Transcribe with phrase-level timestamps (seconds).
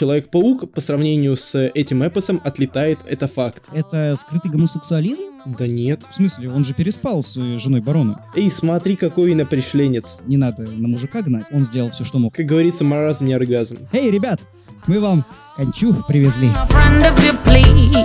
[0.00, 3.64] Человек-паук по сравнению с этим эпосом отлетает, это факт.
[3.70, 5.24] Это скрытый гомосексуализм?
[5.44, 6.00] Да нет.
[6.10, 8.24] В смысле, он же переспал с женой барона.
[8.34, 10.16] Эй, смотри, какой инопришленец.
[10.24, 12.34] Не надо на мужика гнать, он сделал все, что мог.
[12.34, 13.76] Как говорится, маразм не оргазм.
[13.92, 14.40] Эй, ребят,
[14.86, 15.22] мы вам
[15.54, 16.48] кончу привезли.
[16.48, 18.00] A friend if you please.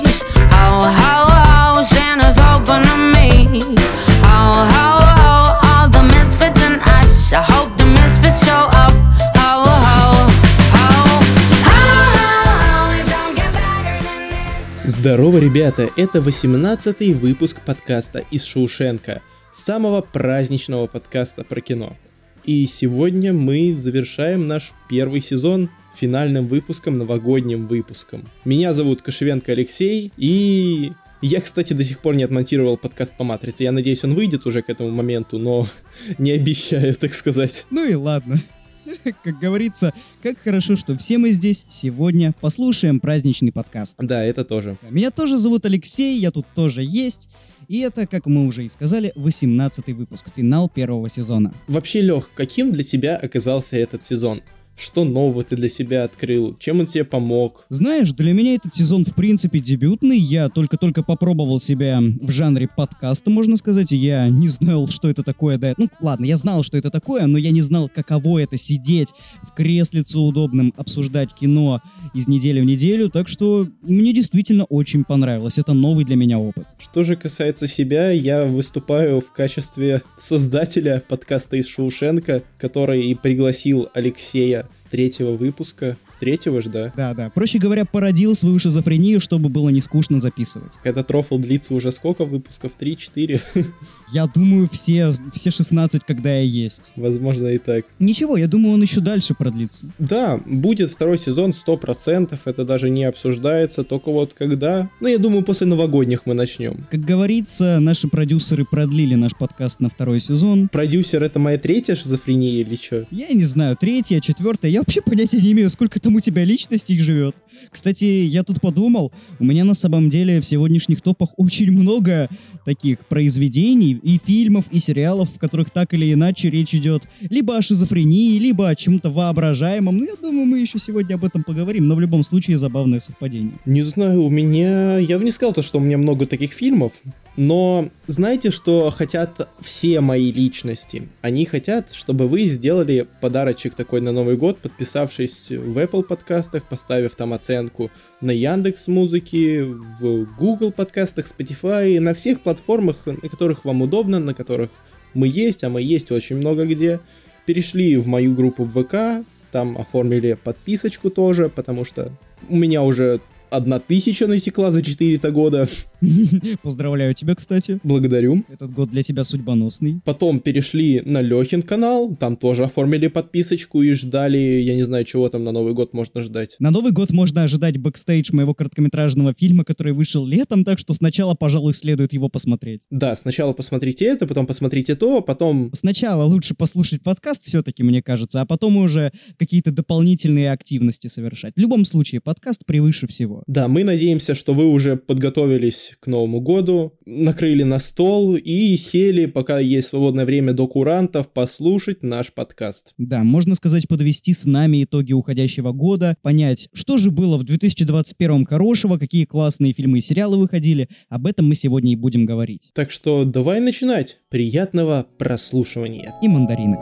[14.87, 15.89] Здорово, ребята!
[15.97, 21.97] Это 18-й выпуск подкаста из Шоушенка, самого праздничного подкаста про кино.
[22.43, 28.25] И сегодня мы завершаем наш первый сезон финальным выпуском, новогодним выпуском.
[28.45, 33.63] Меня зовут Кошевенко Алексей, и я, кстати, до сих пор не отмонтировал подкаст по Матрице.
[33.63, 35.67] Я надеюсь, он выйдет уже к этому моменту, но
[36.19, 37.65] не обещаю, так сказать.
[37.71, 38.37] Ну и ладно.
[39.23, 43.95] Как говорится, как хорошо, что все мы здесь сегодня послушаем праздничный подкаст.
[43.99, 44.77] Да, это тоже.
[44.89, 47.29] Меня тоже зовут Алексей, я тут тоже есть.
[47.67, 51.53] И это, как мы уже и сказали, 18 выпуск, финал первого сезона.
[51.67, 54.41] Вообще, Лех, каким для тебя оказался этот сезон?
[54.77, 56.57] Что нового ты для себя открыл?
[56.59, 57.65] Чем он тебе помог?
[57.69, 60.17] Знаешь, для меня этот сезон в принципе дебютный.
[60.17, 63.91] Я только-только попробовал себя в жанре подкаста, можно сказать.
[63.91, 65.57] Я не знал, что это такое.
[65.57, 69.13] Да, ну ладно, я знал, что это такое, но я не знал, каково это сидеть
[69.43, 71.81] в креслице удобном, обсуждать кино
[72.15, 73.09] из недели в неделю.
[73.09, 75.59] Так что мне действительно очень понравилось.
[75.59, 76.65] Это новый для меня опыт.
[76.79, 83.89] Что же касается себя, я выступаю в качестве создателя подкаста из Шоушенка, который и пригласил
[83.93, 85.97] Алексея с третьего выпуска.
[86.09, 86.93] С третьего же, да?
[86.95, 87.29] Да-да.
[87.29, 90.71] Проще говоря, породил свою шизофрению, чтобы было не скучно записывать.
[90.83, 92.71] Этот рофл длится уже сколько выпусков?
[92.79, 93.41] 3-4?
[94.13, 96.91] Я думаю, все, все 16, когда я есть.
[96.95, 97.85] Возможно и так.
[97.99, 99.87] Ничего, я думаю, он еще дальше продлится.
[99.97, 104.89] Да, будет второй сезон 100%, это даже не обсуждается, только вот когда...
[104.99, 106.85] Ну, я думаю, после новогодних мы начнем.
[106.89, 110.67] Как говорится, наши продюсеры продлили наш подкаст на второй сезон.
[110.69, 113.05] Продюсер это моя третья шизофрения или что?
[113.11, 116.97] Я не знаю, третья, четвертая, я вообще понятия не имею, сколько там у тебя личностей
[116.99, 117.35] живет.
[117.71, 122.29] Кстати, я тут подумал, у меня на самом деле в сегодняшних топах очень много
[122.65, 127.61] таких произведений и фильмов, и сериалов, в которых так или иначе речь идет либо о
[127.61, 129.97] шизофрении, либо о чем-то воображаемом.
[129.97, 133.53] Ну, я думаю, мы еще сегодня об этом поговорим, но в любом случае забавное совпадение.
[133.65, 134.97] Не знаю, у меня...
[134.97, 136.91] Я бы не сказал то, что у меня много таких фильмов,
[137.37, 141.09] но знаете, что хотят все мои личности?
[141.21, 147.15] Они хотят, чтобы вы сделали подарочек такой на Новый год, подписавшись в Apple подкастах, поставив
[147.15, 147.91] там оценку
[148.21, 154.33] на Яндекс Музыке, в Google подкастах, Spotify, на всех платформах, на которых вам удобно, на
[154.33, 154.69] которых
[155.13, 157.01] мы есть, а мы есть очень много где.
[157.45, 162.11] Перешли в мою группу в ВК, там оформили подписочку тоже, потому что
[162.49, 163.19] у меня уже
[163.49, 165.67] одна тысяча натекла за 4 года.
[166.61, 167.79] Поздравляю тебя, кстати.
[167.83, 168.43] Благодарю.
[168.49, 170.01] Этот год для тебя судьбоносный.
[170.03, 175.29] Потом перешли на Лехин канал, там тоже оформили подписочку и ждали, я не знаю, чего
[175.29, 176.55] там на Новый год можно ждать.
[176.59, 181.33] На Новый год можно ожидать бэкстейдж моего короткометражного фильма, который вышел летом, так что сначала,
[181.33, 182.81] пожалуй, следует его посмотреть.
[182.89, 185.69] Да, сначала посмотрите это, потом посмотрите то, потом...
[185.73, 191.53] Сначала лучше послушать подкаст, все-таки, мне кажется, а потом уже какие-то дополнительные активности совершать.
[191.55, 193.43] В любом случае, подкаст превыше всего.
[193.47, 199.25] Да, мы надеемся, что вы уже подготовились к Новому году, накрыли на стол и сели,
[199.25, 202.93] пока есть свободное время до курантов, послушать наш подкаст.
[202.97, 208.45] Да, можно сказать, подвести с нами итоги уходящего года, понять, что же было в 2021
[208.45, 210.87] хорошего, какие классные фильмы и сериалы выходили.
[211.09, 212.71] Об этом мы сегодня и будем говорить.
[212.73, 214.17] Так что давай начинать.
[214.29, 216.13] Приятного прослушивания.
[216.21, 216.79] И мандаринок.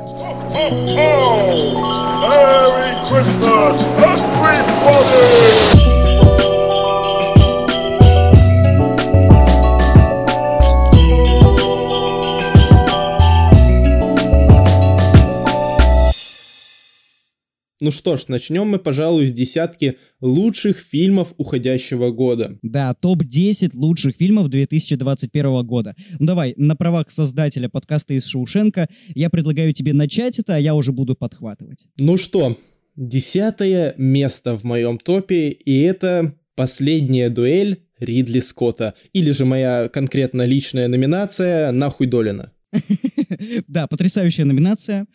[2.24, 5.83] Merry Christmas, everybody!
[17.84, 22.58] Ну что ж, начнем мы, пожалуй, с десятки лучших фильмов уходящего года.
[22.62, 25.94] Да, топ-10 лучших фильмов 2021 года.
[26.18, 30.76] Ну давай, на правах создателя подкаста из Шоушенка, я предлагаю тебе начать это, а я
[30.76, 31.84] уже буду подхватывать.
[31.98, 32.58] Ну что,
[32.96, 38.94] десятое место в моем топе, и это «Последняя дуэль» Ридли Скотта.
[39.12, 42.54] Или же моя конкретно личная номинация «Нахуй Долина».
[43.68, 45.06] Да, потрясающая номинация.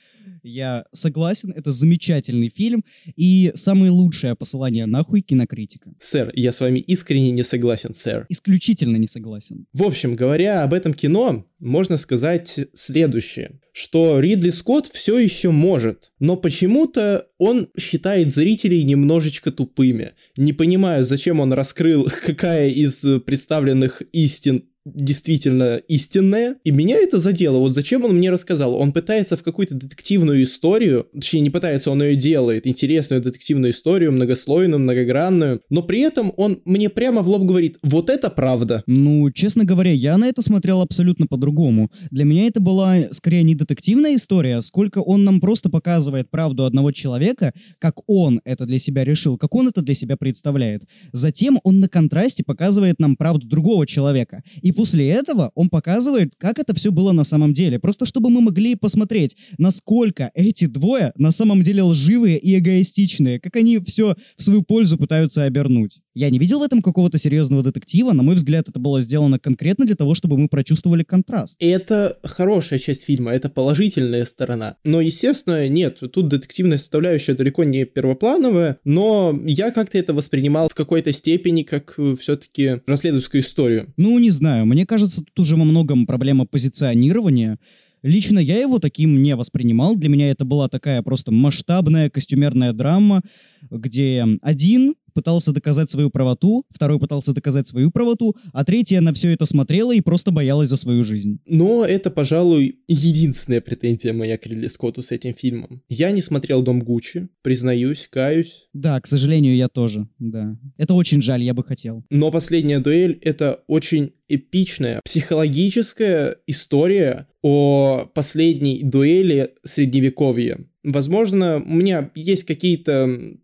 [0.42, 2.84] Я согласен, это замечательный фильм
[3.16, 5.92] и самое лучшее посылание нахуй кинокритика.
[6.00, 8.26] Сэр, я с вами искренне не согласен, сэр.
[8.28, 9.66] Исключительно не согласен.
[9.72, 13.60] В общем, говоря об этом кино, можно сказать следующее.
[13.72, 20.12] Что Ридли Скотт все еще может, но почему-то он считает зрителей немножечко тупыми.
[20.36, 27.58] Не понимаю, зачем он раскрыл, какая из представленных истин действительно истинная, и меня это задело.
[27.58, 28.74] Вот зачем он мне рассказал?
[28.74, 34.12] Он пытается в какую-то детективную историю, точнее не пытается, он ее делает, интересную детективную историю,
[34.12, 38.82] многослойную, многогранную, но при этом он мне прямо в лоб говорит, вот это правда.
[38.86, 41.90] Ну, честно говоря, я на это смотрел абсолютно по-другому.
[42.10, 46.92] Для меня это была скорее не детективная история, сколько он нам просто показывает правду одного
[46.92, 50.84] человека, как он это для себя решил, как он это для себя представляет.
[51.12, 54.42] Затем он на контрасте показывает нам правду другого человека.
[54.62, 57.78] И после этого он показывает, как это все было на самом деле.
[57.78, 63.56] Просто чтобы мы могли посмотреть, насколько эти двое на самом деле лживые и эгоистичные, как
[63.56, 66.00] они все в свою пользу пытаются обернуть.
[66.18, 68.12] Я не видел в этом какого-то серьезного детектива.
[68.12, 71.54] На мой взгляд, это было сделано конкретно для того, чтобы мы прочувствовали контраст.
[71.60, 74.74] Это хорошая часть фильма, это положительная сторона.
[74.82, 80.74] Но, естественно, нет, тут детективная составляющая далеко не первоплановая, но я как-то это воспринимал в
[80.74, 83.94] какой-то степени как э, все-таки расследовательскую историю.
[83.96, 87.60] Ну, не знаю, мне кажется, тут уже во многом проблема позиционирования.
[88.02, 89.94] Лично я его таким не воспринимал.
[89.94, 93.22] Для меня это была такая просто масштабная костюмерная драма,
[93.70, 99.32] где один пытался доказать свою правоту, второй пытался доказать свою правоту, а третья на все
[99.32, 101.40] это смотрела и просто боялась за свою жизнь.
[101.44, 105.82] Но это, пожалуй, единственная претензия моя к Ридли Скотту с этим фильмом.
[105.88, 108.68] Я не смотрел «Дом Гуччи», признаюсь, каюсь.
[108.72, 110.56] Да, к сожалению, я тоже, да.
[110.76, 112.04] Это очень жаль, я бы хотел.
[112.10, 120.58] Но «Последняя дуэль»— это очень эпичная психологическая история о последней дуэли средневековья.
[120.84, 123.38] Возможно, у меня есть какие-то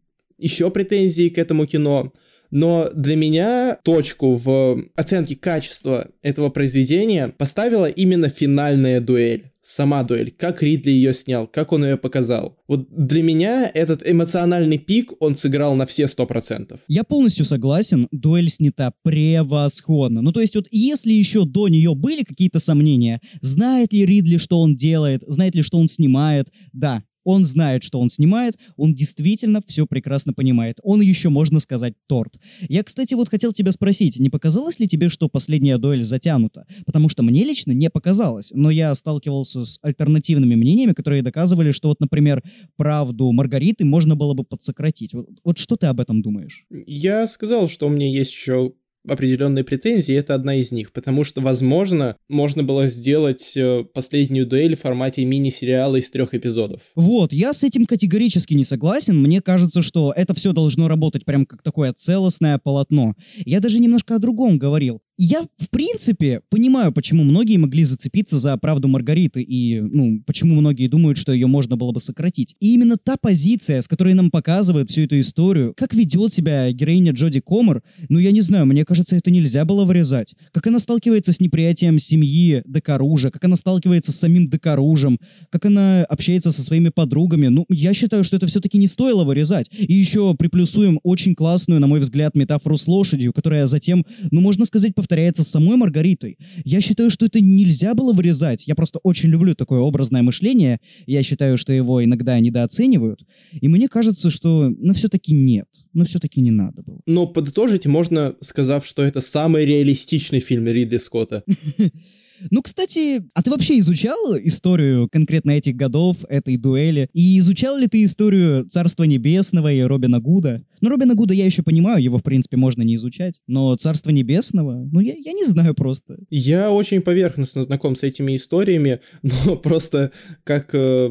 [0.45, 2.13] еще претензии к этому кино,
[2.51, 9.51] но для меня точку в оценке качества этого произведения поставила именно финальная дуэль.
[9.61, 12.59] Сама дуэль, как Ридли ее снял, как он ее показал.
[12.69, 16.81] Вот для меня этот эмоциональный пик он сыграл на все сто процентов.
[16.87, 20.21] Я полностью согласен, дуэль снята превосходно.
[20.21, 24.61] Ну то есть вот если еще до нее были какие-то сомнения, знает ли Ридли, что
[24.61, 29.61] он делает, знает ли, что он снимает, да, он знает, что он снимает, он действительно
[29.67, 30.79] все прекрасно понимает.
[30.83, 32.35] Он еще, можно сказать, торт.
[32.69, 36.67] Я, кстати, вот хотел тебя спросить, не показалось ли тебе, что последняя дуэль затянута?
[36.87, 41.89] Потому что мне лично не показалось, но я сталкивался с альтернативными мнениями, которые доказывали, что
[41.89, 42.43] вот, например,
[42.77, 45.15] правду Маргариты можно было бы подсократить.
[45.15, 46.67] Вот, вот что ты об этом думаешь?
[46.71, 48.73] Я сказал, что у меня есть еще
[49.07, 54.77] определенные претензии, это одна из них, потому что, возможно, можно было сделать э, последнюю дуэль
[54.77, 56.81] в формате мини-сериала из трех эпизодов.
[56.95, 59.21] Вот, я с этим категорически не согласен.
[59.21, 63.15] Мне кажется, что это все должно работать прям как такое целостное полотно.
[63.45, 65.01] Я даже немножко о другом говорил.
[65.17, 70.89] Я, в принципе, понимаю, почему многие могли зацепиться за правду Маргариты и, ну, почему многие
[70.89, 72.57] думают, что ее можно было бы сократить.
[72.59, 77.13] И именно та позиция, с которой нам показывают всю эту историю, как ведет себя героиня
[77.13, 80.35] Джоди Комер, ну, я не знаю, мне кажется, это нельзя было вырезать.
[80.51, 85.21] Как она сталкивается с неприятием семьи Декаружа, как она сталкивается с самим Декаружем,
[85.51, 87.47] как она общается со своими подругами.
[87.47, 89.69] Ну, я считаю, что это все-таки не стоило вырезать.
[89.71, 94.65] И еще приплюсуем очень классную, на мой взгляд, метафору с лошадью, которая затем, ну, можно
[94.65, 96.39] сказать, повторяется с самой Маргаритой.
[96.65, 98.67] Я считаю, что это нельзя было вырезать.
[98.67, 100.81] Я просто очень люблю такое образное мышление.
[101.07, 103.21] Я считаю, что его иногда недооценивают.
[103.53, 105.67] И мне кажется, что, ну, все-таки нет.
[105.93, 107.01] Ну, все-таки не надо было.
[107.07, 111.45] Но подытожить можно, сказав, что это самый реалистичный фильм Ридли Скотта.
[112.51, 117.09] Ну, кстати, а ты вообще изучал историю конкретно этих годов, этой дуэли?
[117.13, 120.63] И изучал ли ты историю Царства Небесного и Робина Гуда?
[120.81, 123.41] Ну, Робина Гуда я еще понимаю, его, в принципе, можно не изучать.
[123.47, 126.19] Но Царство Небесного, ну, я, я не знаю просто.
[126.31, 130.13] Я очень поверхностно знаком с этими историями, но просто
[130.45, 131.11] как э,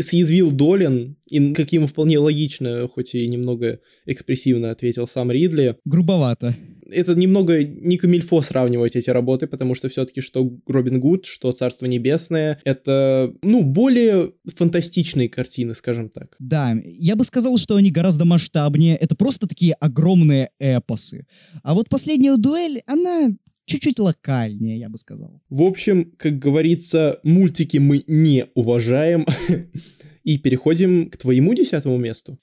[0.00, 5.76] съязвил Долин, и как ему вполне логично, хоть и немного экспрессивно ответил сам Ридли.
[5.84, 6.56] Грубовато
[6.92, 11.86] это немного не камильфо сравнивать эти работы, потому что все-таки что Робин Гуд, что Царство
[11.86, 16.36] Небесное, это, ну, более фантастичные картины, скажем так.
[16.38, 21.26] Да, я бы сказал, что они гораздо масштабнее, это просто такие огромные эпосы.
[21.62, 23.30] А вот последняя дуэль, она
[23.66, 25.40] чуть-чуть локальнее, я бы сказал.
[25.48, 29.26] В общем, как говорится, мультики мы не уважаем.
[30.24, 32.38] И переходим к твоему десятому месту.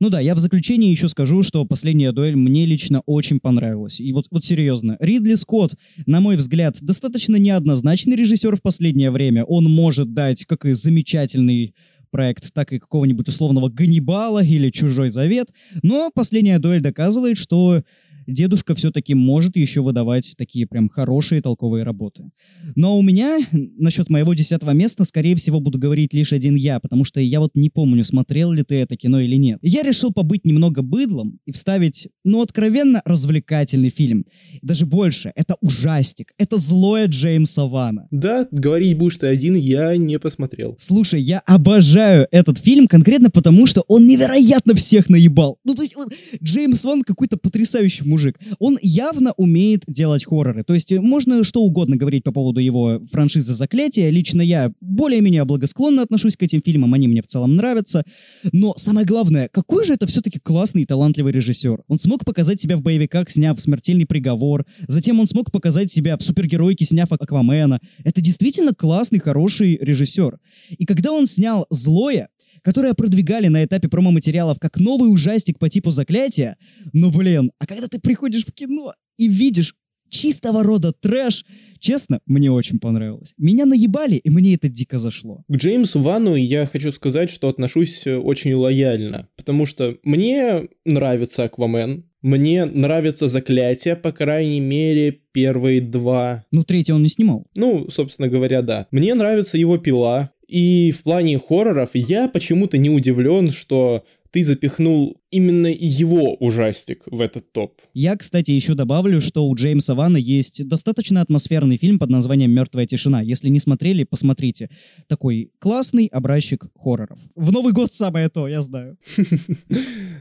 [0.00, 3.98] Ну да, я в заключение еще скажу, что последняя дуэль мне лично очень понравилась.
[3.98, 5.74] И вот, вот серьезно, Ридли Скотт,
[6.06, 9.44] на мой взгляд, достаточно неоднозначный режиссер в последнее время.
[9.44, 11.74] Он может дать как и замечательный
[12.10, 15.48] проект, так и какого-нибудь условного Ганнибала или Чужой Завет.
[15.82, 17.82] Но последняя дуэль доказывает, что
[18.28, 22.30] дедушка все-таки может еще выдавать такие прям хорошие толковые работы.
[22.76, 27.04] Но у меня насчет моего десятого места, скорее всего, буду говорить лишь один я, потому
[27.04, 29.58] что я вот не помню, смотрел ли ты это кино или нет.
[29.62, 34.26] Я решил побыть немного быдлом и вставить, ну, откровенно развлекательный фильм.
[34.62, 38.06] Даже больше, это ужастик, это злое Джеймса Вана.
[38.10, 40.74] Да, говорить будешь ты один, я не посмотрел.
[40.78, 45.58] Слушай, я обожаю этот фильм конкретно потому, что он невероятно всех наебал.
[45.64, 48.17] Ну, то есть, вот, Джеймс Ван какой-то потрясающий мужик.
[48.58, 50.64] Он явно умеет делать хорроры.
[50.64, 54.10] То есть, можно что угодно говорить по поводу его франшизы «Заклятие».
[54.10, 58.04] Лично я более-менее благосклонно отношусь к этим фильмам, они мне в целом нравятся.
[58.52, 61.82] Но самое главное, какой же это все-таки классный и талантливый режиссер.
[61.88, 64.66] Он смог показать себя в боевиках, сняв «Смертельный приговор».
[64.86, 67.80] Затем он смог показать себя в супергеройке, сняв «Аквамена».
[68.04, 70.38] Это действительно классный, хороший режиссер.
[70.70, 72.28] И когда он снял «Злое»,
[72.62, 76.56] которое продвигали на этапе промо-материалов как новый ужастик по типу заклятия,
[76.92, 79.74] ну блин, а когда ты приходишь в кино и видишь
[80.10, 81.44] чистого рода трэш,
[81.80, 83.34] честно, мне очень понравилось.
[83.36, 85.44] Меня наебали, и мне это дико зашло.
[85.48, 91.44] К Джеймсу Вану я хочу сказать, что отношусь э, очень лояльно, потому что мне нравится
[91.44, 96.44] Аквамен, мне нравится Заклятие, по крайней мере, первые два.
[96.50, 97.46] Ну, третий он не снимал.
[97.54, 98.88] Ну, собственно говоря, да.
[98.90, 100.32] Мне нравится его пила.
[100.48, 107.20] И в плане хорроров я почему-то не удивлен, что ты запихнул именно его ужастик в
[107.20, 107.80] этот топ.
[107.94, 112.86] Я, кстати, еще добавлю, что у Джеймса Вана есть достаточно атмосферный фильм под названием «Мертвая
[112.86, 113.20] тишина».
[113.20, 114.70] Если не смотрели, посмотрите.
[115.06, 117.18] Такой классный образчик хорроров.
[117.34, 118.96] В Новый год самое то, я знаю.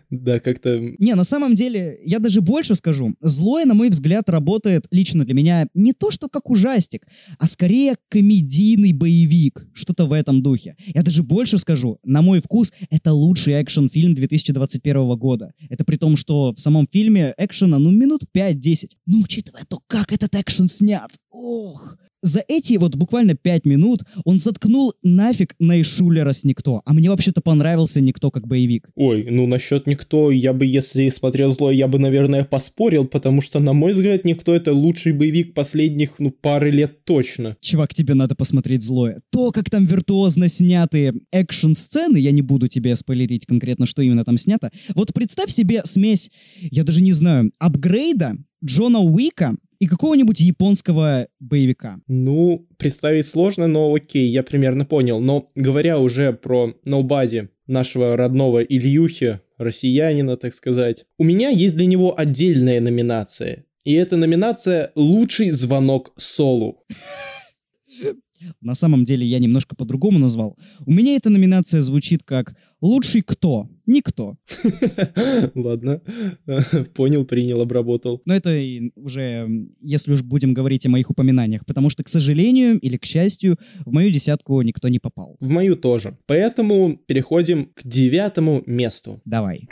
[0.10, 0.80] Да, как-то...
[1.00, 3.16] Не, на самом деле, я даже больше скажу.
[3.20, 7.06] «Злое», на мой взгляд, работает лично для меня не то, что как ужастик,
[7.40, 9.68] а скорее комедийный боевик.
[9.74, 10.78] Что-то в этом духе.
[10.94, 12.00] Я даже больше скажу.
[12.06, 15.54] На мой вкус, это лучший экшн-фильм 2021 года.
[15.70, 18.92] Это при том, что в самом фильме экшена, ну, минут 5-10.
[19.06, 24.40] Но учитывая то, как этот экшен снят, ох, за эти вот буквально пять минут он
[24.40, 26.82] заткнул нафиг Найшулера с Никто.
[26.86, 28.90] А мне вообще-то понравился Никто как боевик.
[28.96, 33.60] Ой, ну насчет Никто, я бы, если смотрел зло, я бы, наверное, поспорил, потому что,
[33.60, 37.58] на мой взгляд, Никто это лучший боевик последних, ну, пары лет точно.
[37.62, 39.22] Чувак, тебе надо посмотреть злое.
[39.32, 44.38] То, как там виртуозно сняты экшн-сцены, я не буду тебе спойлерить конкретно, что именно там
[44.38, 44.72] снято.
[44.96, 52.00] Вот представь себе смесь, я даже не знаю, апгрейда Джона Уика и какого-нибудь японского боевика.
[52.08, 55.20] Ну, представить сложно, но окей, я примерно понял.
[55.20, 61.86] Но говоря уже про Nobody, нашего родного Ильюхи, россиянина, так сказать, у меня есть для
[61.86, 63.66] него отдельная номинация.
[63.84, 66.84] И эта номинация «Лучший звонок Солу».
[68.62, 70.58] На самом деле я немножко по-другому назвал.
[70.86, 74.36] У меня эта номинация звучит как «Лучший кто?» Никто.
[75.56, 76.02] Ладно,
[76.94, 78.22] понял, принял, обработал.
[78.26, 78.50] Но это
[78.96, 79.48] уже,
[79.82, 83.94] если уж будем говорить о моих упоминаниях, потому что, к сожалению или к счастью, в
[83.94, 85.38] мою десятку никто не попал.
[85.40, 86.18] В мою тоже.
[86.26, 89.22] Поэтому переходим к девятому месту.
[89.24, 89.70] Давай.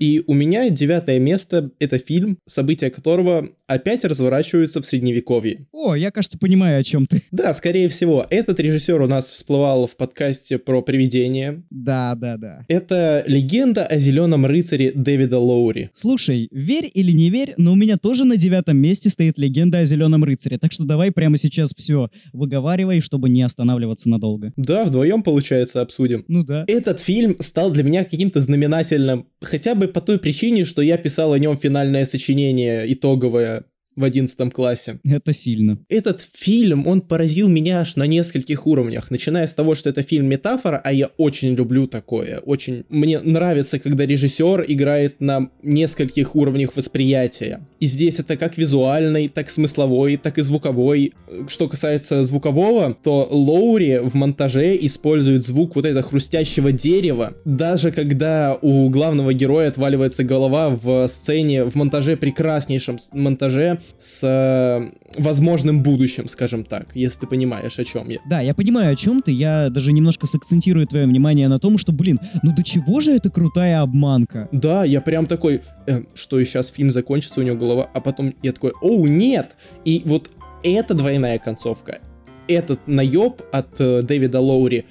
[0.00, 5.66] И у меня девятое место— это фильм, события которого опять разворачиваются в Средневековье.
[5.72, 7.22] О, я, кажется, понимаю, о чем ты.
[7.30, 8.26] Да, скорее всего.
[8.28, 11.62] Этот режиссер у нас всплывал в подкасте про привидения.
[11.70, 12.64] Да, да, да.
[12.68, 15.90] Это легенда о зеленом рыцаре Дэвида Лоури.
[15.94, 19.84] Слушай, верь или не верь, но у меня тоже на девятом месте стоит легенда о
[19.84, 24.52] зеленом рыцаре, так что давай прямо сейчас все выговаривай, чтобы не останавливаться надолго.
[24.56, 26.24] Да, вдвоем, получается, обсудим.
[26.26, 26.64] Ну да.
[26.66, 31.32] Этот фильм стал для меня каким-то знаменательным, хотя бы по той причине, что я писал
[31.32, 33.64] о нем финальное сочинение, итоговое,
[33.96, 35.00] в одиннадцатом классе.
[35.04, 35.78] Это сильно.
[35.88, 40.26] Этот фильм, он поразил меня аж на нескольких уровнях, начиная с того, что это фильм
[40.26, 46.76] метафора, а я очень люблю такое, очень мне нравится, когда режиссер играет на нескольких уровнях
[46.76, 47.66] восприятия.
[47.80, 51.12] И здесь это как визуальный, так смысловой, так и звуковой.
[51.48, 58.58] Что касается звукового, то Лоури в монтаже использует звук вот этого хрустящего дерева, даже когда
[58.60, 66.28] у главного героя отваливается голова в сцене, в монтаже, прекраснейшем монтаже, с э, возможным будущим,
[66.28, 68.18] скажем так, если ты понимаешь, о чем я.
[68.28, 69.32] Да, я понимаю, о чем ты.
[69.32, 73.30] Я даже немножко сакцентирую твое внимание на том, что, блин, ну до чего же это
[73.30, 74.48] крутая обманка?
[74.52, 78.34] Да, я прям такой, э, что и сейчас фильм закончится, у него голова, а потом
[78.42, 79.56] я такой, оу, нет!
[79.84, 80.30] И вот
[80.62, 82.00] эта двойная концовка,
[82.48, 84.84] этот наеб от э, Дэвида Лоури,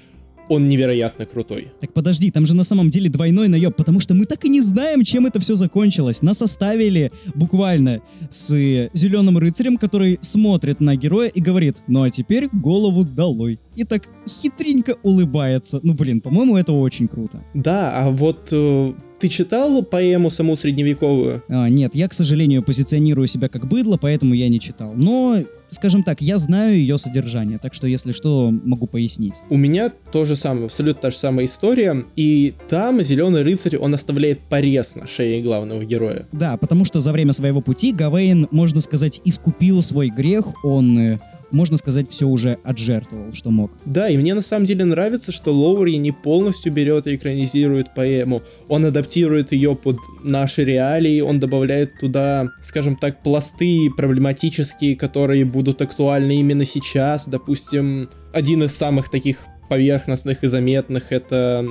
[0.49, 1.71] он невероятно крутой.
[1.79, 4.61] Так подожди, там же на самом деле двойной наеб, потому что мы так и не
[4.61, 6.21] знаем, чем это все закончилось.
[6.21, 12.09] Нас оставили буквально с э, зеленым рыцарем, который смотрит на героя и говорит, ну а
[12.09, 13.59] теперь голову долой.
[13.75, 15.79] И так хитренько улыбается.
[15.83, 17.43] Ну блин, по-моему, это очень круто.
[17.53, 21.43] Да, а вот э, ты читал поэму саму средневековую?
[21.49, 24.93] А, нет, я, к сожалению, позиционирую себя как быдло, поэтому я не читал.
[24.95, 25.37] Но,
[25.69, 29.35] скажем так, я знаю ее содержание, так что, если что, могу пояснить.
[29.49, 32.05] У меня то же самое, абсолютно та же самая история.
[32.15, 36.27] И там зеленый рыцарь, он оставляет порез на шее главного героя.
[36.31, 41.19] Да, потому что за время своего пути Гавейн, можно сказать, искупил свой грех, он э,
[41.51, 43.71] можно сказать, все уже отжертвовал, что мог.
[43.85, 48.43] Да, и мне на самом деле нравится, что Лоури не полностью берет и экранизирует поэму.
[48.67, 55.81] Он адаптирует ее под наши реалии, он добавляет туда, скажем так, пласты проблематические, которые будут
[55.81, 57.27] актуальны именно сейчас.
[57.27, 61.65] Допустим, один из самых таких поверхностных и заметных это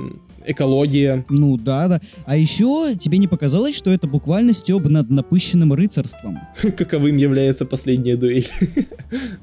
[0.45, 1.25] экология.
[1.29, 2.01] Ну да, да.
[2.25, 6.39] А еще тебе не показалось, что это буквально стеб над напыщенным рыцарством?
[6.77, 8.47] Каковым является последняя дуэль.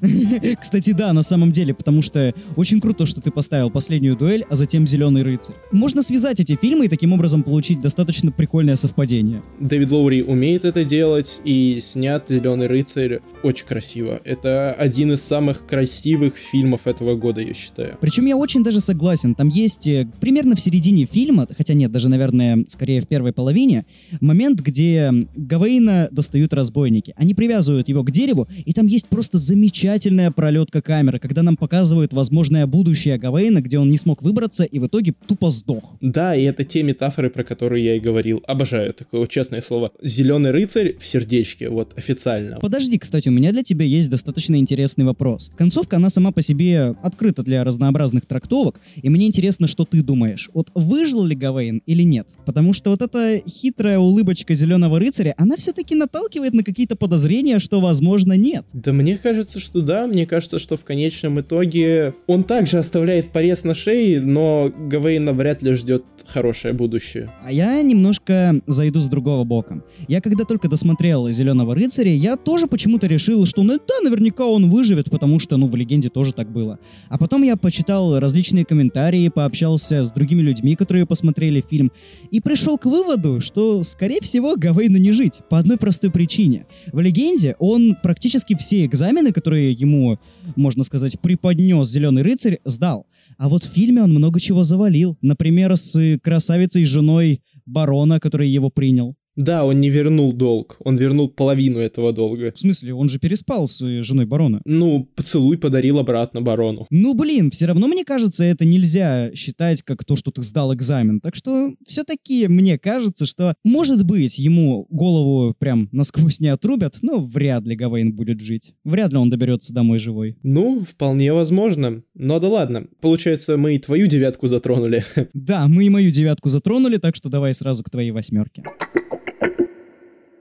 [0.60, 4.54] Кстати, да, на самом деле, потому что очень круто, что ты поставил последнюю дуэль, а
[4.54, 5.56] затем зеленый рыцарь.
[5.72, 9.42] Можно связать эти фильмы и таким образом получить достаточно прикольное совпадение.
[9.60, 14.20] Дэвид Лоури умеет это делать, и снят «Зеленый рыцарь» очень красиво.
[14.24, 17.96] Это один из самых красивых фильмов этого года, я считаю.
[18.00, 19.34] Причем я очень даже согласен.
[19.34, 23.84] Там есть э, примерно в середине фильма, хотя нет, даже, наверное, скорее в первой половине,
[24.20, 27.12] момент, где Гавейна достают разбойники.
[27.16, 32.12] Они привязывают его к дереву, и там есть просто замечательная пролетка камеры, когда нам показывают
[32.12, 35.96] возможное будущее Гавейна, где он не смог выбраться и в итоге тупо сдох.
[36.00, 38.42] Да, и это те метафоры, про которые я и говорил.
[38.46, 39.92] Обожаю такое вот честное слово.
[40.02, 42.58] Зеленый рыцарь в сердечке, вот официально.
[42.60, 45.50] Подожди, кстати, у меня для тебя есть достаточно интересный вопрос.
[45.56, 50.50] Концовка, она сама по себе открыта для разнообразных трактовок, и мне интересно, что ты думаешь.
[50.54, 52.28] Вот выжил ли Гавейн или нет?
[52.44, 57.80] Потому что вот эта хитрая улыбочка зеленого рыцаря, она все-таки наталкивает на какие-то подозрения, что,
[57.80, 58.64] возможно, нет.
[58.72, 60.06] Да мне кажется, что да.
[60.06, 65.62] Мне кажется, что в конечном итоге он также оставляет порез на шее, но Гавейна вряд
[65.62, 67.32] ли ждет хорошее будущее.
[67.44, 69.82] А я немножко зайду с другого бока.
[70.08, 74.68] Я когда только досмотрел «Зеленого рыцаря», я тоже почему-то решил, что ну да, наверняка он
[74.70, 76.78] выживет, потому что, ну, в «Легенде» тоже так было.
[77.08, 81.92] А потом я почитал различные комментарии, пообщался с другими людьми, которые посмотрели фильм,
[82.30, 86.66] и пришел к выводу, что, скорее всего, Гавейну не жить, по одной простой причине.
[86.92, 90.18] В «Легенде» он практически все экзамены, которые ему,
[90.56, 93.06] можно сказать, преподнес «Зеленый рыцарь», сдал.
[93.38, 95.16] А вот в фильме он много чего завалил.
[95.20, 99.14] Например, с красавицей женой барона, который его принял.
[99.36, 102.52] Да, он не вернул долг, он вернул половину этого долга.
[102.54, 104.62] В смысле, он же переспал с э, женой барона.
[104.64, 106.86] Ну, поцелуй подарил обратно барону.
[106.90, 111.20] Ну, блин, все равно, мне кажется, это нельзя считать как то, что ты сдал экзамен.
[111.20, 117.20] Так что все-таки мне кажется, что, может быть, ему голову прям насквозь не отрубят, но
[117.20, 118.72] вряд ли Гавейн будет жить.
[118.84, 120.36] Вряд ли он доберется домой живой.
[120.42, 122.02] Ну, вполне возможно.
[122.14, 122.86] Но да ладно.
[123.00, 125.04] Получается, мы и твою девятку затронули.
[125.34, 128.64] Да, мы и мою девятку затронули, так что давай сразу к твоей восьмерке.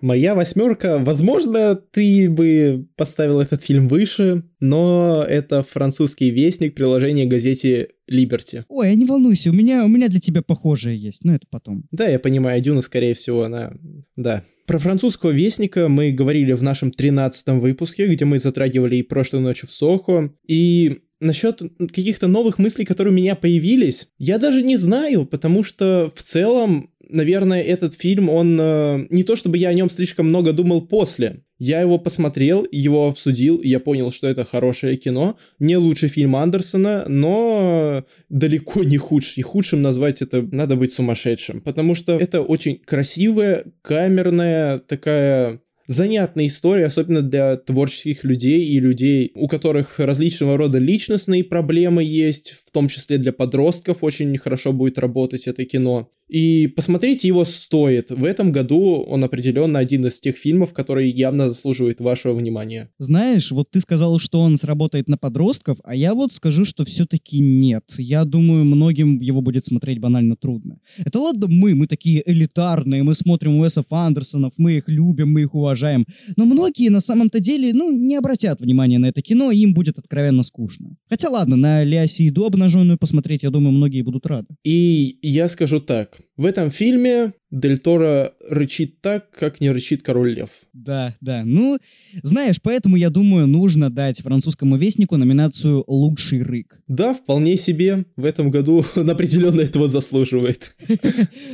[0.05, 7.87] Моя восьмерка, возможно, ты бы поставил этот фильм выше, но это французский вестник, приложение газете
[8.07, 8.65] Liberty.
[8.67, 11.85] Ой, а не волнуйся, у меня, у меня для тебя похожее есть, но это потом.
[11.89, 13.73] Да, я понимаю, Дюна, скорее всего, она...
[14.15, 14.43] Да.
[14.67, 19.67] Про французского вестника мы говорили в нашем 13 выпуске, где мы затрагивали и прошлой ночью
[19.67, 25.25] в Сохо, и Насчет каких-то новых мыслей, которые у меня появились, я даже не знаю,
[25.25, 29.89] потому что в целом, наверное, этот фильм, он э, не то чтобы я о нем
[29.89, 31.43] слишком много думал после.
[31.57, 35.37] Я его посмотрел, его обсудил, я понял, что это хорошее кино.
[35.59, 39.39] Не лучший фильм Андерсона, но далеко не худший.
[39.41, 46.47] И худшим назвать это надо быть сумасшедшим, потому что это очень красивая, камерная, такая занятная
[46.47, 52.71] история, особенно для творческих людей и людей, у которых различного рода личностные проблемы есть, в
[52.71, 56.11] том числе для подростков очень хорошо будет работать это кино.
[56.27, 58.09] И посмотреть его стоит.
[58.11, 62.89] В этом году он определенно один из тех фильмов, который явно заслуживает вашего внимания.
[62.97, 67.39] Знаешь, вот ты сказал, что он сработает на подростков, а я вот скажу, что все-таки
[67.39, 67.83] нет.
[67.97, 70.79] Я думаю, многим его будет смотреть банально трудно.
[70.97, 75.53] Это ладно мы, мы такие элитарные, мы смотрим Уэсов Андерсонов, мы их любим, мы их
[75.53, 76.05] уважаем.
[76.37, 79.99] Но многие на самом-то деле, ну, не обратят внимания на это кино, и им будет
[79.99, 80.95] откровенно скучно.
[81.09, 84.47] Хотя ладно, на Лиасиду обнаженную посмотреть, я думаю, многие будут рады.
[84.63, 86.34] И я скажу так, back.
[86.37, 90.49] В этом фильме Дель Торо рычит так, как не рычит Король Лев.
[90.73, 91.43] Да, да.
[91.45, 91.77] Ну,
[92.21, 96.81] знаешь, поэтому, я думаю, нужно дать французскому вестнику номинацию «Лучший рык».
[96.89, 98.05] Да, вполне себе.
[98.17, 100.75] В этом году он определенно этого заслуживает.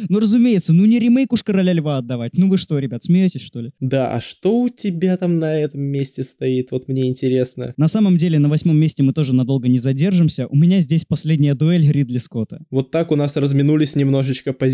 [0.10, 2.34] Ну, разумеется, ну не ремейк уж «Короля льва» отдавать.
[2.36, 3.72] Ну вы что, ребят, смеетесь, что ли?
[3.80, 6.72] Да, а что у тебя там на этом месте стоит?
[6.72, 7.74] Вот мне интересно.
[7.78, 10.48] На самом деле, на восьмом месте мы тоже надолго не задержимся.
[10.48, 12.66] У меня здесь последняя дуэль Ридли Скотта.
[12.72, 14.71] Вот так у нас разминулись немножечко позиции.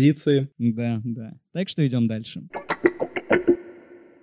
[0.58, 1.34] Да, да.
[1.52, 2.42] Так что идем дальше.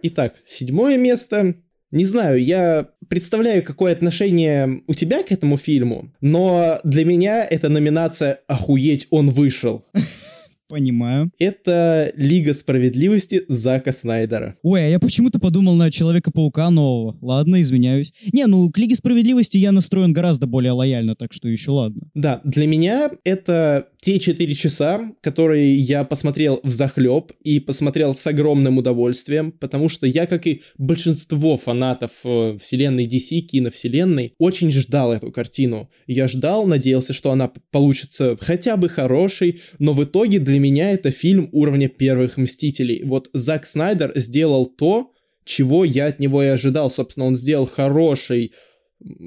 [0.03, 1.55] Итак, седьмое место.
[1.91, 7.69] Не знаю, я представляю, какое отношение у тебя к этому фильму, но для меня эта
[7.69, 9.85] номинация «Охуеть, он вышел».
[10.67, 11.31] Понимаю.
[11.37, 14.57] Это Лига Справедливости Зака Снайдера.
[14.63, 17.17] Ой, а я почему-то подумал на Человека-паука нового.
[17.21, 18.13] Ладно, извиняюсь.
[18.33, 22.09] Не, ну к Лиге Справедливости я настроен гораздо более лояльно, так что еще ладно.
[22.15, 28.27] Да, для меня это те четыре часа, которые я посмотрел в захлеб и посмотрел с
[28.27, 35.11] огромным удовольствием, потому что я, как и большинство фанатов э, вселенной DC, киновселенной, очень ждал
[35.11, 35.89] эту картину.
[36.05, 41.09] Я ждал, надеялся, что она получится хотя бы хорошей, но в итоге для меня это
[41.09, 43.01] фильм уровня первых Мстителей.
[43.05, 45.13] Вот Зак Снайдер сделал то,
[45.45, 46.91] чего я от него и ожидал.
[46.91, 48.51] Собственно, он сделал хороший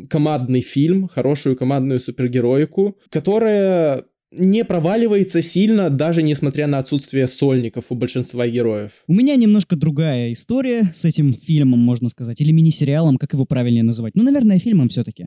[0.09, 7.95] командный фильм, хорошую командную супергероику, которая не проваливается сильно, даже несмотря на отсутствие сольников у
[7.95, 8.93] большинства героев.
[9.07, 13.85] У меня немножко другая история с этим фильмом, можно сказать, или мини-сериалом, как его правильнее
[13.85, 14.15] называть.
[14.15, 15.27] Ну, наверное, фильмом все-таки.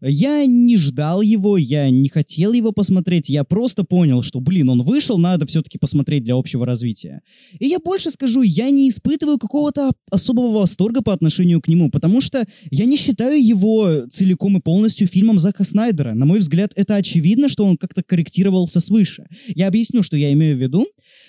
[0.00, 4.82] Я не ждал его, я не хотел его посмотреть, я просто понял, что, блин, он
[4.82, 7.22] вышел, надо все-таки посмотреть для общего развития.
[7.58, 12.20] И я больше скажу, я не испытываю какого-то особого восторга по отношению к нему, потому
[12.20, 16.14] что я не считаю его целиком и полностью фильмом Зака Снайдера.
[16.14, 19.26] На мой взгляд, это очевидно, что он как-то корректировался свыше.
[19.48, 20.86] Я объясню, что я имею в виду.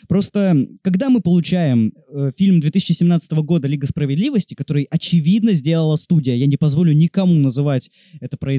[0.08, 6.46] Просто, когда мы получаем э, фильм 2017 года «Лига справедливости», который, очевидно, сделала студия, я
[6.46, 8.57] не позволю никому называть это произведение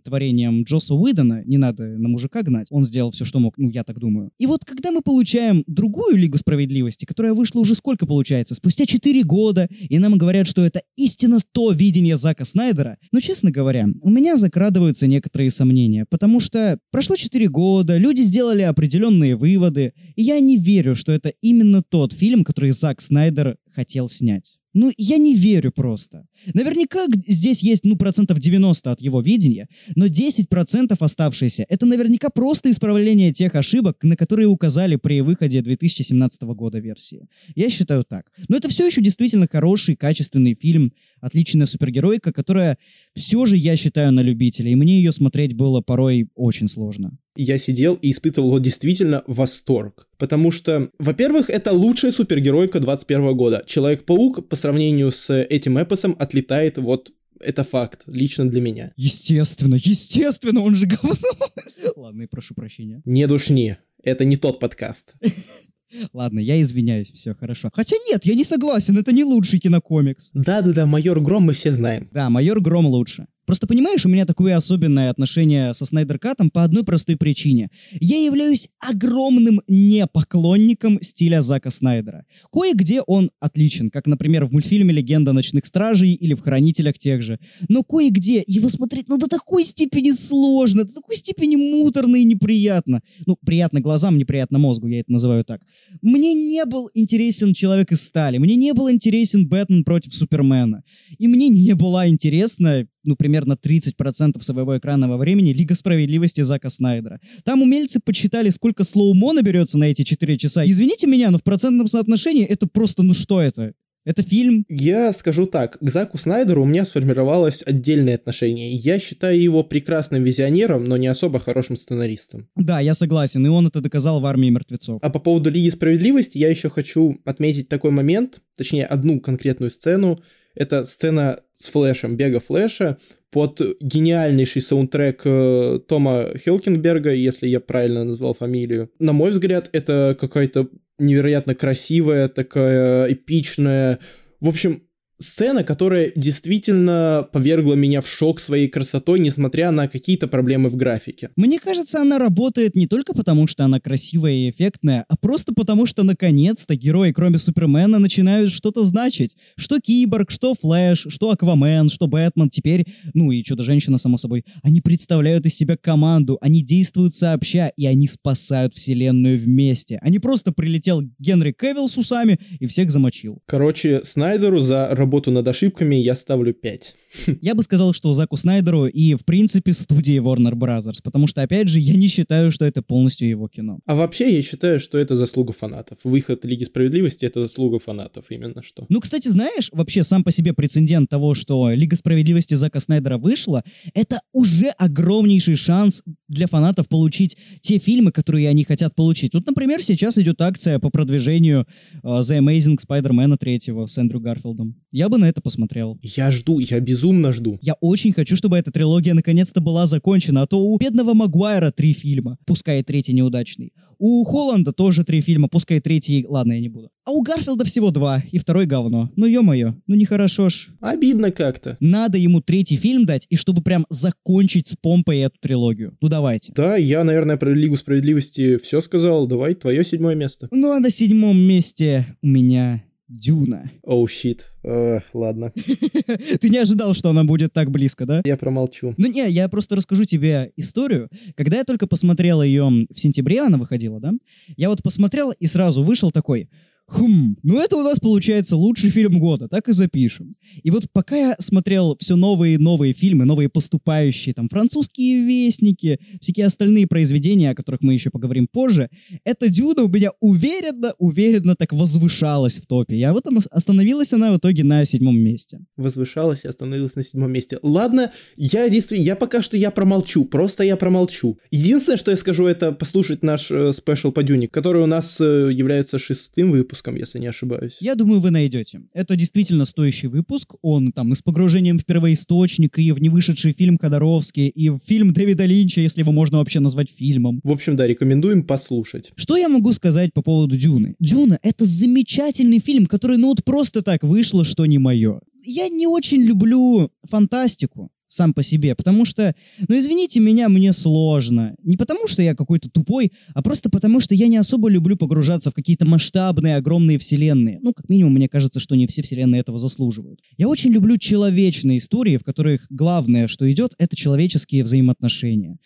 [0.00, 3.84] творением Джосса Уидона, не надо на мужика гнать, он сделал все, что мог, ну, я
[3.84, 4.30] так думаю.
[4.38, 8.54] И вот, когда мы получаем другую «Лигу справедливости», которая вышла уже сколько получается?
[8.54, 13.50] Спустя 4 года, и нам говорят, что это истинно то видение Зака Снайдера, но, честно
[13.50, 19.92] говоря, у меня закрадываются некоторые сомнения, потому что прошло 4 года, люди сделали определенные выводы,
[20.16, 24.58] и я не верю, что это именно тот фильм, который Зак Снайдер хотел снять.
[24.74, 26.26] Ну, я не верю просто.
[26.52, 32.70] Наверняка здесь есть, ну, процентов 90 от его видения, но 10% оставшиеся— это наверняка просто
[32.70, 37.28] исправление тех ошибок, на которые указали при выходе 2017 года версии.
[37.54, 38.32] Я считаю так.
[38.48, 42.76] Но это все еще действительно хороший, качественный фильм, отличная супергеройка, которая
[43.14, 47.16] все же, я считаю, на любителя, и мне ее смотреть было порой очень сложно.
[47.36, 50.08] Я сидел и испытывал вот действительно восторг.
[50.18, 53.64] Потому что, во-первых, это лучшая супергеройка 21 года.
[53.66, 58.92] Человек-паук по сравнению с этим эпосом отлетает вот это факт, лично для меня.
[58.96, 61.14] Естественно, естественно, он же говно.
[61.96, 63.02] Ладно, и прошу прощения.
[63.04, 65.14] Не душни, это не тот подкаст.
[66.12, 67.70] Ладно, я извиняюсь, все хорошо.
[67.72, 70.30] Хотя нет, я не согласен, это не лучший кинокомикс.
[70.32, 72.08] Да-да-да, майор Гром мы все знаем.
[72.12, 73.26] Да, майор Гром лучше.
[73.46, 77.70] Просто понимаешь, у меня такое особенное отношение со Снайдер Катом по одной простой причине.
[78.00, 82.24] Я являюсь огромным непоклонником стиля Зака Снайдера.
[82.52, 87.38] Кое-где он отличен, как, например, в мультфильме «Легенда ночных стражей» или в «Хранителях» тех же.
[87.68, 93.00] Но кое-где его смотреть, ну, до такой степени сложно, до такой степени муторно и неприятно.
[93.26, 95.60] Ну, приятно глазам, неприятно мозгу, я это называю так.
[96.02, 100.82] Мне не был интересен Человек из стали, мне не был интересен Бэтмен против Супермена.
[101.18, 107.20] И мне не была интересна, ну, примерно 30% своего экранного времени Лига Справедливости Зака Снайдера.
[107.44, 110.64] Там умельцы подсчитали, сколько слоумо наберется на эти 4 часа.
[110.64, 113.74] Извините меня, но в процентном соотношении это просто, ну что это?
[114.04, 114.66] Это фильм?
[114.68, 118.74] Я скажу так, к Заку Снайдеру у меня сформировалось отдельное отношение.
[118.74, 122.48] Я считаю его прекрасным визионером, но не особо хорошим сценаристом.
[122.54, 124.98] Да, я согласен, и он это доказал в «Армии мертвецов».
[125.02, 130.22] А по поводу Лиги Справедливости я еще хочу отметить такой момент, точнее одну конкретную сцену.
[130.54, 132.98] Это сцена с Флэшем, бега Флэша
[133.30, 138.90] под гениальнейший саундтрек э, Тома Хелкинберга, если я правильно назвал фамилию.
[139.00, 143.98] На мой взгляд, это какая-то невероятно красивая, такая эпичная.
[144.40, 144.83] В общем,
[145.18, 151.30] сцена, которая действительно повергла меня в шок своей красотой, несмотря на какие-то проблемы в графике.
[151.36, 155.86] Мне кажется, она работает не только потому, что она красивая и эффектная, а просто потому,
[155.86, 159.36] что наконец-то герои, кроме Супермена, начинают что-то значить.
[159.56, 164.80] Что Киборг, что Флэш, что Аквамен, что Бэтмен, теперь, ну и Чудо-женщина, само собой, они
[164.80, 170.00] представляют из себя команду, они действуют сообща, и они спасают вселенную вместе.
[170.04, 173.40] Не просто прилетел Генри Кевилл с усами и всех замочил.
[173.46, 176.94] Короче, Снайдеру за работу над ошибками я ставлю 5.
[177.40, 181.68] Я бы сказал, что Заку Снайдеру и, в принципе, студии Warner Brothers, потому что, опять
[181.68, 183.78] же, я не считаю, что это полностью его кино.
[183.86, 185.98] А вообще я считаю, что это заслуга фанатов.
[186.04, 188.86] Выход Лиги Справедливости— это заслуга фанатов, именно что.
[188.88, 193.62] Ну, кстати, знаешь, вообще сам по себе прецедент того, что Лига Справедливости Зака Снайдера вышла,
[193.94, 199.32] это уже огромнейший шанс для фанатов получить те фильмы, которые они хотят получить.
[199.32, 201.66] Тут, например, сейчас идет акция по продвижению
[202.02, 204.74] э, The Amazing Spider-Man 3 с Эндрю Гарфилдом.
[204.90, 205.98] Я бы на это посмотрел.
[206.02, 207.58] Я жду, я безумно жду.
[207.60, 211.92] Я очень хочу, чтобы эта трилогия наконец-то была закончена, а то у бедного Магуайра три
[211.92, 213.72] фильма, пускай третий неудачный.
[213.98, 216.90] У Холланда тоже три фильма, пускай третий, ладно, я не буду.
[217.04, 219.10] А у Гарфилда всего два, и второй говно.
[219.16, 220.68] Ну ё-моё, ну нехорошо ж.
[220.80, 221.76] Обидно как-то.
[221.80, 225.96] Надо ему третий фильм дать, и чтобы прям закончить с помпой эту трилогию.
[226.00, 226.52] Ну давайте.
[226.54, 229.26] Да, я, наверное, про Лигу Справедливости все сказал.
[229.26, 230.48] Давай, твое седьмое место.
[230.50, 233.70] Ну а на седьмом месте у меня Дюна.
[233.82, 234.46] Оу, щит.
[234.62, 235.52] Э, ладно,
[236.40, 238.22] Ты не ожидал, что она будет так близко, да?
[238.24, 238.94] я промолчу.
[238.96, 241.10] Ну не, я просто расскажу тебе историю.
[241.36, 244.12] Когда я только посмотрел ее в сентябре, она выходила, да?
[244.56, 246.48] Я вот посмотрел и сразу вышел такой,
[246.86, 250.36] хм, ну это у нас получается лучший фильм года, так и запишем.
[250.62, 255.98] И вот пока я смотрел все новые и новые фильмы, новые поступающие, там, французские вестники,
[256.20, 258.90] всякие остальные произведения, о которых мы еще поговорим позже,
[259.24, 262.96] эта Дюна у меня уверенно, уверенно так возвышалась в топе.
[262.96, 265.60] Я вот она, остановилась она в итоге на седьмом месте.
[265.76, 267.58] Возвышалась и остановилась на седьмом месте.
[267.62, 271.38] Ладно, я действительно, я пока что я промолчу, просто я промолчу.
[271.50, 275.50] Единственное, что я скажу, это послушать наш э, спешл по Дюне, который у нас э,
[275.52, 277.76] является шестым выпуском, если не ошибаюсь.
[277.80, 278.82] Я думаю, вы найдете.
[278.92, 280.54] Это действительно стоящий выпуск.
[280.62, 285.12] Он там и с погружением в первоисточник, и в невышедший фильм Ходоровский, и в фильм
[285.12, 287.40] Дэвида Линча, если его можно вообще назвать фильмом.
[287.42, 289.12] В общем, да, рекомендуем послушать.
[289.16, 290.96] Что я могу сказать по поводу Дюны?
[290.98, 295.20] Дюна— это замечательный фильм, который, ну вот просто так вышло, что не мое.
[295.42, 299.34] Я не очень люблю фантастику сам по себе, потому что,
[299.68, 301.54] ну извините меня, мне сложно.
[301.62, 305.50] Не потому что я какой-то тупой, а просто потому что я не особо люблю погружаться
[305.50, 307.58] в какие-то масштабные, огромные вселенные.
[307.60, 310.20] Ну, как минимум, мне кажется, что не все вселенные этого заслуживают.
[310.38, 315.58] Я очень люблю человечные истории, в которых главное, что идет, это человеческие взаимоотношения.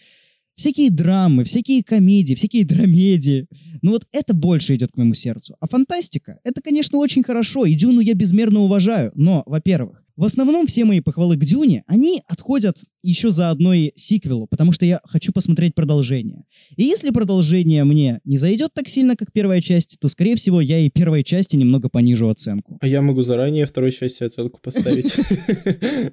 [0.57, 3.47] Всякие драмы, всякие комедии, всякие драмедии.
[3.81, 5.55] Ну вот это больше идет к моему сердцу.
[5.61, 9.13] А фантастика, это, конечно, очень хорошо, и Дюну я безмерно уважаю.
[9.15, 14.49] Но, во-первых, в основном все мои похвалы к Дюне, они отходят еще за одной сиквелу,
[14.49, 16.45] потому что я хочу посмотреть продолжение.
[16.77, 20.81] И если продолжение мне не зайдет так сильно, как первая часть, то, скорее всего, я
[20.81, 22.79] и первой части немного понижу оценку.
[22.81, 25.15] А я могу заранее второй части оценку поставить.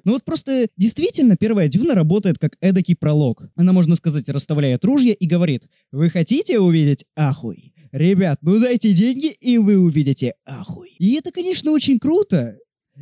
[0.04, 3.48] Ну вот просто действительно первая Дюна работает как эдакий пролог.
[3.56, 7.72] Она, можно сказать, расставляет ружья и говорит, вы хотите увидеть ахуй?
[7.90, 10.90] Ребят, ну дайте деньги, и вы увидите ахуй.
[10.98, 12.56] И это, конечно, очень круто.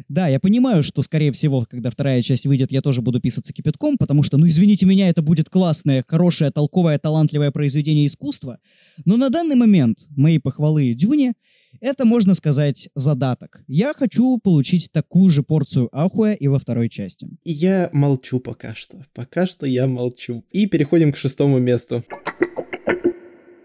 [0.09, 3.97] Да, я понимаю, что, скорее всего, когда вторая часть выйдет, я тоже буду писаться кипятком,
[3.99, 8.59] потому что, ну, извините меня, это будет классное, хорошее, толковое, талантливое произведение искусства.
[9.05, 11.35] Но на данный момент мои похвалы Дюне—
[11.81, 13.63] это, можно сказать, задаток.
[13.67, 17.29] Я хочу получить такую же порцию ахуя и во второй части.
[17.45, 19.05] Я молчу пока что.
[19.13, 20.45] Пока что я молчу.
[20.51, 22.05] И переходим к шестому месту.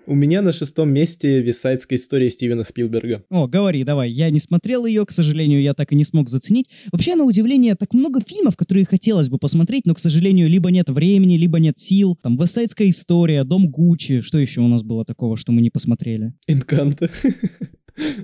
[0.09, 3.23] У меня на шестом месте висайдская история Стивена Спилберга.
[3.29, 4.09] О, говори, давай.
[4.09, 6.65] Я не смотрел ее, к сожалению, я так и не смог заценить.
[6.91, 10.89] Вообще, на удивление, так много фильмов, которые хотелось бы посмотреть, но, к сожалению, либо нет
[10.89, 12.17] времени, либо нет сил.
[12.19, 14.21] Там Весайдская история, Дом Гуччи.
[14.21, 16.33] Что еще у нас было такого, что мы не посмотрели?
[16.47, 17.11] Энканто.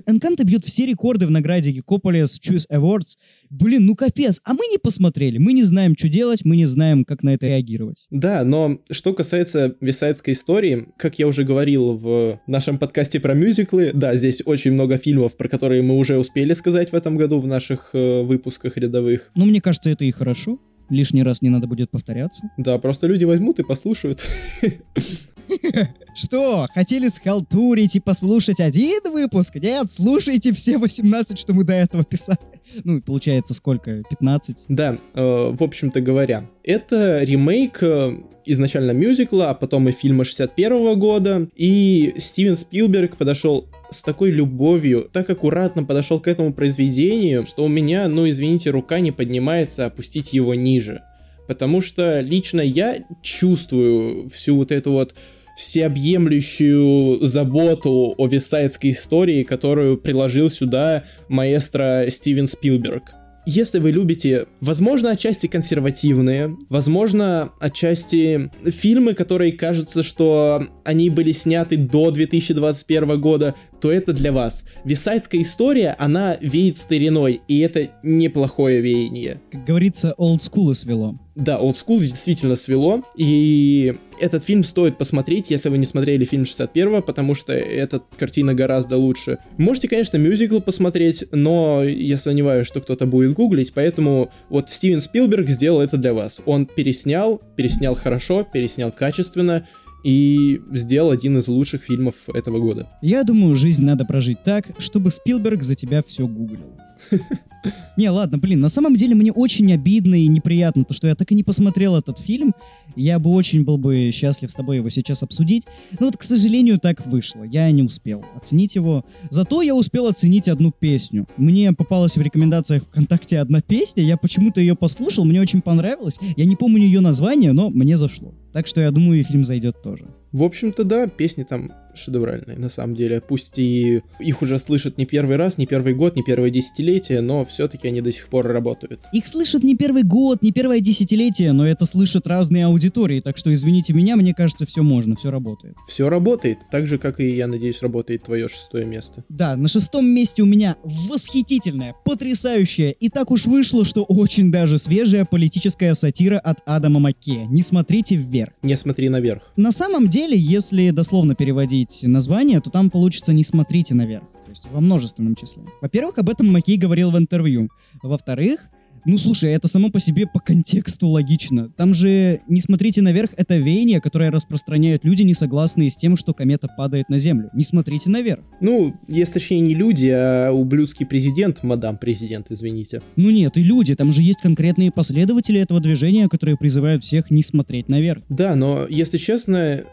[0.06, 3.16] Энканто бьет все рекорды в награде Geekopolis Choose Awards.
[3.50, 4.40] Блин, ну капец.
[4.44, 5.38] А мы не посмотрели.
[5.38, 8.06] Мы не знаем, что делать, мы не знаем, как на это реагировать.
[8.10, 13.92] Да, но что касается висайдской истории, как я уже говорил в нашем подкасте про мюзиклы,
[13.94, 17.46] да, здесь очень много фильмов, про которые мы уже успели сказать в этом году в
[17.46, 19.30] наших э, выпусках рядовых.
[19.34, 20.58] Но мне кажется, это и хорошо.
[20.88, 22.50] Лишний раз не надо будет повторяться.
[22.56, 24.24] Да, просто люди возьмут и послушают.
[26.14, 29.56] Что, хотели схалтурить и послушать один выпуск?
[29.56, 32.38] Нет, слушайте все 18, что мы до этого писали.
[32.84, 34.02] Ну, получается, сколько?
[34.08, 34.64] 15?
[34.68, 35.20] Да, э,
[35.52, 42.14] в общем-то говоря, это ремейк э, изначально мюзикла, а потом и фильма 61 года, и
[42.18, 48.08] Стивен Спилберг подошел с такой любовью, так аккуратно подошел к этому произведению, что у меня,
[48.08, 51.02] ну извините, рука не поднимается опустить его ниже.
[51.46, 55.14] Потому что лично я чувствую всю вот эту вот
[55.56, 63.12] всеобъемлющую заботу о висайдской истории, которую приложил сюда маэстро Стивен Спилберг.
[63.48, 71.76] Если вы любите, возможно, отчасти консервативные, возможно, отчасти фильмы, которые кажется, что они были сняты
[71.76, 74.64] до 2021 года, то это для вас.
[74.84, 79.40] Висайдская история, она веет стариной, и это неплохое веяние.
[79.52, 81.16] Как говорится, old school свело.
[81.36, 86.44] Да, Old School действительно свело, и этот фильм стоит посмотреть, если вы не смотрели фильм
[86.44, 89.38] 61-го, потому что эта картина гораздо лучше.
[89.58, 95.48] Можете, конечно, мюзикл посмотреть, но я сомневаюсь, что кто-то будет гуглить, поэтому вот Стивен Спилберг
[95.50, 96.40] сделал это для вас.
[96.46, 99.68] Он переснял, переснял хорошо, переснял качественно,
[100.04, 102.88] и сделал один из лучших фильмов этого года.
[103.02, 106.76] Я думаю, жизнь надо прожить так, чтобы Спилберг за тебя все гуглил.
[107.96, 111.32] Не, ладно, блин, на самом деле мне очень обидно и неприятно, то, что я так
[111.32, 112.54] и не посмотрел этот фильм.
[112.94, 115.64] Я бы очень был бы счастлив с тобой его сейчас обсудить.
[115.98, 117.42] Но вот, к сожалению, так вышло.
[117.42, 119.04] Я не успел оценить его.
[119.30, 121.26] Зато я успел оценить одну песню.
[121.36, 126.18] Мне попалась в рекомендациях ВКонтакте одна песня, я почему-то ее послушал, мне очень понравилось.
[126.36, 128.34] Я не помню ее название, но мне зашло.
[128.52, 130.06] Так что я думаю, фильм зайдет тоже.
[130.32, 133.20] В общем-то, да, песни там шедевральные, на самом деле.
[133.20, 137.44] Пусть и их уже слышат не первый раз, не первый год, не первое десятилетие, но
[137.44, 139.00] все-таки они до сих пор работают.
[139.12, 143.52] Их слышат не первый год, не первое десятилетие, но это слышат разные аудитории, так что
[143.52, 145.76] извините меня, мне кажется, все можно, все работает.
[145.88, 149.24] Все работает, так же, как и, я надеюсь, работает твое шестое место.
[149.28, 154.78] Да, на шестом месте у меня восхитительная, потрясающая, и так уж вышло, что очень даже
[154.78, 157.46] свежая политическая сатира от Адама Маккея.
[157.46, 158.52] Не смотрите вверх.
[158.62, 159.42] Не смотри наверх.
[159.56, 164.64] На самом деле, если дословно переводить название, то там получится «не смотрите наверх», то есть
[164.70, 165.62] во множественном числе.
[165.80, 167.68] Во-первых, об этом Маккей говорил в интервью.
[168.02, 168.68] Во-вторых,
[169.06, 171.70] ну, слушай, это само по себе по контексту логично.
[171.76, 176.34] Там же «Не смотрите наверх»— это веяние, которое распространяют люди, не согласные с тем, что
[176.34, 177.50] комета падает на Землю.
[177.54, 178.40] Не смотрите наверх.
[178.60, 183.00] Ну, если точнее не люди, а ублюдский президент, мадам президент, извините.
[183.16, 187.42] Ну нет, и люди, там же есть конкретные последователи этого движения, которые призывают всех не
[187.42, 188.22] смотреть наверх.
[188.28, 189.84] Да, но, если честно,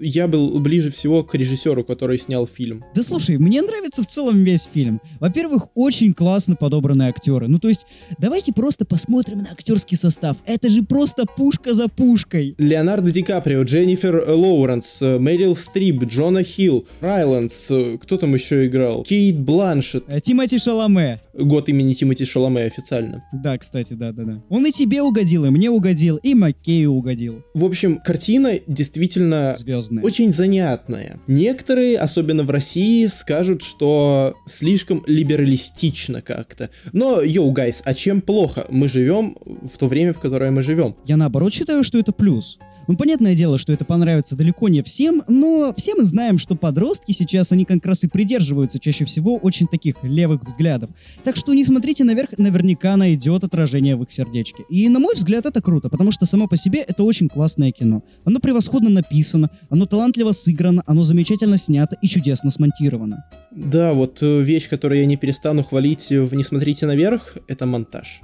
[0.00, 2.84] я был ближе всего к режиссеру, который снял фильм.
[2.94, 5.00] Да слушай, мне нравится в целом весь фильм.
[5.20, 7.48] Во-первых, очень классно подобраны актеры.
[7.48, 7.86] Ну то есть,
[8.18, 10.38] давайте просто посмотрим на актерский состав.
[10.46, 12.54] Это же просто пушка за пушкой.
[12.58, 18.66] Леонардо Ди Каприо, Дженнифер Лоуренс, э, Мэрил Стрип, Джона Хилл, Райлэнс, э, кто там еще
[18.66, 19.04] играл?
[19.04, 20.04] Кейт Бланшет.
[20.08, 21.20] Э, Тимоти Шаламе.
[21.34, 23.22] Год имени Тимоти Шаламе официально.
[23.30, 24.42] Да, кстати, да-да-да.
[24.48, 27.44] Он и тебе угодил, и мне угодил, и Маккею угодил.
[27.52, 30.02] В общем, картина действительно Звездная.
[30.02, 31.20] очень занятная.
[31.26, 36.70] Некоторые, особенно в России, скажут, что слишком либералистично как-то.
[36.94, 38.45] Но, yo, guys, а чем плохо?
[38.68, 40.96] Мы живем в то время, в которое мы живем.
[41.04, 42.58] Я наоборот считаю, что это плюс.
[42.88, 47.10] Ну, понятное дело, что это понравится далеко не всем, но все мы знаем, что подростки
[47.12, 50.90] сейчас, они как раз и придерживаются чаще всего очень таких левых взглядов.
[51.24, 54.64] Так что не смотрите наверх, наверняка найдет отражение в их сердечке.
[54.68, 58.04] И, на мой взгляд, это круто, потому что само по себе это очень классное кино.
[58.24, 63.24] Оно превосходно написано, оно талантливо сыграно, оно замечательно снято и чудесно смонтировано.
[63.50, 68.20] Да, вот э, вещь, которую я не перестану хвалить в «Не смотрите наверх», это монтаж.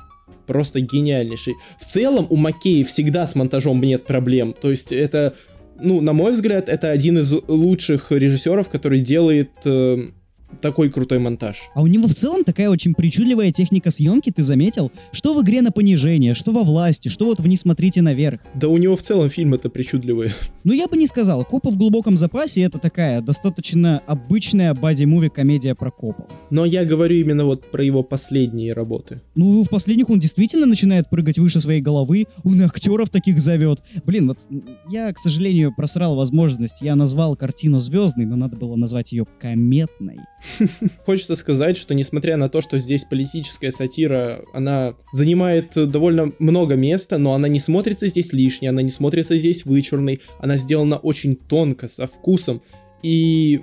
[0.46, 1.54] Просто гениальнейший.
[1.80, 4.54] В целом у Маккея всегда с монтажом нет проблем.
[4.58, 5.34] То есть это,
[5.80, 10.10] ну, на мой взгляд, это один из лучших режиссеров, который делает э,
[10.60, 11.56] такой крутой монтаж.
[11.74, 14.90] А у него в целом такая очень причудливая техника съемки, ты заметил?
[15.12, 18.40] Что в игре на понижение, что во власти, что вот в «Не смотрите наверх».
[18.54, 20.32] Да у него в целом фильм это причудливый.
[20.64, 21.44] Ну, я бы не сказал.
[21.44, 26.26] «Копы в глубоком запасе»— это такая достаточно обычная бади-муви комедия про копов.
[26.50, 29.20] Но я говорю именно вот про его последние работы.
[29.34, 33.80] Ну, в последних он действительно начинает прыгать выше своей головы, он и актеров таких зовет.
[34.04, 34.38] Блин, вот
[34.88, 36.80] я, к сожалению, просрал возможность.
[36.80, 40.18] Я назвал картину звездной, но надо было назвать ее кометной.
[41.06, 47.18] Хочется сказать, что несмотря на то, что здесь политическая сатира, она занимает довольно много места,
[47.18, 51.88] но она не смотрится здесь лишней, она не смотрится здесь вычурной, она сделана очень тонко,
[51.88, 52.62] со вкусом.
[53.02, 53.62] И,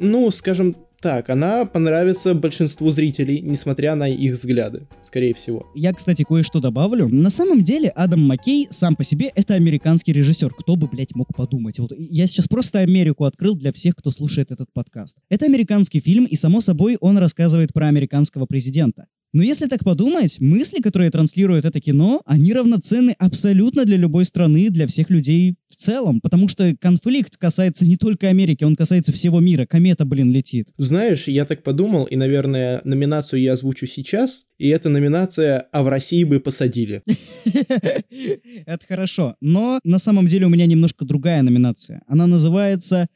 [0.00, 5.66] ну, скажем так, она понравится большинству зрителей, несмотря на их взгляды, скорее всего.
[5.74, 7.08] Я, кстати, кое-что добавлю.
[7.08, 10.52] На самом деле, Адам Маккей сам по себе это американский режиссер.
[10.52, 11.78] Кто бы, блядь, мог подумать?
[11.78, 15.16] Вот я сейчас просто Америку открыл для всех, кто слушает этот подкаст.
[15.28, 19.06] Это американский фильм, и, само собой, он рассказывает про американского президента.
[19.34, 24.70] Но если так подумать, мысли, которые транслирует это кино, они равноценны абсолютно для любой страны,
[24.70, 29.64] для всех людей целом, потому что конфликт касается не только Америки, он касается всего мира.
[29.64, 30.68] Комета, блин, летит.
[30.76, 35.88] Знаешь, я так подумал, и, наверное, номинацию я озвучу сейчас, и эта номинация «А в
[35.88, 37.02] России бы посадили».
[38.66, 39.36] Это хорошо.
[39.40, 42.02] Но на самом деле у меня немножко другая номинация.
[42.06, 43.06] Она называется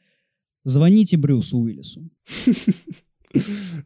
[0.63, 2.09] «Звоните Брюсу Уиллису».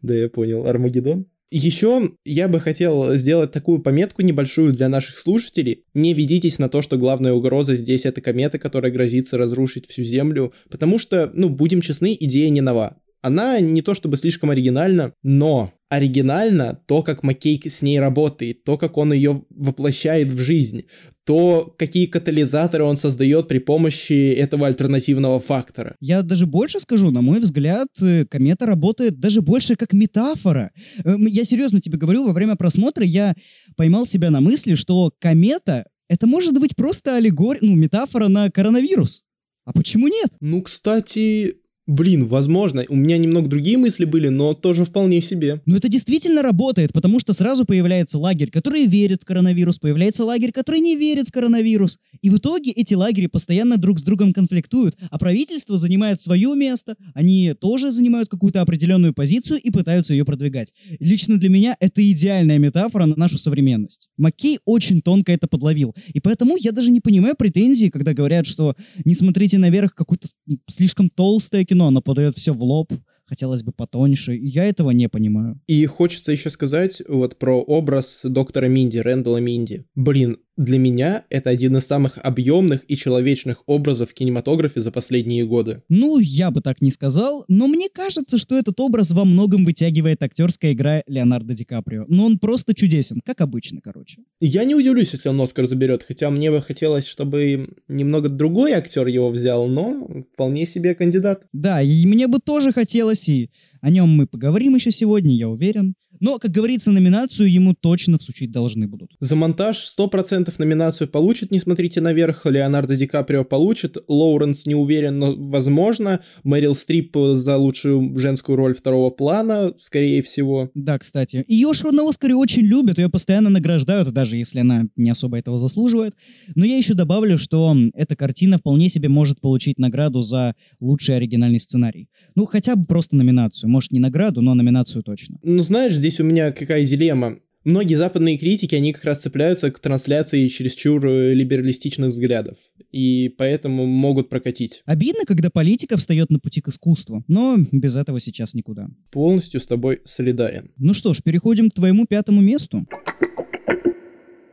[0.01, 0.67] Да, я понял.
[0.67, 1.25] Армагеддон?
[1.49, 5.85] Еще я бы хотел сделать такую пометку небольшую для наших слушателей.
[5.93, 10.53] Не ведитесь на то, что главная угроза здесь это комета, которая грозится разрушить всю Землю,
[10.69, 12.97] потому что, ну, будем честны, идея не нова.
[13.21, 18.77] Она не то чтобы слишком оригинальна, но оригинально то, как Маккей с ней работает, то,
[18.77, 20.83] как он ее воплощает в жизнь,
[21.23, 25.95] то, какие катализаторы он создает при помощи этого альтернативного фактора.
[25.99, 30.71] Я даже больше скажу, на мой взгляд, э, комета работает даже больше как метафора.
[31.03, 33.33] Э, Я серьезно тебе говорю, во время просмотра я
[33.75, 39.23] поймал себя на мысли, что комета— это может быть просто аллегория, ну, метафора на коронавирус.
[39.65, 40.31] А почему нет?
[40.39, 41.57] Ну, кстати,
[41.87, 45.61] блин, возможно, у меня немного другие мысли были, но тоже вполне себе.
[45.65, 50.51] Но это действительно работает, потому что сразу появляется лагерь, который верит в коронавирус, появляется лагерь,
[50.51, 51.97] который не верит в коронавирус.
[52.21, 56.95] И в итоге эти лагеря постоянно друг с другом конфликтуют, а правительство занимает свое место,
[57.13, 60.73] они тоже занимают какую-то определенную позицию и пытаются ее продвигать.
[60.99, 64.09] Лично для меня это идеальная метафора на нашу современность.
[64.17, 68.75] Маккей очень тонко это подловил, и поэтому я даже не понимаю претензий, когда говорят, что
[69.05, 70.27] не смотрите наверх какое-то
[70.67, 72.91] слишком толстое кино, оно подает все в лоб,
[73.25, 74.35] хотелось бы потоньше.
[74.35, 75.61] Я этого не понимаю.
[75.67, 79.85] И хочется еще сказать вот про образ доктора Минди, Рэндала Минди.
[79.93, 85.45] Блин, для меня это один из самых объемных и человечных образов в кинематографе за последние
[85.45, 85.83] годы.
[85.87, 90.21] Ну, я бы так не сказал, но мне кажется, что этот образ во многом вытягивает
[90.23, 92.05] актерская игра Леонардо Ди Каприо.
[92.07, 94.23] Но он просто чудесен, как обычно, короче.
[94.41, 99.07] Я не удивлюсь, если он Оскар заберет, хотя мне бы хотелось, чтобы немного другой актер
[99.07, 101.43] его взял, но вполне себе кандидат.
[101.53, 103.51] Да, и мне бы тоже хотелось, и
[103.81, 105.95] о нем мы поговорим еще сегодня, я уверен.
[106.19, 109.11] Но, как говорится, номинацию ему точно всучить должны будут.
[109.19, 115.19] За монтаж 100% номинацию получит «Не смотрите наверх», Леонардо Ди Каприо получит, Лоуренс не уверен,
[115.19, 120.71] но возможно, Мэрил Стрип за лучшую женскую роль второго плана, скорее всего.
[120.73, 121.45] Да, кстати.
[121.47, 125.59] Ее же на Оскаре очень любят, ее постоянно награждают, даже если она не особо этого
[125.59, 126.15] заслуживает.
[126.55, 131.59] Но я еще добавлю, что эта картина вполне себе может получить награду за лучший оригинальный
[131.59, 132.09] сценарий.
[132.35, 133.66] Ну, хотя бы просто номинацию.
[133.67, 135.37] Может, не награду, но номинацию точно.
[135.43, 137.39] Ну, знаешь, здесь у меня какая дилемма.
[137.67, 142.57] Многие западные критики, они как раз цепляются к трансляции чересчур э, либералистичных взглядов.
[142.93, 144.83] И поэтому могут прокатить.
[144.85, 148.87] Обидно, когда политика встает на пути к искусству, но без этого сейчас никуда.
[149.11, 150.71] Полностью с тобой солидарен.
[150.77, 152.87] Ну что ж, переходим к твоему пятому месту.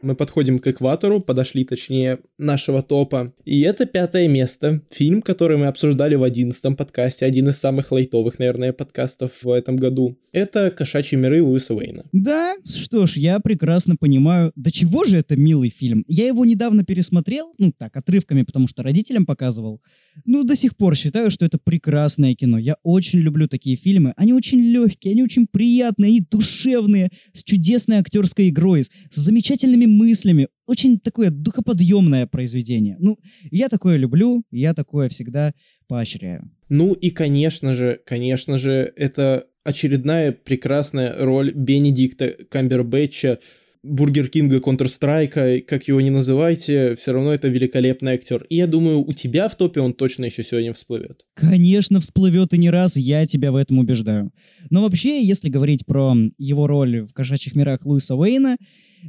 [0.04, 3.32] Мы подходим к экватору, подошли точнее нашего топа.
[3.46, 4.82] И это пятое место.
[4.90, 7.24] Фильм, который мы обсуждали в одиннадцатом подкасте.
[7.24, 10.18] Один из самых лайтовых, наверное, подкастов в этом году.
[10.30, 12.04] Это «Кошачьи миры» Луиса Уэйна.
[12.12, 14.52] Да, что ж, я прекрасно понимаю.
[14.56, 16.04] До чего же это милый фильм?
[16.06, 19.80] Я его недавно пересмотрел, ну так, отрывками, потому что родителям показывал.
[20.26, 22.58] Ну, до сих пор считаю, что это прекрасное кино.
[22.58, 24.12] Я очень люблю такие фильмы.
[24.16, 30.48] Они очень легкие, они очень приятные, они душевные, с чудесной актерской игрой, с замечательными мыслями.
[30.66, 32.96] Очень такое духоподъемное произведение.
[32.98, 33.18] Ну,
[33.50, 35.52] я такое люблю, я такое всегда
[35.88, 36.50] поощряю.
[36.68, 43.38] Ну и, конечно же, конечно же, это очередная прекрасная роль Бенедикта Камбербэтча,
[43.84, 48.46] Бургер Кинга, Counter-Strike, как его не называйте, все равно это великолепный актер.
[48.48, 51.26] И я думаю, у тебя в топе он точно еще сегодня всплывет.
[51.34, 54.32] Конечно, всплывет и не раз, я тебя в этом убеждаю.
[54.70, 58.56] Но вообще, если говорить про его роль в «Кошачьих мирах» Луиса Уэйна,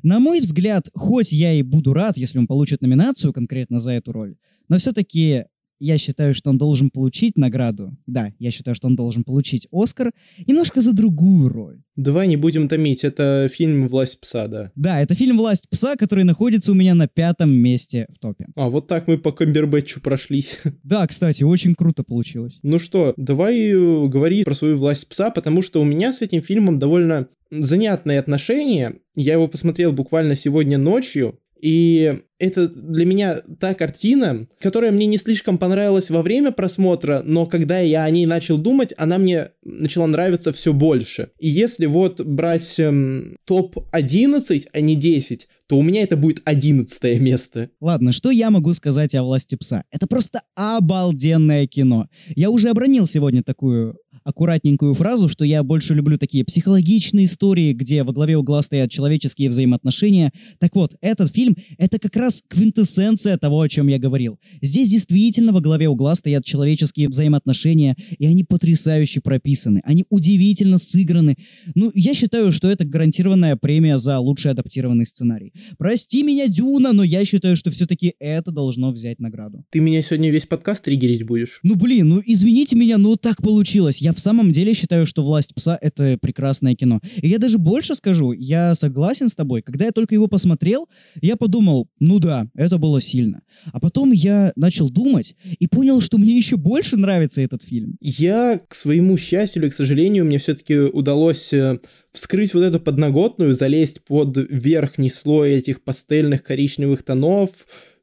[0.03, 4.11] на мой взгляд, хоть я и буду рад, если он получит номинацию конкретно за эту
[4.11, 4.35] роль,
[4.69, 5.45] но все-таки
[5.79, 7.97] я считаю, что он должен получить награду.
[8.07, 10.11] Да, я считаю, что он должен получить Оскар
[10.47, 11.81] немножко за другую роль.
[11.95, 14.71] Давай не будем томить, это фильм «Власть пса», да.
[14.75, 18.47] Да, это фильм «Власть пса», который находится у меня на пятом месте в топе.
[18.55, 20.59] А, вот так мы по Камбербэтчу прошлись.
[20.83, 22.59] Да, кстати, очень круто получилось.
[22.61, 26.41] Ну что, давай э, говори про свою «Власть пса», потому что у меня с этим
[26.41, 27.27] фильмом довольно
[27.63, 28.95] занятные отношения.
[29.15, 35.17] Я его посмотрел буквально сегодня ночью, и это для меня та картина, которая мне не
[35.17, 40.05] слишком понравилась во время просмотра, но когда я о ней начал думать, она мне начала
[40.05, 41.29] нравиться все больше.
[41.39, 47.19] И если вот брать эм, топ-11, а не 10, то у меня это будет 11
[47.19, 47.69] место.
[47.81, 49.83] Ладно, что я могу сказать о «Власти пса»?
[49.89, 52.07] Это просто обалденное кино.
[52.35, 58.03] Я уже обронил сегодня такую аккуратненькую фразу, что я больше люблю такие психологичные истории, где
[58.03, 60.33] во главе угла стоят человеческие взаимоотношения.
[60.59, 64.39] Так вот, этот фильм— это как раз квинтэссенция того, о чем я говорил.
[64.61, 71.37] Здесь действительно во главе угла стоят человеческие взаимоотношения, и они потрясающе прописаны, они удивительно сыграны.
[71.75, 75.53] Ну, я считаю, что это гарантированная премия за лучший адаптированный сценарий.
[75.77, 79.63] Прости меня, Дюна, но я считаю, что все-таки это должно взять награду.
[79.69, 81.59] Ты меня сегодня весь подкаст триггерить будешь?
[81.61, 84.01] Ну блин, ну извините меня, но так получилось.
[84.01, 87.01] Я в самом деле считаю, что «Власть пса»— это прекрасное кино.
[87.17, 89.61] И я даже больше скажу, я согласен с тобой.
[89.61, 90.87] Когда я только его посмотрел,
[91.21, 93.41] я подумал, ну да, это было сильно.
[93.71, 97.97] А потом я начал думать и понял, что мне еще больше нравится этот фильм.
[98.01, 101.79] Я, к своему счастью или к сожалению, мне все-таки удалось э,
[102.13, 107.49] вскрыть вот эту подноготную, залезть под верхний слой этих пастельных коричневых тонов,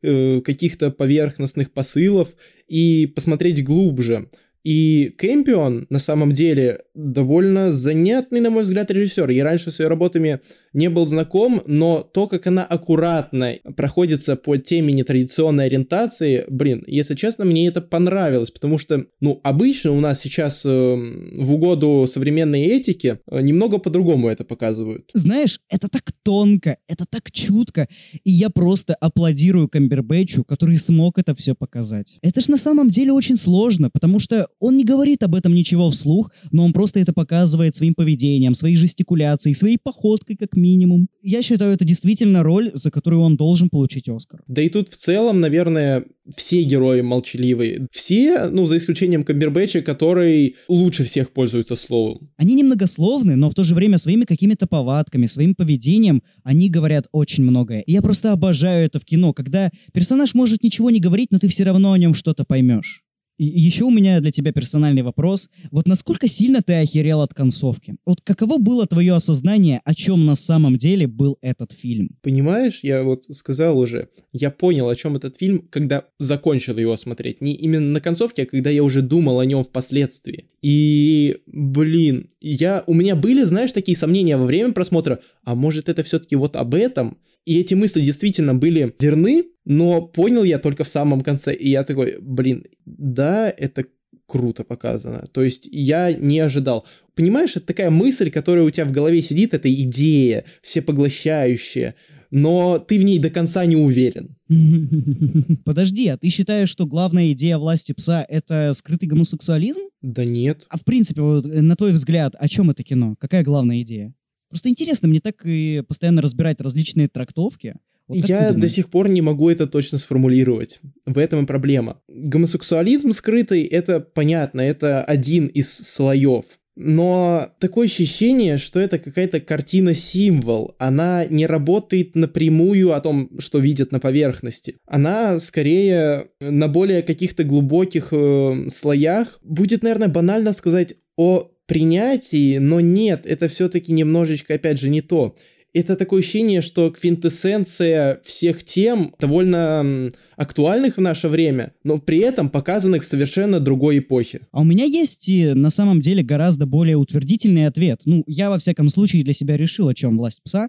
[0.02, 2.28] э, каких-то поверхностных посылов
[2.68, 4.28] и посмотреть глубже.
[4.64, 9.30] И Кэмпион, на самом деле, довольно занятный, на мой взгляд, режиссер.
[9.30, 10.40] Я раньше с ее работами
[10.72, 17.14] не был знаком, но то, как она аккуратно проходится по теме нетрадиционной ориентации, блин, если
[17.14, 22.62] честно, мне это понравилось, потому что, ну, обычно у нас сейчас э, в угоду современной
[22.62, 25.10] этике э, немного по-другому это показывают.
[25.12, 27.88] Знаешь, это так тонко, это так чутко,
[28.24, 32.18] и я просто аплодирую Камбербэтчу, который смог это все показать.
[32.22, 35.90] Это ж на самом деле очень сложно, потому что он не говорит об этом ничего
[35.90, 41.08] вслух, но он просто это показывает своим поведением, своей жестикуляцией, своей походкой как минимум.
[41.22, 44.40] Я считаю, это действительно роль, за которую он должен получить Оскар.
[44.46, 46.04] Да и тут в целом, наверное,
[46.36, 47.86] все герои молчаливые.
[47.90, 52.30] Все, ну, за исключением Камбербэтча, который лучше всех пользуется словом.
[52.36, 57.44] Они немногословны, но в то же время своими какими-то повадками, своим поведением они говорят очень
[57.44, 57.80] многое.
[57.80, 61.48] И я просто обожаю это в кино, когда персонаж может ничего не говорить, но ты
[61.48, 63.02] все равно о нем что-то поймешь.
[63.42, 65.50] И еще у меня для тебя персональный вопрос.
[65.72, 67.96] Вот насколько сильно ты охерел от концовки?
[68.06, 72.10] Вот каково было твое осознание, о чем на самом деле был этот фильм?
[72.22, 77.40] Понимаешь, я вот сказал уже, я понял, о чем этот фильм, когда закончил его смотреть.
[77.40, 80.46] Не именно на концовке, а когда я уже думал о нем впоследствии.
[80.62, 86.04] И, блин, я, у меня были, знаешь, такие сомнения во время просмотра, а может это
[86.04, 87.18] все-таки вот об этом?
[87.44, 91.54] И эти мысли действительно были верны, но понял я только в самом конце.
[91.54, 93.84] И я такой, блин, да, это
[94.26, 95.26] круто показано.
[95.32, 96.86] То есть я не ожидал.
[97.14, 101.94] Понимаешь, это такая мысль, которая у тебя в голове сидит, это идея, всепоглощающая,
[102.30, 104.36] но ты в ней до конца не уверен.
[105.64, 109.82] Подожди, а ты считаешь, что главная идея власти пса— это скрытый гомосексуализм?
[110.00, 110.64] Да нет.
[110.70, 113.16] А в принципе, вот, э, на твой взгляд, о чем это кино?
[113.20, 114.14] Какая главная идея?
[114.52, 117.76] Просто интересно, мне так и постоянно разбирать различные трактовки.
[118.06, 120.78] Вот Я до сих пор не могу это точно сформулировать.
[121.06, 122.02] В этом и проблема.
[122.06, 126.44] Гомосексуализм скрытый, это понятно, это один из слоев.
[126.76, 130.74] Но такое ощущение, что это какая-то картина-символ.
[130.78, 134.76] Она не работает напрямую о том, что видят на поверхности.
[134.86, 139.38] Она скорее на более каких-то глубоких э, слоях.
[139.42, 145.34] Будет, наверное, банально сказать о принятии, но нет, это все-таки немножечко, опять же, не то.
[145.72, 152.50] Это такое ощущение, что квинтэссенция всех тем довольно актуальных в наше время, но при этом
[152.50, 154.40] показанных в совершенно другой эпохе.
[154.52, 158.02] А у меня есть на самом деле гораздо более утвердительный ответ.
[158.04, 160.68] Ну, я во всяком случае для себя решил, о чем «Власть пса».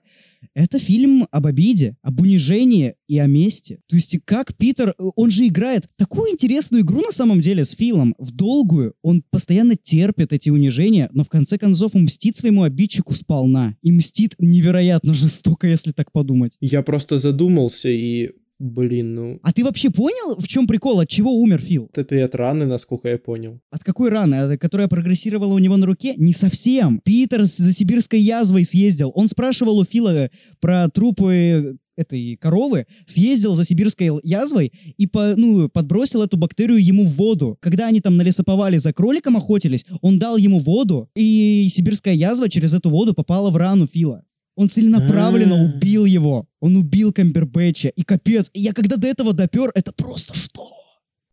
[0.54, 3.80] Это фильм об обиде, об унижении и о мести.
[3.88, 7.72] То есть как Питер, э, он же играет такую интересную игру на самом деле с
[7.72, 8.94] Филом, в долгую.
[9.02, 13.76] Он постоянно терпит эти унижения, но в конце концов он мстит своему обидчику сполна.
[13.82, 16.58] И мстит невероятно жестоко, если так подумать.
[16.60, 18.32] Я просто задумался и,
[18.64, 19.40] блин, ну...
[19.44, 21.90] А ты вообще понял, в чем прикол, от чего умер Фил?
[21.94, 23.60] Это от раны, насколько я понял.
[23.70, 24.36] От какой раны?
[24.36, 26.14] От- Которая прогрессировала у него на руке?
[26.16, 27.00] Не совсем.
[27.04, 29.12] Питер за сибирской язвой съездил.
[29.16, 30.30] Он спрашивал у Фила
[30.62, 37.06] про трупы этой коровы, съездил за сибирской язвой и по, ну, подбросил эту бактерию ему
[37.06, 37.58] в воду.
[37.62, 42.50] Когда они там на лесоповале за кроликом охотились, он дал ему воду, и сибирская язва
[42.50, 44.24] через эту воду попала в рану Фила.
[44.56, 45.64] Он целенаправленно А.
[45.66, 46.48] убил его.
[46.60, 47.90] Он убил Камбербэтча.
[47.90, 48.50] И капец.
[48.54, 50.68] И я когда до этого допер, это просто что?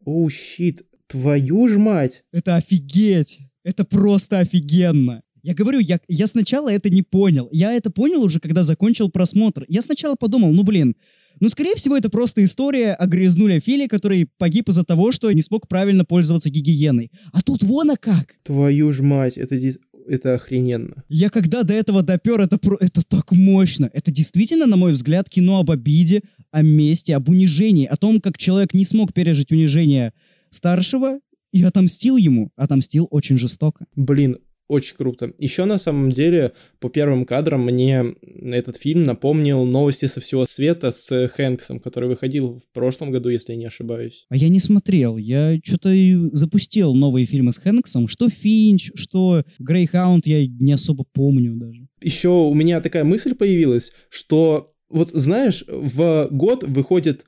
[0.04, 2.24] Оу, щит, твою ж мать!
[2.32, 3.40] Это офигеть!
[3.64, 5.22] Это просто офигенно!
[5.42, 7.48] Я говорю, я, я сначала это не понял.
[7.52, 9.64] Я это понял уже, когда закончил просмотр.
[9.68, 10.96] Я сначала подумал, ну блин,
[11.40, 15.68] ну скорее всего это просто история о грязнуле который погиб из-за того, что не смог
[15.68, 17.10] правильно пользоваться гигиеной.
[17.32, 18.34] А тут вон а как!
[18.42, 19.78] Твою ж мать, это, ди-
[20.10, 21.04] это охрененно.
[21.08, 23.88] Я когда до этого допер, это, про- это так мощно.
[23.92, 28.36] Это действительно, на мой взгляд, кино об обиде, о мести, об унижении, о том, как
[28.36, 30.12] человек не смог пережить унижение
[30.50, 31.20] старшего
[31.52, 32.50] и отомстил ему.
[32.56, 33.86] Отомстил очень жестоко.
[33.94, 34.38] Блин,
[34.70, 35.32] очень круто.
[35.38, 40.92] Еще на самом деле, по первым кадрам мне этот фильм напомнил новости со всего света
[40.92, 44.26] с Хэнксом, который выходил в прошлом году, если я не ошибаюсь.
[44.28, 45.16] А я не смотрел.
[45.16, 45.90] Я что-то
[46.32, 48.06] запустил новые фильмы с Хэнксом.
[48.06, 51.88] Что Финч, что Грейхаунд, я не особо помню даже.
[52.00, 57.24] Еще у меня такая мысль появилась, что вот знаешь, в год выходит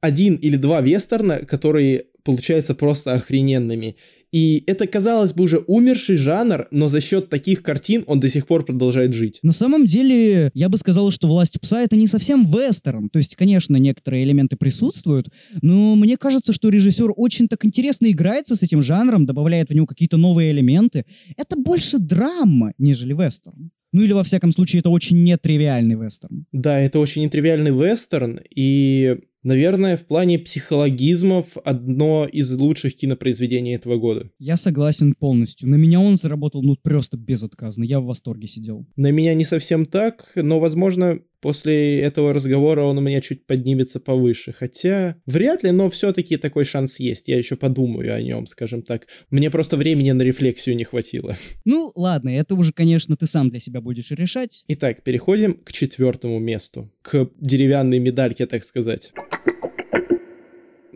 [0.00, 3.96] один или два вестерна, которые получаются просто охрененными.
[4.32, 8.46] И это, казалось бы, уже умерший жанр, но за счет таких картин он до сих
[8.46, 9.38] пор продолжает жить.
[9.42, 13.08] На самом деле, я бы сказал, что «Власть пса»— это не совсем вестерн.
[13.08, 15.28] То есть, конечно, некоторые элементы присутствуют,
[15.62, 19.86] но мне кажется, что режиссер очень так интересно играется с этим жанром, добавляет в него
[19.86, 21.04] какие-то новые элементы.
[21.36, 23.70] Это больше драма, нежели вестерн.
[23.92, 26.44] Ну или, во всяком случае, это очень нетривиальный вестерн.
[26.52, 29.16] Да, это очень нетривиальный вестерн, и
[29.46, 34.28] Наверное, в плане психологизмов одно из лучших кинопроизведений этого года.
[34.40, 35.68] Я согласен полностью.
[35.68, 37.84] На меня он заработал ну просто безотказно.
[37.84, 38.88] Я в восторге сидел.
[38.96, 44.00] На меня не совсем так, но, возможно, После этого разговора он у меня чуть поднимется
[44.00, 44.52] повыше.
[44.52, 47.28] Хотя вряд ли, но все-таки такой шанс есть.
[47.28, 49.06] Я еще подумаю о нем, скажем так.
[49.30, 51.36] Мне просто времени на рефлексию не хватило.
[51.64, 54.64] Ну, ладно, это уже, конечно, ты сам для себя будешь решать.
[54.66, 56.92] Итак, переходим к четвертому месту.
[57.02, 59.12] К деревянной медальке, так сказать.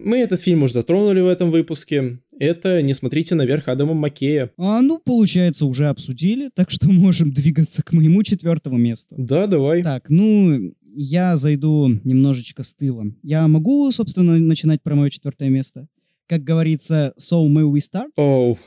[0.02, 2.20] Мы этот фильм уже затронули в этом выпуске.
[2.38, 4.50] Это «Не смотрите наверх» Адама Маккея.
[4.56, 9.14] А, ну, получается, уже обсудили, так что можем двигаться к моему четвертому месту.
[9.18, 9.82] Да, давай.
[9.82, 13.04] Так, ну, я зайду немножечко с тыла.
[13.22, 15.86] Я могу, собственно, начинать про мое четвертое место?
[16.26, 18.08] Как говорится, so may we start?
[18.16, 18.58] Оу,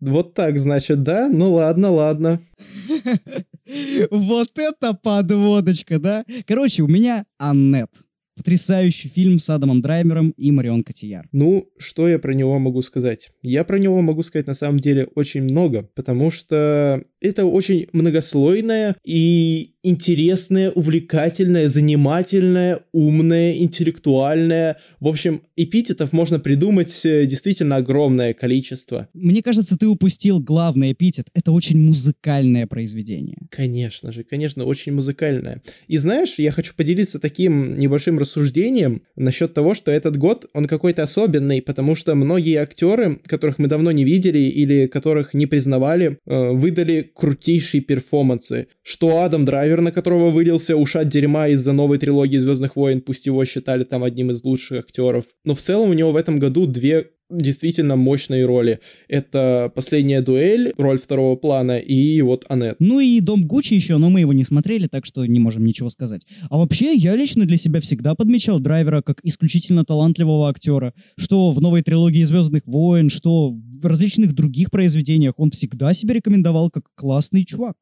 [0.00, 1.28] вот так, значит, да?
[1.28, 2.40] Ну ладно, ладно.
[4.10, 6.24] Вот это подводочка, да?
[6.46, 7.90] Короче, у меня Аннет.
[8.36, 11.28] Потрясающий фильм с Адамом Драйвером и Марион Котияр.
[11.30, 13.30] Ну, что я про него могу сказать?
[13.42, 18.96] Я про него могу сказать на самом деле очень много, потому что это очень многослойная
[19.04, 24.78] и интересная, увлекательная, занимательная, умная, интеллектуальная.
[24.98, 29.08] В общем, эпитетов можно придумать э, действительно огромное количество.
[29.12, 31.26] Мне кажется, ты упустил главный эпитет.
[31.34, 33.36] Это очень музыкальное произведение.
[33.50, 35.62] Конечно же, конечно, очень музыкальное.
[35.86, 41.02] И знаешь, я хочу поделиться таким небольшим рассуждением насчет того, что этот год, он какой-то
[41.02, 46.50] особенный, потому что многие актеры, которых мы давно не видели или которых не признавали, э,
[46.52, 48.68] выдали крутейшие перформансы.
[48.82, 53.44] Что Адам Драйвер, на которого вылился ушат дерьма из-за новой трилогии Звездных войн, пусть его
[53.44, 55.24] считали там одним из лучших актеров.
[55.44, 58.80] Но в целом у него в этом году две действительно мощные роли.
[59.08, 62.76] Это «Последняя дуэль», роль второго плана, и вот Аннет.
[62.78, 65.90] Ну и «Дом Гуччи» еще, но мы его не смотрели, так что не можем ничего
[65.90, 66.22] сказать.
[66.50, 70.94] А вообще, я лично для себя всегда подмечал Драйвера как исключительно талантливого актера.
[71.16, 76.70] Что в новой трилогии «Звездных войн», что в различных других произведениях он всегда себя рекомендовал
[76.70, 77.76] как классный чувак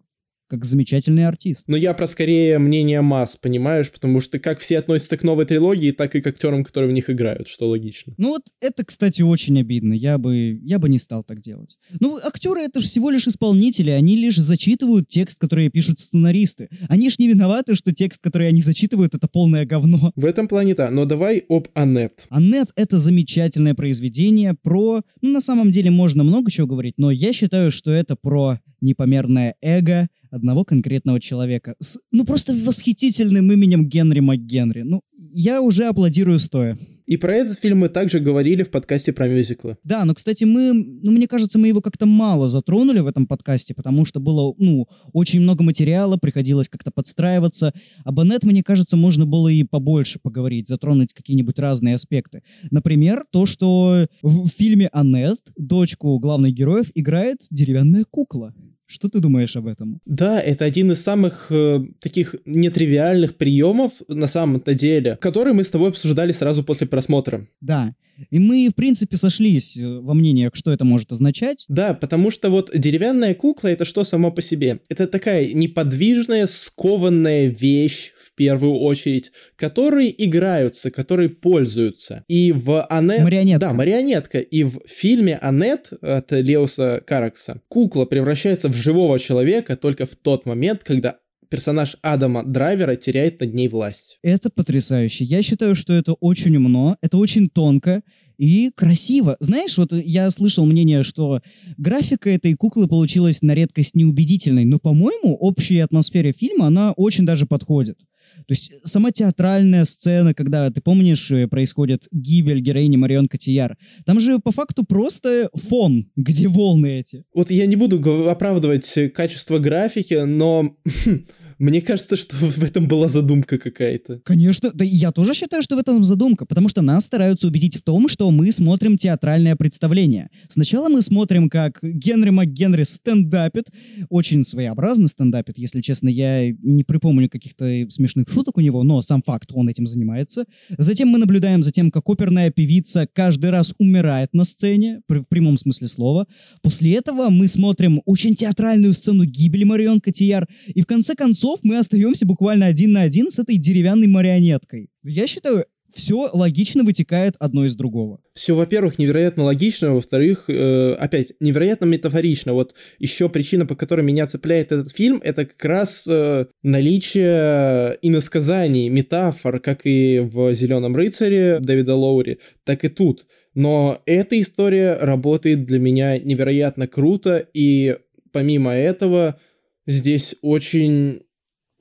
[0.52, 1.64] как замечательный артист.
[1.66, 5.92] Но я про скорее мнение масс, понимаешь, потому что как все относятся к новой трилогии,
[5.92, 8.12] так и к актерам, которые в них играют, что логично.
[8.18, 9.94] Ну вот это, кстати, очень обидно.
[9.94, 11.78] Я бы, я бы не стал так делать.
[12.00, 16.68] Ну, актеры это же всего лишь исполнители, они лишь зачитывают текст, который пишут сценаристы.
[16.90, 20.12] Они ж не виноваты, что текст, который они зачитывают, это полное говно.
[20.16, 22.26] В этом плане да, но давай об Аннет.
[22.28, 25.00] Аннет— это замечательное произведение про...
[25.22, 29.54] Ну, на самом деле можно много чего говорить, но я считаю, что это про непомерное
[29.62, 34.82] эго, одного конкретного человека с, ну, просто восхитительным именем Генри МакГенри.
[34.82, 35.02] Ну,
[35.34, 36.78] я уже аплодирую стоя.
[37.06, 39.76] И про этот фильм мы также говорили в подкасте про мюзиклы.
[39.84, 43.74] Да, но, кстати, мы, ну, мне кажется, мы его как-то мало затронули в этом подкасте,
[43.74, 47.72] потому что было, ну, очень много материала, приходилось как-то подстраиваться.
[48.04, 52.42] Об Аннет, мне кажется, можно было и побольше поговорить, затронуть какие-нибудь разные аспекты.
[52.70, 58.54] Например, то, что в фильме Аннет дочку главных героев играет деревянная кукла.
[58.92, 60.00] Что ты думаешь об этом?
[60.04, 65.70] Да, это один из самых э, таких нетривиальных приемов на самом-то деле, который мы с
[65.70, 67.48] тобой обсуждали сразу после просмотра.
[67.62, 67.94] Да.
[68.30, 71.64] И мы, в принципе, сошлись э, во мнениях, что это может означать.
[71.68, 74.80] Да, потому что вот деревянная кукла— это что само по себе?
[74.88, 82.24] Это такая неподвижная, скованная вещь, в первую очередь, которые играются, которые пользуются.
[82.28, 83.22] И в Аннет...
[83.22, 83.60] Марионетка.
[83.60, 84.38] Да, марионетка.
[84.38, 90.46] И в фильме Аннет от Леоса Каракса кукла превращается в живого человека только в тот
[90.46, 91.18] момент, когда
[91.52, 94.18] персонаж Адама Драйвера теряет над ней власть.
[94.22, 95.24] Это потрясающе.
[95.24, 98.02] Я считаю, что это очень умно, это очень тонко
[98.38, 99.36] и красиво.
[99.38, 101.42] Знаешь, вот я слышал мнение, что
[101.76, 107.44] графика этой куклы получилась на редкость неубедительной, но, по-моему, общей атмосфере фильма она очень даже
[107.44, 107.98] подходит.
[108.46, 113.76] То есть сама театральная сцена, когда, ты помнишь, э, происходит гибель героини Марион Котияр,
[114.06, 117.24] там же по факту просто фон, где волны эти.
[117.34, 118.00] Вот я не буду
[118.30, 120.76] оправдывать качество графики, но
[121.62, 124.20] мне кажется, что в этом была задумка какая-то.
[124.24, 127.82] Конечно, да я тоже считаю, что в этом задумка, потому что нас стараются убедить в
[127.82, 130.28] том, что мы смотрим театральное представление.
[130.48, 133.66] Сначала мы смотрим, как Генри МакГенри стендапит,
[134.08, 139.22] очень своеобразно стендапит, если честно, я не припомню каких-то смешных шуток у него, но сам
[139.22, 140.46] факт, он этим занимается.
[140.78, 145.56] Затем мы наблюдаем за тем, как оперная певица каждый раз умирает на сцене, в прямом
[145.58, 146.26] смысле слова.
[146.60, 151.78] После этого мы смотрим очень театральную сцену гибели Марион Котияр, и в конце концов мы
[151.78, 154.90] остаемся буквально один на один с этой деревянной марионеткой.
[155.02, 158.20] Я считаю, все логично вытекает одно из другого.
[158.34, 162.54] Все, во-первых, невероятно логично, во-вторых, э, опять, невероятно метафорично.
[162.54, 168.88] Вот еще причина, по которой меня цепляет этот фильм, это как раз э, наличие иносказаний,
[168.88, 173.26] метафор, как и в «Зеленом рыцаре» Дэвида Лоури, так и тут.
[173.54, 177.98] Но эта история работает для меня невероятно круто, и
[178.32, 179.38] помимо этого
[179.86, 181.22] здесь очень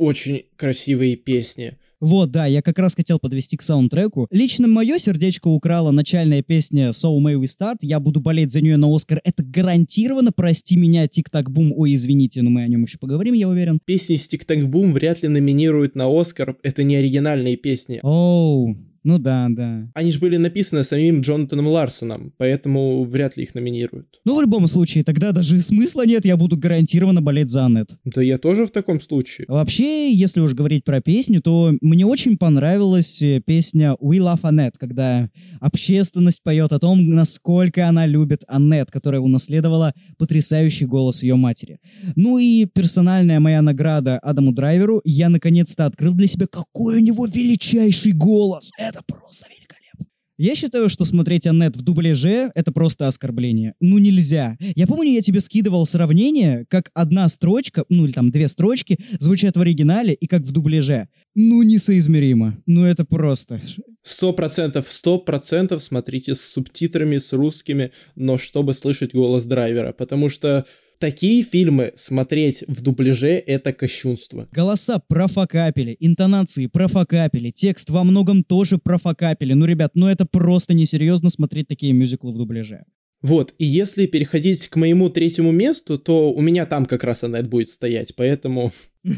[0.02, 1.78] очень красивые песни.
[2.00, 4.28] Вот, да, я как раз хотел подвести к саундтреку.
[4.32, 7.78] Лично мое сердечко украла начальная песня So May We Start.
[7.82, 9.22] Я буду болеть за нее на Оскар.
[9.24, 11.74] Это гарантированно, прости меня, Тик-Так-Бум.
[11.76, 13.80] Ой, извините, но мы о нем еще поговорим, я уверен.
[13.86, 16.58] Песни с Тик Так Бум вряд ли номинируют на Оскар.
[16.64, 18.00] Это не оригинальные песни.
[18.02, 19.90] Оу, ну да, да.
[19.94, 24.20] Они же были написаны самим Джонатаном Ларсоном, поэтому вряд ли их номинируют.
[24.26, 27.90] Ну, в любом случае, тогда даже смысла нет, я буду гарантированно болеть за Аннет.
[28.06, 29.46] Да я тоже в таком случае.
[29.48, 34.74] Вообще, если уж говорить про песню, то мне очень понравилась э, песня We Love Annette,
[34.78, 35.30] когда
[35.60, 41.80] общественность поет о том, насколько она любит Аннет, которая унаследовала потрясающий голос ее матери.
[42.16, 47.26] Ну и персональная моя награда Адаму Драйверу, я наконец-то открыл для себя, какой у него
[47.26, 48.72] величайший голос.
[48.92, 50.06] Это просто великолепно.
[50.38, 53.76] Я считаю, что смотреть Аннет в дубляже— это просто оскорбление.
[53.80, 54.58] Ну нельзя.
[54.60, 59.56] Я помню, я тебе скидывал сравнение, как одна строчка, ну или там две строчки, звучат
[59.56, 61.08] в оригинале и как в дубляже.
[61.36, 62.58] Ну несоизмеримо.
[62.66, 63.62] Ну это просто.
[64.04, 70.28] Сто процентов, сто процентов смотрите с субтитрами, с русскими, но чтобы слышать голос драйвера, потому
[70.28, 70.66] что
[71.02, 74.48] такие фильмы смотреть в дубляже— это кощунство.
[74.54, 79.54] Голоса профокапили, интонации профокапили, текст во многом тоже профокапили.
[79.54, 82.86] Ну, ребят, ну это просто несерьезно смотреть такие мюзиклы в дубляже.
[83.22, 87.48] Вот, и если переходить к моему третьему месту, то у меня там как раз Аннет
[87.50, 88.72] будет стоять, поэтому...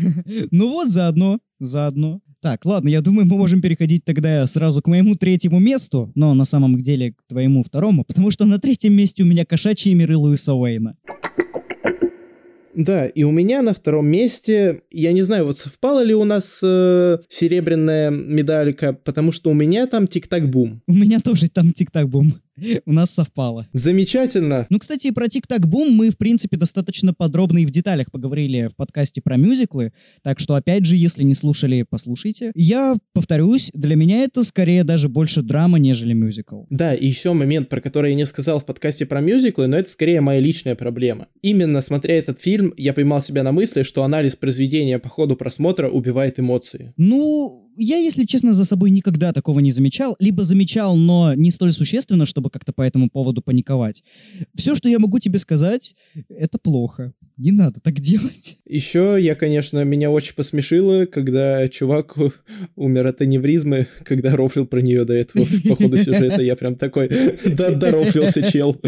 [0.51, 2.21] Ну вот, заодно, заодно.
[2.41, 6.45] Так, ладно, я думаю, мы можем переходить тогда сразу к моему третьему месту, но на
[6.45, 10.53] самом деле к твоему второму, потому что на третьем месте у меня кошачьи миры Луиса
[10.53, 10.97] Уэйна.
[12.75, 16.59] Да, и у меня на втором месте, я не знаю, вот совпала ли у нас
[16.63, 20.81] э, серебряная медалька, потому что у меня там тик-так-бум.
[20.87, 22.35] У меня тоже там тик-так-бум.
[22.85, 23.67] У нас совпало.
[23.73, 24.67] Замечательно.
[24.69, 29.21] Ну, кстати, про Тик-Так-Бум мы, в принципе, достаточно подробно и в деталях поговорили в подкасте
[29.21, 32.51] про мюзиклы, так что, опять же, если не слушали, послушайте.
[32.55, 36.63] Я повторюсь, для меня это скорее даже больше драма, нежели мюзикл.
[36.69, 39.89] Да, и еще момент, про который я не сказал в подкасте про мюзиклы, но это
[39.89, 41.27] скорее моя личная проблема.
[41.41, 45.89] Именно смотря этот фильм, я поймал себя на мысли, что анализ произведения по ходу просмотра
[45.89, 46.93] убивает эмоции.
[46.97, 50.15] Ну, я, если честно, за собой никогда такого не замечал.
[50.19, 54.03] Либо замечал, но не столь существенно, чтобы как-то по этому поводу паниковать.
[54.55, 55.95] Все, что я могу тебе сказать,
[56.29, 57.13] это плохо.
[57.37, 58.57] Не надо так делать.
[58.65, 62.15] Еще я, конечно, меня очень посмешило, когда чувак
[62.75, 66.41] умер от аневризмы, когда рофлил про нее до этого по ходу сюжета.
[66.41, 67.09] Я прям такой,
[67.45, 68.79] да, дорофлился чел.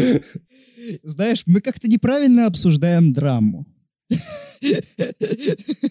[1.02, 3.66] Знаешь, мы как-то неправильно обсуждаем драму.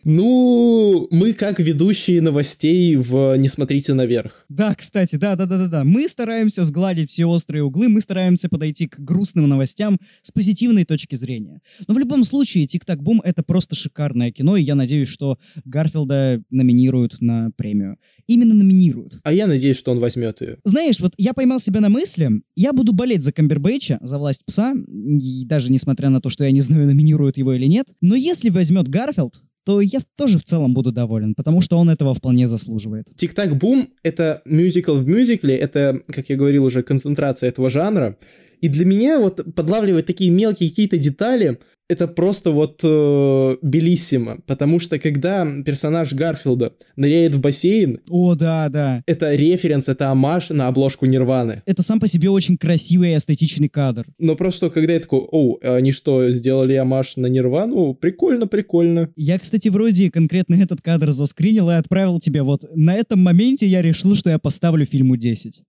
[0.03, 4.45] Ну, мы как ведущие новостей в «Не смотрите наверх».
[4.49, 5.83] Да, кстати, да-да-да-да-да.
[5.83, 11.15] Мы стараемся сгладить все острые углы, мы стараемся подойти к грустным новостям с позитивной точки
[11.15, 11.61] зрения.
[11.87, 16.41] Но в любом случае, «Тик-так бум»— это просто шикарное кино, и я надеюсь, что Гарфилда
[16.49, 17.97] номинируют на премию.
[18.27, 19.19] Именно номинируют.
[19.23, 20.57] А я надеюсь, что он возьмет ее.
[20.63, 24.73] Знаешь, вот я поймал себя на мысли, я буду болеть за Камбербэтча, за «Власть пса»,
[24.73, 28.49] и даже несмотря на то, что я не знаю, номинируют его или нет, но если
[28.49, 33.07] возьмет Гарфилд, то я тоже в целом буду доволен, потому что он этого вполне заслуживает.
[33.17, 38.17] Тик-так-бум— это мюзикл в мюзикле, это, как я говорил уже, концентрация этого жанра.
[38.61, 44.79] И для меня вот подлавливать такие мелкие какие-то детали, это просто вот э, белиссимо, потому
[44.79, 49.03] что когда персонаж Гарфилда ныряет в бассейн, О, да, да.
[49.05, 51.61] это референс, это амаш на обложку Нирваны.
[51.65, 54.05] Это сам по себе очень красивый и эстетичный кадр.
[54.17, 57.93] Но просто когда я такой, о, они что, сделали амаш на Нирвану?
[57.93, 59.09] Прикольно, прикольно.
[59.15, 62.41] Я, кстати, вроде конкретно этот кадр заскринил и отправил тебе.
[62.41, 65.61] Вот на этом моменте я решил, что я поставлю фильму 10.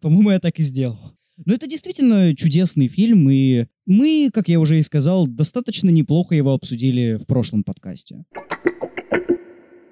[0.00, 0.98] По-моему, я так и сделал.
[1.44, 6.52] Но это действительно чудесный фильм, и мы, как я уже и сказал, достаточно неплохо его
[6.52, 8.24] обсудили в прошлом подкасте.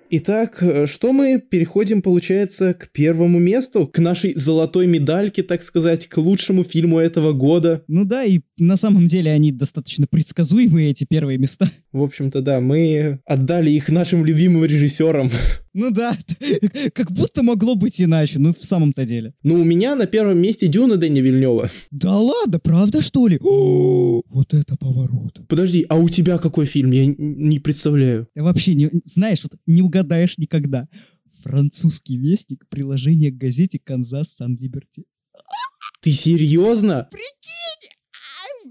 [0.08, 6.06] Итак, э, что мы переходим, получается, к первому месту, к нашей золотой медальке, так сказать,
[6.06, 7.82] к лучшему фильму этого года.
[7.88, 11.68] Ну да, и на самом деле они достаточно предсказуемые, эти первые места.
[11.90, 15.30] В общем-то, да, мы отдали их нашим любимым режиссерам.
[15.76, 16.16] Ну да,
[16.94, 19.34] как будто могло быть иначе, ну в самом-то деле.
[19.42, 21.70] Но у меня на первом месте Дюна Дэни Вильнева.
[21.90, 23.38] Да ладно, правда что ли?
[23.42, 25.46] О, вот это поворот.
[25.46, 26.92] Подожди, а у тебя какой фильм?
[26.92, 28.26] Я не представляю.
[28.34, 30.88] Ты вообще не, знаешь, вот не угадаешь никогда.
[31.42, 35.04] Французский вестник, приложение к газете «Канзас Сан-Либерти».
[36.00, 37.06] Ты серьезно?
[37.10, 37.75] Прикинь!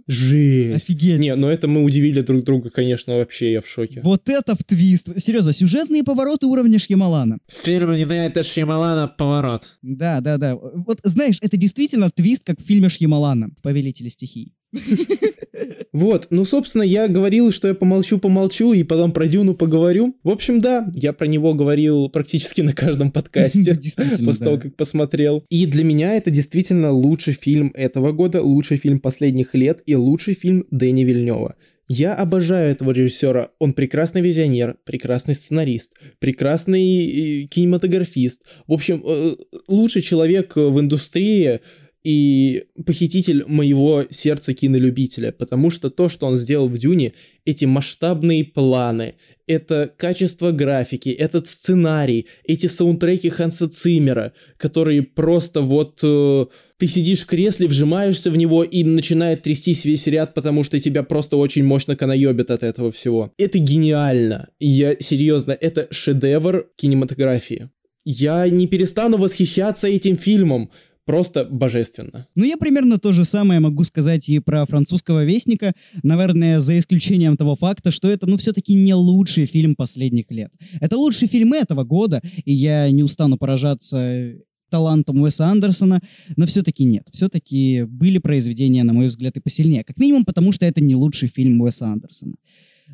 [0.08, 0.84] Жесть.
[0.84, 1.20] Офигеть.
[1.20, 4.02] Не, ну это мы удивили друг друга, конечно, вообще я в шоке.
[4.04, 5.20] Вот это в твист.
[5.20, 7.40] Серьезно, сюжетные повороты уровня Шьямалана.
[7.48, 9.68] Фильм Найта Шьямалана «Поворот».
[9.82, 10.56] Да, да, да.
[10.56, 14.54] Вот знаешь, это действительно твист, как в фильме Шьямалана «Повелители стихий».
[15.94, 20.18] Вот, ну, собственно, я говорил, что я помолчу-помолчу, и потом про Дюну поговорю.
[20.24, 23.76] В общем, да, я про него говорил практически на каждом подкасте.
[24.26, 25.46] После того, как посмотрел.
[25.50, 30.34] И для меня это действительно лучший фильм этого года, лучший фильм последних лет и лучший
[30.34, 31.56] фильм Дэни Вильнева.
[31.88, 33.52] Я обожаю этого режиссера.
[33.60, 38.42] Он прекрасный визионер, прекрасный сценарист, прекрасный э, кинематографист.
[38.68, 39.36] В общем, э,
[39.68, 41.62] лучший человек в индустрии
[42.06, 47.14] и похититель моего сердца кинолюбителя, потому что то, что он сделал в Дюне,
[47.46, 49.16] эти масштабные планы,
[49.48, 56.00] это качество графики, этот сценарий, эти саундтреки Ханса Циммера, которые просто вот...
[56.04, 56.46] э,
[56.78, 61.02] ты сидишь в кресле, вжимаешься в него и начинает трястись весь ряд, потому что тебя
[61.02, 63.34] просто очень мощно канаебит от этого всего.
[63.40, 64.50] Это гениально.
[64.60, 67.72] Я серьезно, это шедевр кинематографии.
[68.04, 70.70] Я не перестану восхищаться этим фильмом.
[71.06, 72.28] Просто божественно.
[72.34, 77.38] Ну, я примерно то же самое могу сказать и про французского вестника, наверное, за исключением
[77.38, 80.52] того факта, что это, ну, все-таки не лучший фильм последних лет.
[80.82, 84.34] Это лучший фильм этого года, и я не устану поражаться
[84.70, 86.02] талантом Уэса Андерсона,
[86.36, 87.08] но все-таки нет.
[87.12, 89.84] Все-таки были произведения, на мой взгляд, и посильнее.
[89.84, 92.36] Как минимум, потому что это не лучший фильм Уэса Андерсона.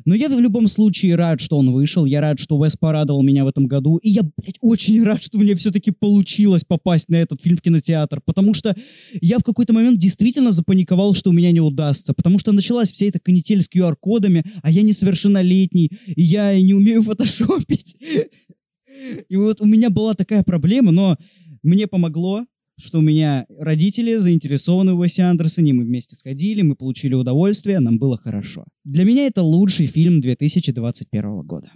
[0.04, 2.04] Но я в любом случае рад, что он вышел.
[2.04, 3.98] Я рад, что Уэс порадовал меня в этом году.
[3.98, 8.20] И я, блядь, очень рад, что мне все-таки получилось попасть на этот фильм в кинотеатр.
[8.24, 8.74] Потому что
[9.20, 12.14] я в какой-то момент действительно запаниковал, что у меня не удастся.
[12.14, 17.02] Потому что началась вся эта канитель с QR-кодами, а я несовершеннолетний, и я не умею
[17.02, 17.96] фотошопить.
[19.28, 21.16] И вот у меня была такая проблема, но
[21.62, 22.44] мне помогло,
[22.82, 27.98] что у меня родители заинтересованы в Уэсе Андерсоне, мы вместе сходили, мы получили удовольствие, нам
[27.98, 28.64] было хорошо.
[28.84, 31.70] Для меня это лучший фильм 2021 года.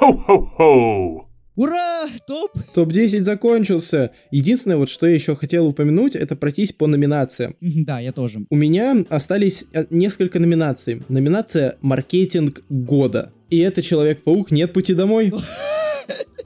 [0.00, 1.28] Ho-ho-ho!
[1.54, 2.06] Ура!
[2.26, 2.52] Топ!
[2.74, 4.12] Топ-10 закончился.
[4.30, 7.56] Единственное, вот что я еще хотел упомянуть, это пройтись по номинациям.
[7.60, 8.46] Да, я тоже.
[8.48, 11.02] У меня остались э, несколько номинаций.
[11.08, 13.32] Номинация «Маркетинг года».
[13.50, 14.52] И это «Человек-паук.
[14.52, 15.32] Нет пути домой».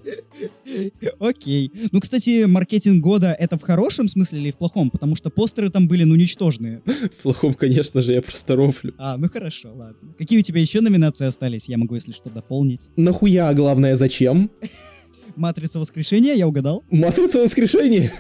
[1.19, 1.71] Окей.
[1.91, 4.91] Ну, кстати, маркетинг года это в хорошем смысле или в плохом?
[4.91, 6.83] Потому что постеры там были, ну, ничтожные.
[6.85, 8.95] В плохом, конечно же, я просто рофлю.
[8.99, 10.15] А, ну хорошо, ладно.
[10.19, 11.69] Какие у тебя еще номинации остались?
[11.69, 12.83] Я могу, если что, дополнить.
[12.97, 14.51] Нахуя, главное, зачем?
[15.37, 16.85] Матрица воскрешения, я угадал.
[16.91, 18.13] Матрица воскрешения.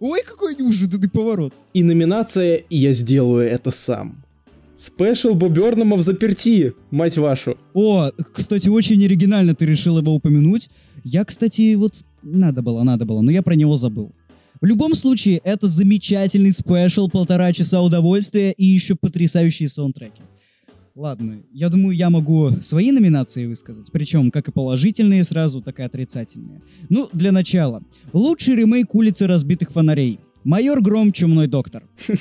[0.00, 1.52] Ой, какой неожиданный поворот.
[1.74, 4.22] И номинация «Я сделаю это сам».
[4.80, 7.58] Спешл Бобернама в заперти, мать вашу.
[7.74, 10.70] О, кстати, очень оригинально ты решил его упомянуть.
[11.04, 14.12] Я, кстати, вот надо было, надо было, но я про него забыл.
[14.60, 20.22] В любом случае, это замечательный спешл, полтора часа удовольствия и еще потрясающие саундтреки.
[20.94, 25.82] Ладно, я думаю, я могу свои номинации высказать, причем как и положительные сразу, так и
[25.82, 26.60] отрицательные.
[26.90, 27.82] Ну, для начала.
[28.12, 30.18] Лучший ремейк «Улицы разбитых фонарей».
[30.42, 31.82] Майор Гром, Чумной доктор.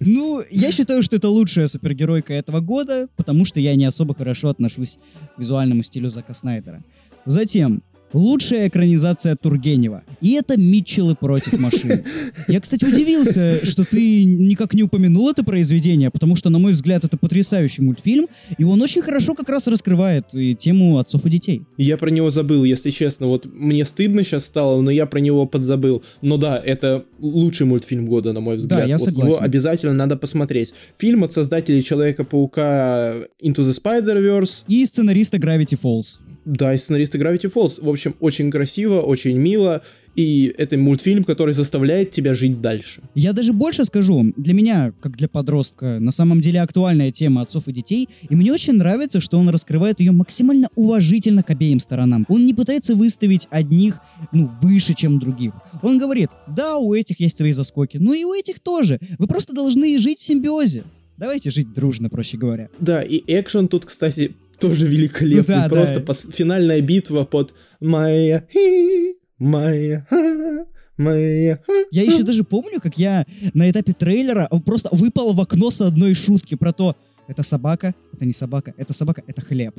[0.00, 4.48] Ну, я считаю, что это лучшая супергеройка этого года, потому что я не особо хорошо
[4.48, 4.98] отношусь
[5.34, 6.82] к визуальному стилю Зака Снайдера.
[7.24, 7.82] Затем,
[8.14, 10.04] Лучшая экранизация Тургенева.
[10.20, 12.04] И это Митчеллы против машин.
[12.48, 17.04] Я, кстати, удивился, что ты никак не упомянул это произведение, потому что, на мой взгляд,
[17.04, 21.62] это потрясающий мультфильм, и он очень хорошо как раз раскрывает и тему отцов и детей.
[21.76, 23.26] Я про него забыл, если честно.
[23.26, 26.04] Вот мне стыдно сейчас стало, но я про него подзабыл.
[26.22, 28.86] Но да, это лучший мультфильм года, на мой взгляд.
[28.86, 29.32] я Вот согласен.
[29.32, 30.72] Его обязательно надо посмотреть.
[30.98, 34.62] Фильм от создателей Человека-паука Into the Spider-Verse.
[34.68, 36.18] И сценариста Gravity Falls.
[36.44, 37.82] Да, и сценаристы Gravity Falls.
[37.82, 39.82] В общем, очень красиво, очень мило.
[40.14, 43.02] И это мультфильм, который заставляет тебя жить дальше.
[43.16, 47.66] Я даже больше скажу, для меня, как для подростка, на самом деле актуальная тема отцов
[47.66, 52.26] и детей, и мне очень нравится, что он раскрывает ее максимально уважительно к обеим сторонам.
[52.28, 53.98] Он не пытается выставить одних,
[54.30, 55.52] ну, выше, чем других.
[55.82, 59.00] Он говорит, да, у этих есть свои заскоки, но и у этих тоже.
[59.18, 60.84] Вы просто должны жить в симбиозе.
[61.16, 62.68] Давайте жить дружно, проще говоря.
[62.78, 65.54] Да, и экшен тут, кстати, тоже великолепный.
[65.56, 66.12] Ну да, Просто да.
[66.12, 71.72] пос- финальная битва под моя хи, моя ха, моя ха.
[71.90, 76.14] Я еще даже помню, как я на этапе трейлера просто выпал в окно с одной
[76.14, 76.96] шутки про то,
[77.28, 79.74] это собака, это не собака, это собака, это хлеб.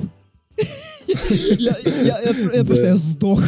[1.06, 3.42] Я просто сдох.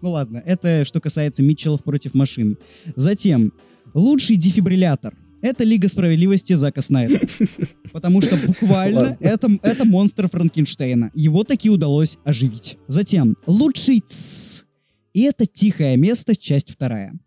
[0.00, 2.58] Ну ладно, это что касается Митчеллов против машин.
[2.96, 3.52] Затем,
[3.94, 5.14] лучший дефибриллятор.
[5.42, 7.20] Это Лига справедливости Зака Снайдера.
[7.96, 11.12] Потому что буквально это, это монстр Франкенштейна.
[11.14, 12.76] Его таки удалось оживить.
[12.88, 14.66] Затем, лучший ЦС.
[15.14, 17.18] И это «Тихое место», часть вторая.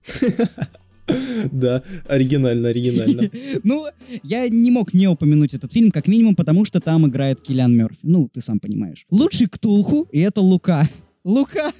[1.51, 3.31] Да, оригинально, оригинально.
[3.63, 3.87] Ну,
[4.21, 7.97] я не мог не упомянуть этот фильм, как минимум, потому что там играет Киллиан Мерфи.
[8.03, 9.07] Ну, ты сам понимаешь.
[9.09, 10.87] Лучший Ктулху, и это Лука.
[11.25, 11.71] Лука!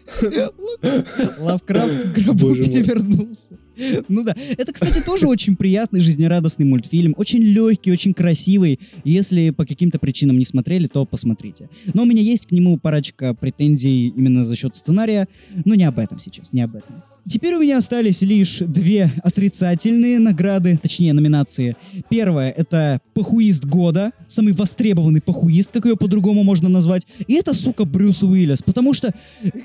[1.39, 3.57] Лавкрафт в гробу перевернулся.
[4.09, 4.35] Ну да.
[4.57, 7.13] Это, кстати, тоже очень приятный, жизнерадостный мультфильм.
[7.17, 8.79] Очень легкий, очень красивый.
[9.05, 11.69] Если по каким-то причинам не смотрели, то посмотрите.
[11.93, 15.27] Но у меня есть к нему парочка претензий именно за счет сценария.
[15.65, 17.01] Но не об этом сейчас, не об этом.
[17.27, 21.75] Теперь у меня остались лишь две отрицательные награды, точнее номинации.
[22.09, 27.05] Первая— это похуист года, самый востребованный похуист, как ее по-другому можно назвать.
[27.27, 29.13] И это, сука, Брюс Уиллис, потому что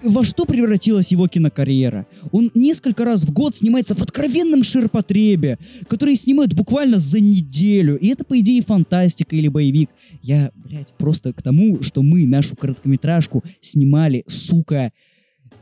[0.02, 2.07] во что превратилась его кинокарьера?
[2.32, 7.96] Он несколько раз в год снимается в откровенном ширпотребе, которые снимают буквально за неделю.
[7.98, 9.90] И это, по идее, фантастика или боевик.
[10.22, 14.92] Я, блядь, просто к тому, что мы нашу короткометражку снимали, сука,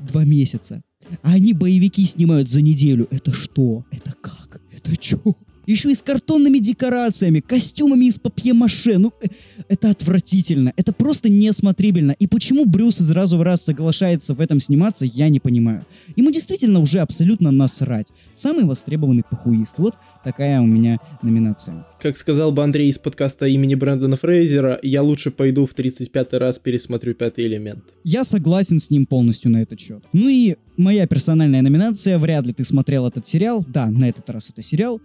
[0.00, 0.82] два месяца.
[1.22, 3.06] А они боевики снимают за неделю.
[3.10, 3.84] Это что?
[3.90, 4.60] Это как?
[4.70, 5.20] Это чё?
[5.66, 8.98] Еще и с картонными декорациями, костюмами из папье-маше.
[8.98, 9.26] Ну, э,
[9.68, 10.72] это отвратительно.
[10.76, 12.12] Это просто несмотрибельно.
[12.18, 15.84] И почему Брюс из раза в раз соглашается в этом сниматься, я не понимаю.
[16.16, 18.08] Ему действительно уже абсолютно насрать.
[18.34, 19.74] Самый востребованный похуист.
[19.78, 21.86] Вот такая у меня номинация.
[22.00, 26.58] Как сказал бы Андрей из подкаста имени Брэндона Фрейзера, я лучше пойду в 35-й раз
[26.58, 27.84] пересмотрю пятый элемент.
[28.04, 30.02] Я согласен с ним полностью на этот счет.
[30.12, 34.50] Ну и моя персональная номинация, вряд ли ты смотрел этот сериал, да, на этот раз
[34.50, 35.00] это сериал,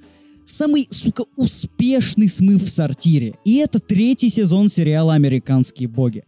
[0.48, 3.36] самый, сука, успешный смыв в сортире.
[3.46, 6.24] И это третий сезон сериала «Американские боги».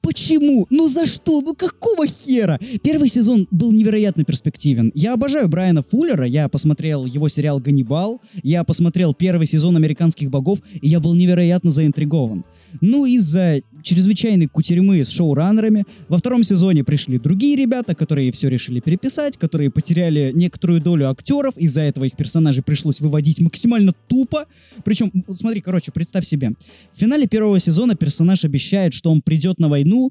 [0.00, 0.66] Почему?
[0.70, 1.40] Ну за что?
[1.40, 2.58] Ну какого хера?
[2.82, 4.90] Первый сезон был невероятно перспективен.
[4.94, 10.58] Я обожаю Брайана Фуллера, я посмотрел его сериал «Ганнибал», я посмотрел первый сезон «Американских богов»,
[10.80, 12.44] и я был невероятно заинтригован.
[12.80, 18.80] Ну, из-за чрезвычайной кутерьмы с шоураннерами во втором сезоне пришли другие ребята, которые все решили
[18.80, 24.44] переписать, которые потеряли некоторую долю актеров, из-за этого их персонажей пришлось выводить максимально тупо.
[24.84, 26.52] Причем, смотри, короче, представь себе,
[26.92, 30.10] в финале первого сезона персонаж обещает, что он придет на войну,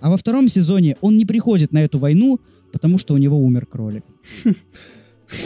[0.00, 2.40] а во втором сезоне он не приходит на эту войну,
[2.72, 4.02] потому что у него умер кролик.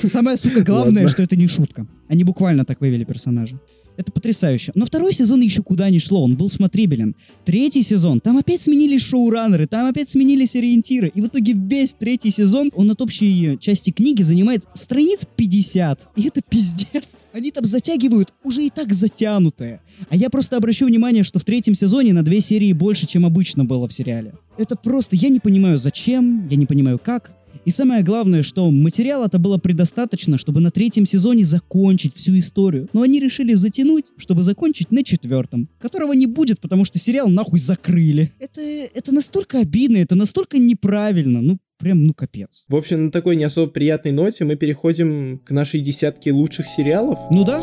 [0.03, 1.09] Самое, сука, главное, Ладно.
[1.09, 1.87] что это не шутка.
[2.09, 3.61] Они буквально так вывели персонажа.
[3.97, 4.72] Это потрясающе.
[4.74, 7.14] Но второй сезон еще куда ни шло, он был смотрибелен.
[7.44, 11.11] Третий сезон, там опять сменились шоураннеры, там опять сменились ориентиры.
[11.14, 16.09] И в итоге весь третий сезон, он от общей части книги занимает страниц 50.
[16.16, 17.26] И это пиздец.
[17.32, 19.80] Они там затягивают уже и так затянутое.
[20.11, 23.64] А я просто обращу внимание, что в третьем сезоне на две серии больше, чем обычно
[23.64, 24.34] было в сериале.
[24.59, 27.32] Это просто, я не понимаю зачем, я не понимаю как.
[27.67, 32.89] И самое главное, что материала-то было предостаточно, чтобы на третьем сезоне закончить всю историю.
[32.93, 37.59] Но они решили затянуть, чтобы закончить на четвертом, которого не будет, потому что сериал нахуй
[37.59, 38.33] закрыли.
[38.39, 42.64] Это, это настолько обидно, это настолько неправильно, ну прям, ну капец.
[42.69, 47.19] В общем, на такой не особо приятной ноте мы переходим к нашей десятке лучших сериалов.
[47.33, 47.59] Ну да,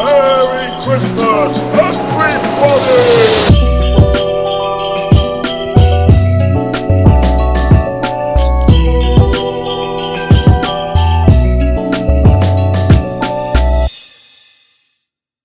[0.00, 3.59] Merry Christmas, everybody!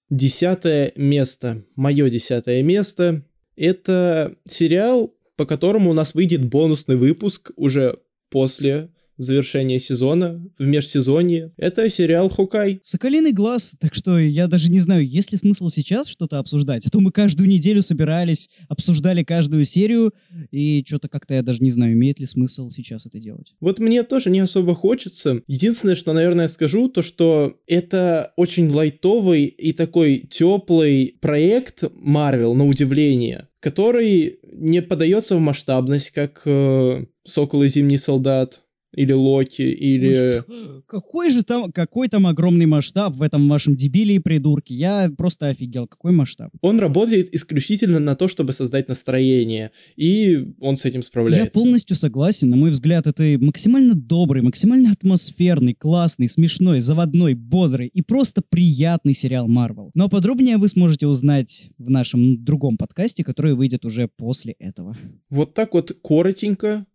[0.10, 1.64] Десятое место.
[1.76, 3.26] Мое десятое место.
[3.56, 8.00] Это сериал, по которому у нас выйдет бонусный выпуск уже
[8.30, 11.52] после завершения сезона, в межсезонье.
[11.58, 12.80] Это сериал Хокай.
[12.84, 16.86] Соколиный глаз, так что я даже не знаю, есть ли смысл сейчас что-то обсуждать.
[16.86, 20.14] А то мы каждую неделю собирались, обсуждали каждую серию,
[20.52, 23.54] и что-то как-то я даже не знаю, имеет ли смысл сейчас это делать.
[23.60, 25.42] Вот мне тоже не особо хочется.
[25.48, 32.66] Единственное, что, наверное, скажу, то что это очень лайтовый и такой теплый проект Marvel, на
[32.66, 38.62] удивление, который не подается в масштабность, как э, Сокол и Зимний Солдат
[38.96, 40.44] или Локи, или...
[40.48, 44.74] Ой, Какой же там, какой там огромный масштаб в этом вашем дебиле и придурке.
[44.74, 46.52] Я просто офигел, какой масштаб.
[46.62, 51.46] Он работает исключительно на то, чтобы создать настроение, и он с этим справляется.
[51.46, 52.50] Я полностью согласен.
[52.50, 59.14] На мой взгляд, это максимально добрый, максимально атмосферный, классный, смешной, заводной, бодрый и просто приятный
[59.14, 59.90] сериал Marvel.
[59.96, 64.98] Но подробнее вы сможете узнать в нашем другом подкасте, который выйдет уже после этого.
[65.30, 66.86] Вот так вот коротенько.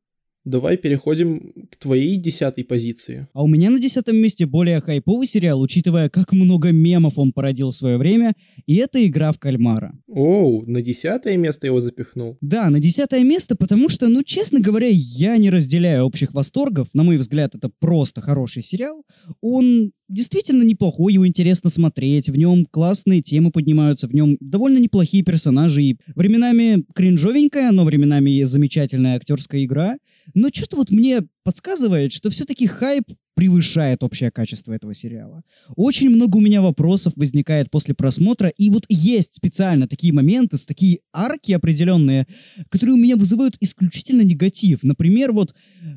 [0.45, 3.29] Давай переходим к твоей десятой позиции.
[3.35, 7.71] А у меня на десятом месте более хайповый сериал, учитывая, как много мемов он породил
[7.71, 8.35] в свое время,
[8.67, 9.93] и это «Игра в кальмара».
[10.09, 12.39] Оу, на десятое место его запихнул.
[12.41, 16.89] Да, на десятое место, потому что, ну, честно говоря, я не разделяю общих восторгов.
[16.95, 19.05] На мой взгляд, это просто хороший сериал.
[19.43, 25.23] Он действительно неплохой, его интересно смотреть, в нем классные темы поднимаются, в нем довольно неплохие
[25.23, 29.97] персонажи, и временами кринжовенькая, но временами замечательная актерская игра.
[30.35, 33.05] Но что-то вот мне подсказывает, что все-таки хайп
[33.35, 35.43] превышает общее качество этого сериала.
[35.75, 41.01] Очень много у меня вопросов возникает после просмотра, и вот есть специально такие моменты, такие
[41.13, 42.27] арки определенные,
[42.69, 44.83] которые у меня вызывают исключительно негатив.
[44.83, 45.55] Например, вот,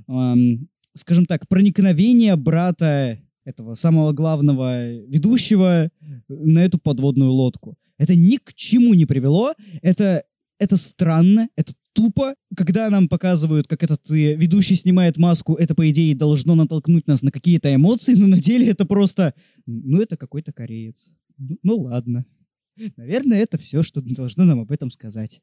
[0.07, 5.89] эм, скажем так, проникновение брата этого самого главного ведущего
[6.29, 7.77] на эту подводную лодку.
[7.97, 10.23] Это ни к чему не привело, это,
[10.59, 12.35] это странно, это тупо.
[12.55, 17.23] Когда нам показывают, как этот э, ведущий снимает маску, это, по идее, должно натолкнуть нас
[17.23, 19.33] на какие-то эмоции, но на деле это просто...
[19.65, 21.09] Ну, это какой-то кореец.
[21.37, 22.25] Ну, ну ладно.
[22.97, 25.41] Наверное, это все, что должно нам об этом сказать.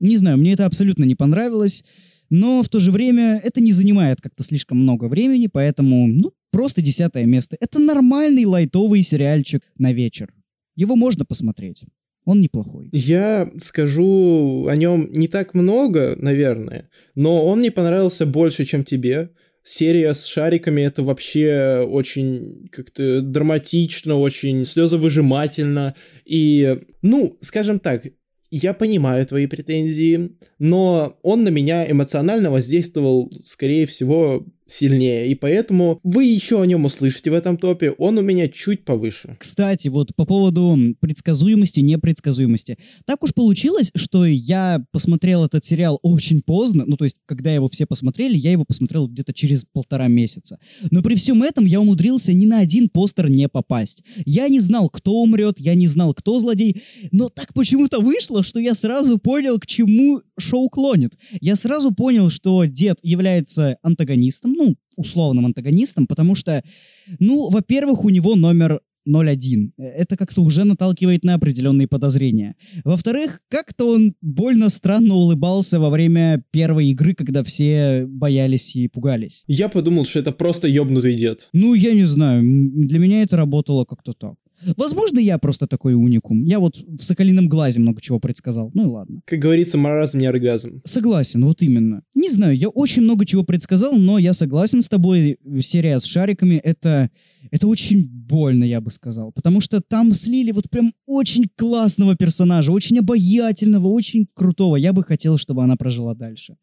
[0.00, 1.84] Не знаю, мне это абсолютно не понравилось,
[2.30, 6.80] но в то же время это не занимает как-то слишком много времени, поэтому, ну, просто
[6.82, 7.56] десятое место.
[7.60, 10.32] Это нормальный лайтовый сериальчик на вечер.
[10.74, 11.84] Его можно посмотреть.
[12.24, 12.88] Он неплохой.
[12.92, 19.30] Я скажу о нем не так много, наверное, но он мне понравился больше, чем тебе.
[19.64, 25.94] Серия с шариками это вообще очень как-то драматично, очень слезовыжимательно.
[26.24, 28.06] И, ну, скажем так,
[28.50, 36.00] я понимаю твои претензии, но он на меня эмоционально воздействовал, скорее всего, сильнее, и поэтому
[36.02, 39.36] вы еще о нем услышите в этом топе, он у меня чуть повыше.
[39.38, 42.78] Кстати, вот по поводу предсказуемости, непредсказуемости.
[43.04, 47.68] Так уж получилось, что я посмотрел этот сериал очень поздно, ну то есть, когда его
[47.68, 50.58] все посмотрели, я его посмотрел где-то через полтора месяца.
[50.90, 54.02] Но при всем этом я умудрился ни на один постер не попасть.
[54.24, 58.60] Я не знал, кто умрет, я не знал, кто злодей, но так почему-то вышло, что
[58.60, 61.12] я сразу понял, к чему шоу клонит.
[61.40, 66.62] Я сразу понял, что дед является антагонистом, ну, условным антагонистом, потому что,
[67.18, 69.72] ну, во-первых, у него номер 0-1.
[69.78, 72.54] Это как-то уже наталкивает на определенные подозрения.
[72.84, 79.44] Во-вторых, как-то он больно странно улыбался во время первой игры, когда все боялись и пугались.
[79.46, 81.48] Я подумал, что это просто ёбнутый дед.
[81.52, 84.34] Ну, я не знаю, для меня это работало как-то так.
[84.76, 86.44] Возможно, я просто такой уникум.
[86.44, 88.70] Я вот в «Соколином глазе» много чего предсказал.
[88.74, 89.20] Ну и ладно.
[89.24, 90.80] Как говорится, маразм не оргазм.
[90.84, 92.02] Согласен, вот именно.
[92.14, 95.38] Не знаю, я очень много чего предсказал, но я согласен с тобой.
[95.60, 97.10] Серия с шариками— это,
[97.50, 99.32] это очень больно, я бы сказал.
[99.32, 104.76] Потому что там слили вот прям очень классного персонажа, очень обаятельного, очень крутого.
[104.76, 106.56] Я бы хотел, чтобы она прожила дальше.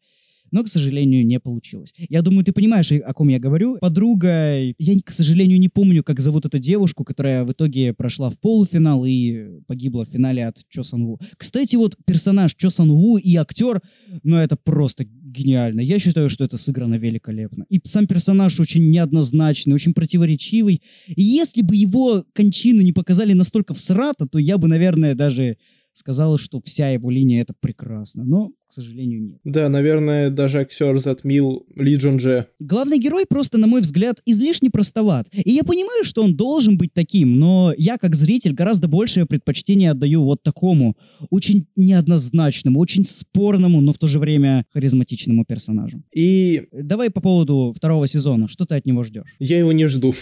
[0.50, 1.92] Но, к сожалению, не получилось.
[1.96, 3.78] Я думаю, ты понимаешь, о ком я говорю.
[3.80, 8.38] Подруга, я, к сожалению, не помню, как зовут эту девушку, которая в итоге прошла в
[8.38, 11.20] полуфинал и погибла в финале от Чо Сан Ву.
[11.36, 13.80] Кстати, вот персонаж Чо Сан Ву и актер,
[14.22, 15.80] ну это просто гениально.
[15.80, 17.64] Я считаю, что это сыграно великолепно.
[17.68, 20.82] И сам персонаж очень неоднозначный, очень противоречивый.
[21.06, 25.56] И если бы его кончину не показали настолько всрато, то я бы, наверное, даже
[25.92, 28.24] сказал, что вся его линия это прекрасно.
[28.24, 29.40] Но, к сожалению, нет.
[29.44, 32.46] Да, наверное, даже актер затмил Ли Джон Дже.
[32.60, 35.26] Главный герой просто, на мой взгляд, излишне простоват.
[35.32, 39.90] И я понимаю, что он должен быть таким, но я, как зритель, гораздо большее предпочтение
[39.90, 40.96] отдаю вот такому,
[41.30, 46.02] очень неоднозначному, очень спорному, но в то же время харизматичному персонажу.
[46.14, 48.46] И Давай по поводу второго сезона.
[48.46, 49.34] Что ты от него ждешь?
[49.40, 50.14] я его не жду.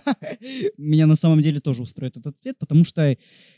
[0.78, 3.16] Меня на самом деле тоже устроит этот ответ, потому что,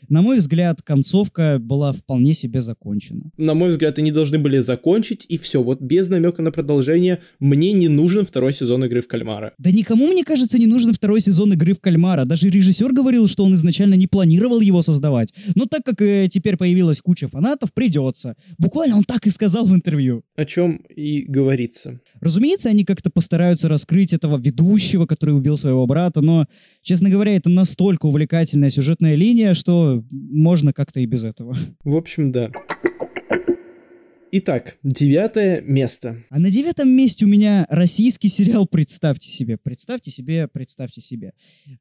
[0.09, 3.31] на мой взгляд, концовка была вполне себе закончена.
[3.37, 5.61] На мой взгляд, и не должна должны были закончить, и все.
[5.61, 9.53] Вот без намека на продолжение мне не нужен второй сезон игры в кальмара.
[9.59, 12.25] Да никому, мне кажется, не нужен второй сезон игры в кальмара.
[12.25, 15.33] Даже режиссер говорил, что он изначально не планировал его создавать.
[15.55, 18.35] Но так как э, теперь появилась куча фанатов, придется.
[18.57, 20.23] Буквально он так и сказал в интервью.
[20.35, 21.99] О чем и говорится.
[22.19, 26.45] Разумеется, они как-то постараются раскрыть этого ведущего, который убил своего брата, но,
[26.81, 31.55] честно говоря, это настолько увлекательная сюжетная линия, что можно как-то и без этого.
[31.83, 32.49] В общем, да.
[34.37, 36.21] Итак, девятое место.
[36.29, 39.55] А на девятом месте у меня российский сериал «Представьте себе».
[39.55, 41.31] Представьте себе, представьте себе.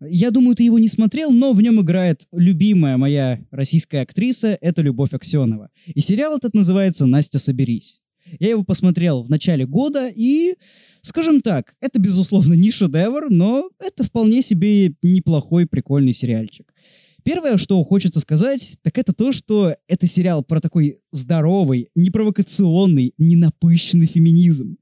[0.01, 4.83] Я думаю, ты его не смотрел, но в нем играет любимая моя российская актриса, это
[4.83, 5.71] Любовь Аксенова.
[5.87, 8.01] И сериал этот называется «Настя, соберись».
[8.39, 10.55] Я его посмотрел в начале года, и,
[11.03, 16.73] скажем так, это, безусловно, не шедевр, но это вполне себе неплохой, прикольный сериальчик.
[17.25, 24.07] Первое, что хочется сказать, так это то, что это сериал про такой здоровый, непровокационный, ненапыщенный
[24.07, 24.77] феминизм.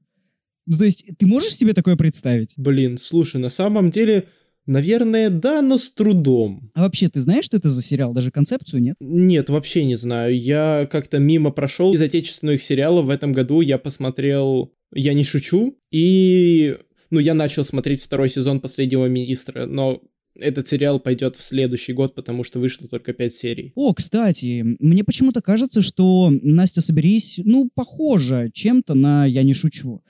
[0.65, 2.53] Ну, то есть, ты можешь себе такое представить?
[2.57, 4.27] Блин, слушай, на самом деле,
[4.65, 6.69] наверное, да, но с трудом.
[6.73, 8.13] А вообще, ты знаешь, что это за сериал?
[8.13, 8.95] Даже концепцию нет?
[8.99, 10.37] Нет, вообще не знаю.
[10.37, 13.61] Я как-то мимо прошел из отечественных сериалов в этом году.
[13.61, 16.77] Я посмотрел «Я не шучу» и...
[17.09, 20.01] Ну, я начал смотреть второй сезон «Последнего министра», но
[20.35, 23.71] этот сериал пойдет в следующий год, потому что вышло только 5 серий.
[23.75, 30.03] О, кстати, мне почему-то кажется, что Настя, соберись, ну, похожа чем-то на «Я не шучу».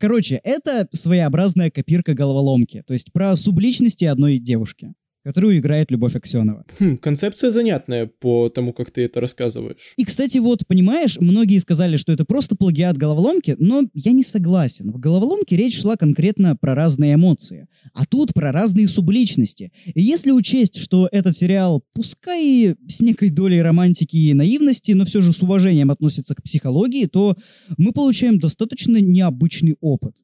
[0.00, 4.94] Короче, это своеобразная копирка головоломки, то есть про субличности одной девушки
[5.24, 6.64] которую играет Любовь Аксенова.
[6.78, 9.94] Хм, концепция занятная по тому, как ты это рассказываешь.
[9.96, 14.92] И, кстати, вот, понимаешь, многие сказали, что это просто плагиат головоломки, но я не согласен.
[14.92, 19.72] В головоломке речь шла конкретно про разные эмоции, а тут про разные субличности.
[19.86, 25.06] И если учесть, что этот сериал, пускай и с некой долей романтики и наивности, но
[25.06, 27.34] все же с уважением относится к психологии, то
[27.78, 30.14] мы получаем достаточно необычный опыт.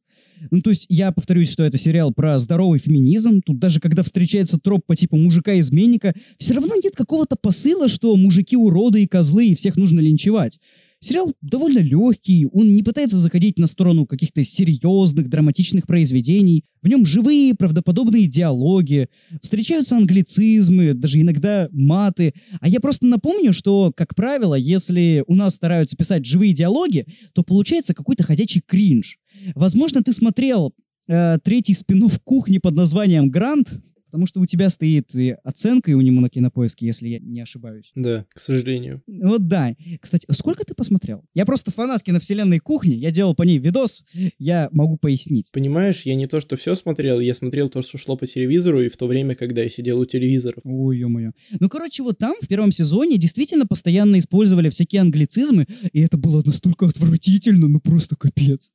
[0.51, 3.43] Ну, то есть, я повторюсь, что это сериал про здоровый феминизм.
[3.43, 8.57] Тут даже когда встречается троп по типу мужика-изменника, все равно нет какого-то посыла, что мужики
[8.57, 10.59] уроды и козлы, и всех нужно линчевать.
[11.03, 16.65] Сериал довольно легкий, он не пытается заходить на сторону каких-то серьезных, драматичных произведений.
[16.83, 19.09] В нем живые, правдоподобные диалоги,
[19.41, 22.35] встречаются англицизмы, даже иногда маты.
[22.61, 27.43] А я просто напомню, что, как правило, если у нас стараются писать живые диалоги, то
[27.43, 29.20] получается какой-то ходячий кринж.
[29.55, 30.75] Возможно, ты смотрел
[31.09, 33.81] э, третий спин кухни под названием «Грант»,
[34.11, 37.41] Потому что у тебя стоит и оценка и у него на кинопоиске, если я не
[37.41, 37.93] ошибаюсь.
[37.95, 39.03] Да, к сожалению.
[39.07, 39.77] Вот да.
[40.01, 41.25] Кстати, сколько ты посмотрел?
[41.33, 44.05] Я просто фанат киновселенной кухни, я делал по ней видос,
[44.39, 45.53] я могу пояснить.
[45.53, 48.89] Понимаешь, я не то, что все смотрел, я смотрел то, что шло по телевизору, и
[48.89, 50.61] в то время, когда я сидел у телевизоров.
[50.65, 51.31] Ой, ё-моё.
[51.61, 56.43] Ну, короче, вот там в первом сезоне действительно постоянно использовали всякие англицизмы, и это было
[56.45, 58.73] настолько отвратительно, ну просто капец.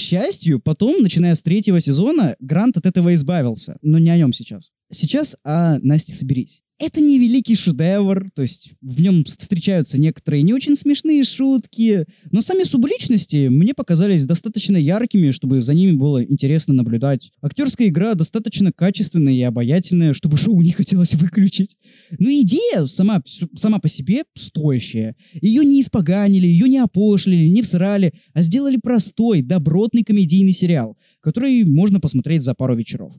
[0.00, 3.76] Счастью, потом, начиная с третьего сезона, Грант от этого избавился.
[3.82, 4.70] Но не о нем сейчас.
[4.90, 6.62] Сейчас о Насте соберись.
[6.80, 12.40] Это не великий шедевр, то есть в нем встречаются некоторые не очень смешные шутки, но
[12.40, 17.32] сами субличности мне показались достаточно яркими, чтобы за ними было интересно наблюдать.
[17.42, 21.76] Актерская игра достаточно качественная и обаятельная, чтобы шоу не хотелось выключить.
[22.18, 23.22] Но идея сама,
[23.54, 25.16] сама по себе стоящая.
[25.34, 31.62] Ее не испоганили, ее не опошлили, не всрали, а сделали простой, добротный комедийный сериал, который
[31.64, 33.12] можно посмотреть за пару вечеров.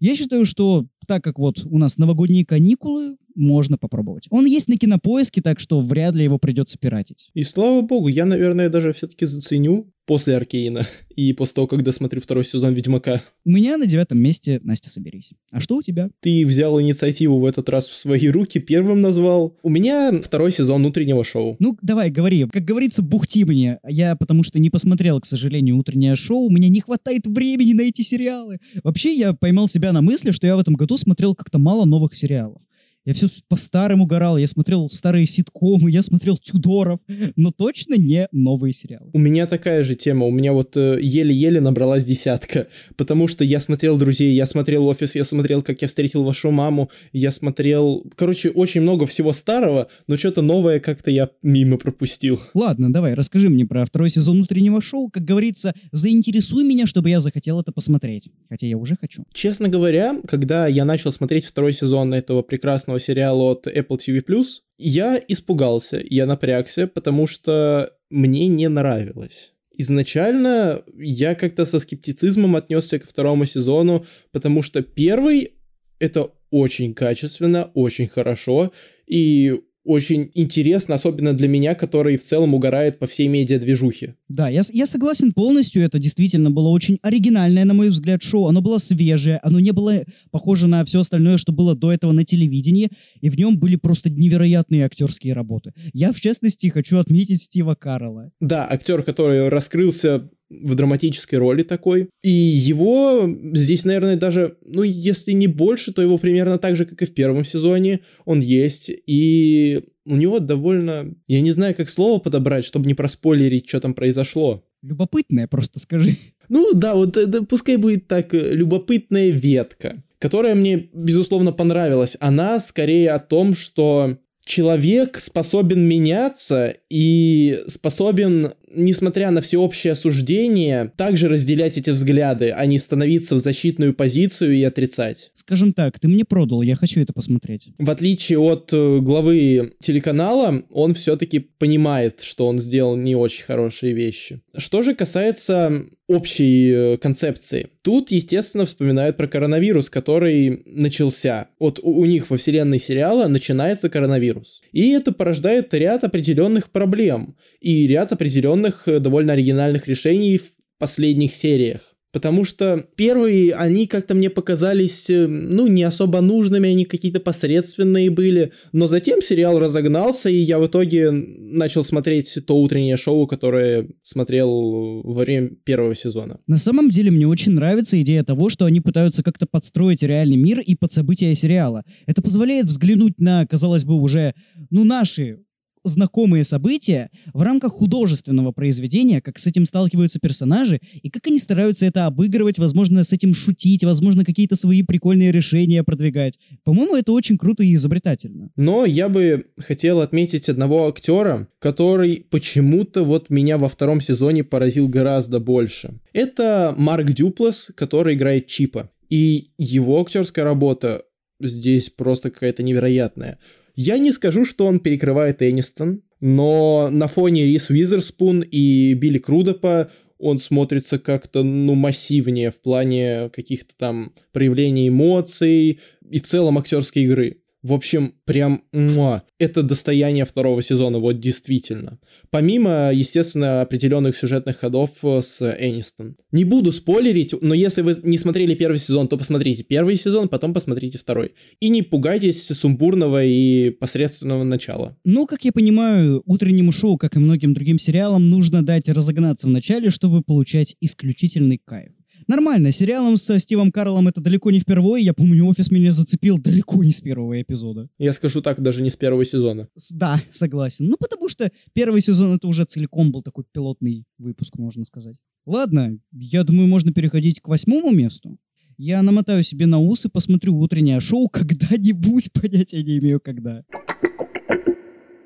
[0.00, 4.26] Я считаю, что так как вот у нас новогодние каникулы, можно попробовать.
[4.30, 7.30] Он есть на кинопоиске, так что вряд ли его придется пиратить.
[7.34, 12.20] И слава богу, я, наверное, даже все-таки заценю после Аркейна и после того, как досмотрю
[12.20, 13.22] второй сезон Ведьмака.
[13.44, 15.30] У меня на девятом месте Настя, соберись.
[15.50, 16.10] А что у тебя?
[16.20, 19.56] Ты взял инициативу в этот раз в свои руки, первым назвал.
[19.62, 21.56] У меня второй сезон утреннего шоу.
[21.60, 22.46] Ну, давай, говори.
[22.46, 23.78] Как говорится, бухти мне.
[23.86, 26.50] Я потому что не посмотрел, к сожалению, утреннее шоу.
[26.50, 28.58] Мне не хватает времени на эти сериалы.
[28.82, 32.14] Вообще, я поймал себя на мысли, что я в этом году смотрел как-то мало новых
[32.14, 32.62] сериалов.
[33.04, 37.00] Я все по-старому горал, я смотрел старые ситкомы, я смотрел Тюдоров,
[37.34, 39.10] но точно не новые сериалы.
[39.12, 43.58] У меня такая же тема, у меня вот э, еле-еле набралась десятка, потому что я
[43.58, 48.50] смотрел «Друзей», я смотрел «Офис», я смотрел «Как я встретил вашу маму», я смотрел, короче,
[48.50, 52.40] очень много всего старого, но что-то новое как-то я мимо пропустил.
[52.54, 57.18] Ладно, давай, расскажи мне про второй сезон утреннего шоу, как говорится, заинтересуй меня, чтобы я
[57.18, 59.24] захотел это посмотреть, хотя я уже хочу.
[59.32, 64.44] Честно говоря, когда я начал смотреть второй сезон этого прекрасного сериала от Apple TV+,
[64.78, 69.52] я испугался, я напрягся, потому что мне не нравилось.
[69.78, 75.54] Изначально я как-то со скептицизмом отнесся ко второму сезону, потому что первый
[75.98, 78.72] это очень качественно, очень хорошо,
[79.06, 84.16] и очень интересно, особенно для меня, который в целом угорает по всей медиа-движухе.
[84.28, 88.46] Да, я, я согласен полностью, это действительно было очень оригинальное, на мой взгляд, шоу.
[88.46, 92.24] Оно было свежее, оно не было похоже на все остальное, что было до этого на
[92.24, 92.90] телевидении,
[93.20, 95.72] и в нем были просто невероятные актерские работы.
[95.92, 98.30] Я, в частности, хочу отметить Стива Каррелла.
[98.40, 100.30] Да, актер, который раскрылся
[100.60, 102.08] в драматической роли такой.
[102.22, 107.00] И его здесь, наверное, даже, ну, если не больше, то его примерно так же, как
[107.02, 108.90] и в первом сезоне, он есть.
[109.06, 111.14] И у него довольно...
[111.26, 114.64] Я не знаю, как слово подобрать, чтобы не проспойлерить, что там произошло.
[114.82, 116.16] Любопытное, просто скажи.
[116.48, 122.16] Ну да, вот это пускай будет так, э, любопытная ветка, которая мне, безусловно, понравилась.
[122.20, 131.28] Она скорее о том, что человек способен меняться и способен, несмотря на всеобщее осуждение, также
[131.28, 135.30] разделять эти взгляды, а не становиться в защитную позицию и отрицать.
[135.34, 137.68] Скажем так, ты мне продал, я хочу это посмотреть.
[137.78, 143.92] В отличие от э, главы телеканала, он все-таки понимает, что он сделал не очень хорошие
[143.92, 144.40] вещи.
[144.56, 147.68] Что же касается общей э, концепции.
[147.82, 151.48] Тут, естественно, вспоминают про коронавирус, который начался.
[151.58, 154.60] Вот у, у них во вселенной сериала начинается коронавирус.
[154.72, 161.34] И это порождает ряд определенных проблем и ряд определенных э, довольно оригинальных решений в последних
[161.34, 161.92] сериях.
[162.12, 168.10] Потому что первые, они как-то мне показались, э, ну, не особо нужными, они какие-то посредственные
[168.10, 168.52] были.
[168.72, 175.00] Но затем сериал разогнался, и я в итоге начал смотреть то утреннее шоу, которое смотрел
[175.02, 176.38] во время первого сезона.
[176.46, 180.60] На самом деле мне очень нравится идея того, что они пытаются как-то подстроить реальный мир
[180.60, 181.82] и под события сериала.
[182.06, 184.34] Это позволяет взглянуть на, казалось бы, уже,
[184.68, 185.38] ну, наши
[185.84, 191.86] знакомые события в рамках художественного произведения, как с этим сталкиваются персонажи, и как они стараются
[191.86, 196.38] это обыгрывать, возможно, с этим шутить, возможно, какие-то свои прикольные решения продвигать.
[196.64, 198.50] По-моему, это очень круто и изобретательно.
[198.56, 204.88] Но я бы хотел отметить одного актера, который почему-то вот меня во втором сезоне поразил
[204.88, 206.00] гораздо больше.
[206.12, 208.90] Это Марк Дюплас, который играет Чипа.
[209.08, 211.02] И его актерская работа
[211.40, 213.38] здесь просто какая-то невероятная.
[213.74, 219.90] Я не скажу, что он перекрывает Энистон, но на фоне Рис Уизерспун и Билли Крудопа
[220.18, 227.02] он смотрится как-то, ну, массивнее в плане каких-то там проявлений эмоций и в целом актерской
[227.02, 227.41] игры.
[227.62, 232.00] В общем, прям муа, это достояние второго сезона, вот действительно.
[232.30, 236.16] Помимо, естественно, определенных сюжетных ходов э, с Энистон.
[236.32, 240.54] Не буду спойлерить, но если вы не смотрели первый сезон, то посмотрите первый сезон, потом
[240.54, 241.34] посмотрите второй.
[241.60, 244.96] И не пугайтесь сумбурного и посредственного начала.
[245.04, 249.50] Ну, как я понимаю, утреннему шоу, как и многим другим сериалам, нужно дать разогнаться в
[249.50, 251.92] начале, чтобы получать исключительный кайф.
[252.28, 255.04] Нормально, сериалом со Стивом Карлом это далеко не впервые.
[255.04, 257.88] Я помню, офис меня зацепил далеко не с первого эпизода.
[257.98, 259.68] Я скажу так, даже не с первого сезона.
[259.76, 260.86] С- Да, согласен.
[260.88, 265.16] Ну, потому что первый сезон это уже целиком был такой пилотный выпуск, можно сказать.
[265.46, 268.38] Ладно, я думаю, можно переходить к восьмому месту.
[268.78, 273.64] Я намотаю себе на ус и посмотрю утреннее шоу когда-нибудь, понятия не имею когда.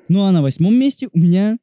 [0.09, 1.57] Ну а на восьмом месте у меня,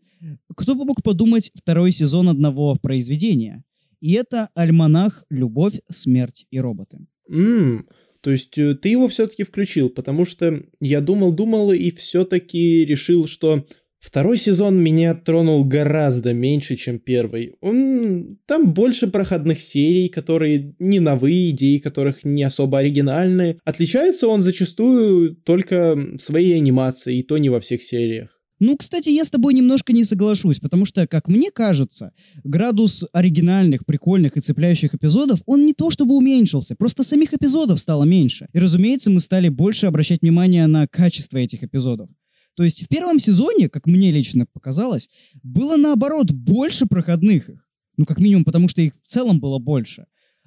[0.55, 3.65] кто бы мог подумать, второй сезон одного произведения.
[4.05, 5.25] И это «Альманах.
[5.31, 6.99] Любовь, смерть и роботы».
[7.31, 7.89] М,
[8.21, 13.67] то есть э, ты его все-таки включил, потому что я думал-думал и все-таки решил, что
[14.01, 17.55] второй сезон меня тронул гораздо меньше, чем первый.
[17.63, 23.59] Он, там больше проходных серий, которые не новые, идеи которых не особо оригинальные.
[23.65, 28.34] Отличается он зачастую только своей анимацией, и то не во всех сериях.
[28.67, 32.15] Ну, кстати, я с тобой немножко не соглашусь, потому что, как мне кажется,
[32.45, 38.05] градус оригинальных, прикольных и цепляющих эпизодов, он не то чтобы уменьшился, просто самих эпизодов стало
[38.05, 38.49] меньше.
[38.55, 42.09] И, разумеется, мы стали больше обращать внимание на качество этих эпизодов.
[42.57, 45.11] То есть в первом сезоне, как мне лично показалось,
[45.43, 47.69] было наоборот больше проходных их.
[47.99, 50.07] Ну, как минимум, потому что их в целом было больше.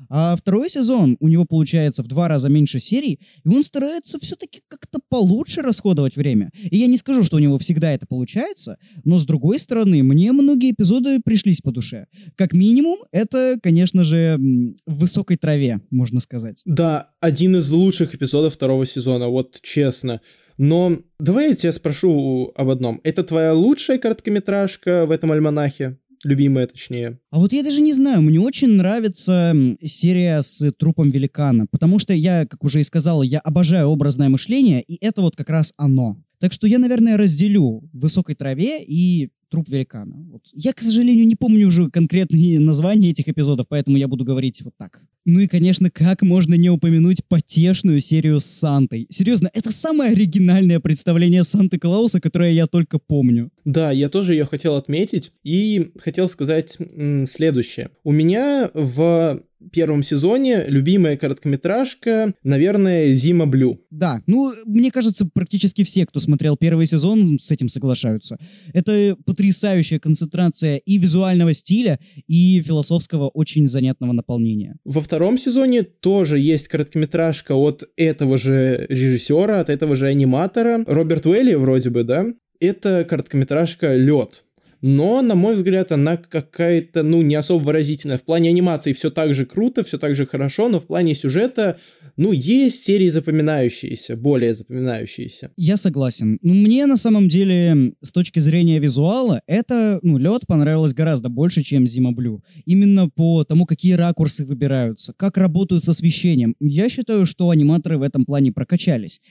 [0.10, 4.62] А второй сезон, у него получается в два раза меньше серий, и он старается все-таки
[4.68, 6.52] как-то получше расходовать время.
[6.56, 10.32] И я не скажу, что у него всегда это получается, но с другой стороны, мне
[10.32, 12.08] многие эпизоды пришлись по душе.
[12.36, 14.38] Как минимум, это, конечно же,
[14.86, 16.62] в высокой траве, можно сказать.
[16.66, 20.22] Да, один из лучших эпизодов второго сезона, вот честно.
[20.58, 23.00] Но давай я тебя спрошу об одном.
[23.04, 25.98] Это твоя лучшая короткометражка в этом альманахе?
[26.28, 27.20] Любимая, точнее.
[27.32, 32.14] А вот я даже не знаю, мне очень нравится серия с трупом великана, потому что
[32.14, 36.18] я, как уже и сказал, я обожаю образное мышление, и это вот как раз оно.
[36.40, 40.18] Так что я, наверное, разделю высокой траве и труп великана.
[40.30, 40.42] Вот.
[40.52, 44.74] Я, к сожалению, не помню уже конкретные названия этих эпизодов, поэтому я буду говорить вот
[44.78, 45.02] так.
[45.30, 49.08] Ну и, конечно, как можно не упомянуть потешную серию с Сантой?
[49.10, 53.52] Серьезно, это самое оригинальное представление Санты-Клауса, которое я только помню.
[53.66, 56.78] Да, я тоже ее хотел отметить и хотел сказать
[57.26, 57.90] следующее.
[58.06, 59.42] У меня в
[59.74, 63.82] первом сезоне любимая короткометражка, наверное, Зима Блю.
[63.90, 68.38] Да, ну, мне кажется, практически все, кто смотрел первый сезон, с этим соглашаются.
[68.72, 74.78] Это потрясающая концентрация и визуального стиля, и философского очень занятного наполнения.
[74.86, 81.26] Во втором сезоне тоже есть короткометражка от этого же режиссера, от этого же аниматора, Роберт
[81.26, 82.26] Уэлли вроде бы, да?
[82.60, 84.44] Это короткометражка «Лед».
[84.82, 88.18] Но, на мой взгляд, она какая-то, ну, не особо выразительная.
[88.18, 91.80] В плане анимации все так же круто, все так же хорошо, но в плане сюжета,
[92.16, 95.52] ну, есть серии запоминающиеся, более запоминающиеся.
[95.56, 96.40] Я согласен.
[96.42, 101.64] Ну, мне на самом деле, с точки зрения визуала, это, ну, лед понравилось гораздо больше,
[101.64, 102.44] чем Зима Блю.
[102.66, 106.56] Именно по тому, какие ракурсы выбираются, как работают с освещением.
[106.60, 109.22] Я считаю, что аниматоры в этом плане прокачались.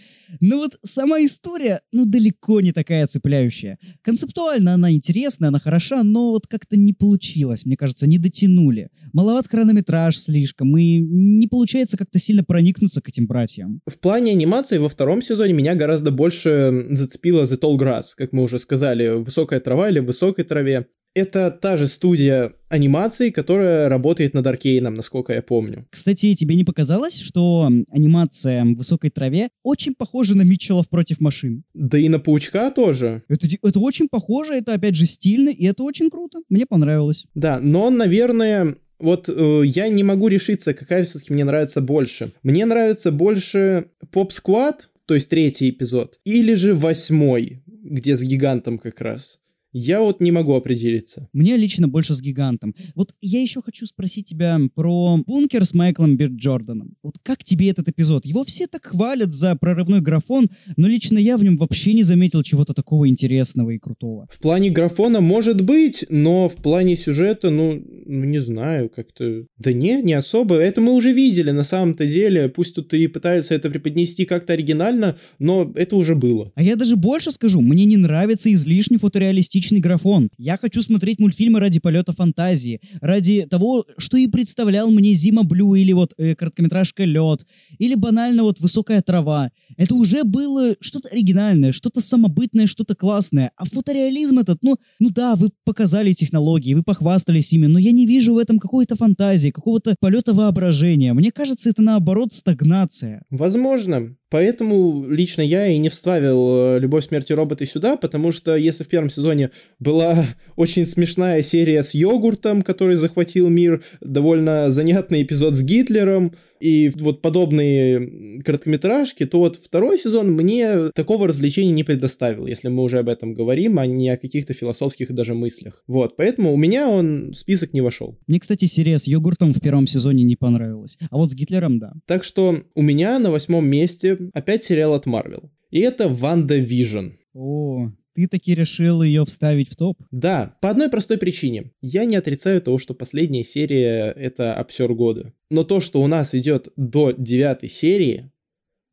[0.41, 3.79] Но вот сама история, ну, далеко не такая цепляющая.
[4.03, 4.97] Концептуально она
[5.37, 7.65] интересная, она хороша, но вот как-то не получилось.
[7.67, 8.89] Мне кажется, не дотянули.
[9.13, 13.81] Маловат хронометраж слишком, и не получается как-то сильно проникнуться к этим братьям.
[13.87, 18.43] В плане анимации во втором сезоне меня гораздо больше зацепила The Tall Grass, как мы
[18.43, 20.87] уже сказали, высокая трава или высокой траве.
[21.17, 25.87] Это та же студия анимации, которая работает над Аркейном, насколько я помню.
[25.89, 31.65] Кстати, тебе не показалось, что анимация в высокой траве очень похожа на Митчеллов против машин?
[31.73, 33.23] Да и на Паучка тоже.
[33.29, 36.41] Это, это очень похоже, это опять же стильно, и это очень круто.
[36.51, 37.25] Мне понравилось.
[37.35, 42.31] Да, но, наверное, вот э, я не могу решиться, какая все-таки мне нравится больше.
[42.43, 48.77] Мне нравится больше Поп Сквад, то есть третий эпизод, или же восьмой, где с гигантом
[48.77, 49.39] как раз.
[49.79, 51.29] Я вот не могу определиться.
[51.35, 52.75] Мне лично больше с гигантом.
[52.95, 56.95] Вот я еще хочу спросить тебя про бункер с Майклом Бирд Джорданом.
[57.03, 58.25] Вот как тебе этот эпизод?
[58.25, 60.49] Его все так хвалят за прорывной графон,
[60.79, 64.27] но лично я в нем вообще не заметил чего-то такого интересного и крутого.
[64.31, 69.45] В плане графона может быть, но в плане сюжета, ну, ну не знаю, как-то...
[69.59, 70.55] Да не, не особо.
[70.55, 72.49] Это мы уже видели на самом-то деле.
[72.49, 76.51] Пусть тут и пытаются это преподнести как-то оригинально, но это уже было.
[76.55, 80.31] А я даже больше скажу, мне не нравится излишне фотореалистичный графон.
[80.39, 85.75] Я хочу смотреть мультфильмы ради полета фантазии, ради того, что и представлял мне Зима Блю
[85.75, 87.47] или вот э, короткометражка Лед,
[87.79, 89.51] или банально вот Высокая трава.
[89.77, 93.53] Это уже было что-то оригинальное, что-то самобытное, что-то классное.
[93.57, 98.07] А фотореализм этот, ну, ну да, вы показали технологии, вы похвастались ими, но я не
[98.07, 101.13] вижу в этом какой-то фантазии, какого-то полета воображения.
[101.13, 103.23] Мне кажется, это наоборот стагнация.
[103.31, 104.17] Возможно.
[104.29, 108.83] Поэтому лично я и не вставил э, «Любовь, смерть и роботы» сюда, потому что если
[108.83, 110.27] в первом сезоне была
[110.57, 117.23] очень смешная серия с йогуртом, который захватил мир, довольно занятный эпизод с Гитлером, и вот
[117.23, 123.09] подобные короткометражки, то вот второй сезон мне такого развлечения не предоставил, если мы уже об
[123.09, 125.83] этом говорим, а не о каких-то философских даже мыслях.
[125.87, 128.19] Вот, поэтому у меня он в список не вошел.
[128.27, 130.99] Мне, кстати, серия с йогуртом в первом сезоне не понравилась.
[131.11, 131.93] А вот с Гитлером, да.
[132.07, 135.51] Так что у меня на восьмом месте опять сериал от Marvel.
[135.71, 137.11] И это WandaVision.
[137.35, 139.99] О, ты таки решил ее вставить в топ?
[140.11, 141.73] Да, по одной простой причине.
[141.83, 145.35] Я не отрицаю того, что последняя серия— это обсер года.
[145.51, 148.31] Но то, что у нас идет до девятой серии,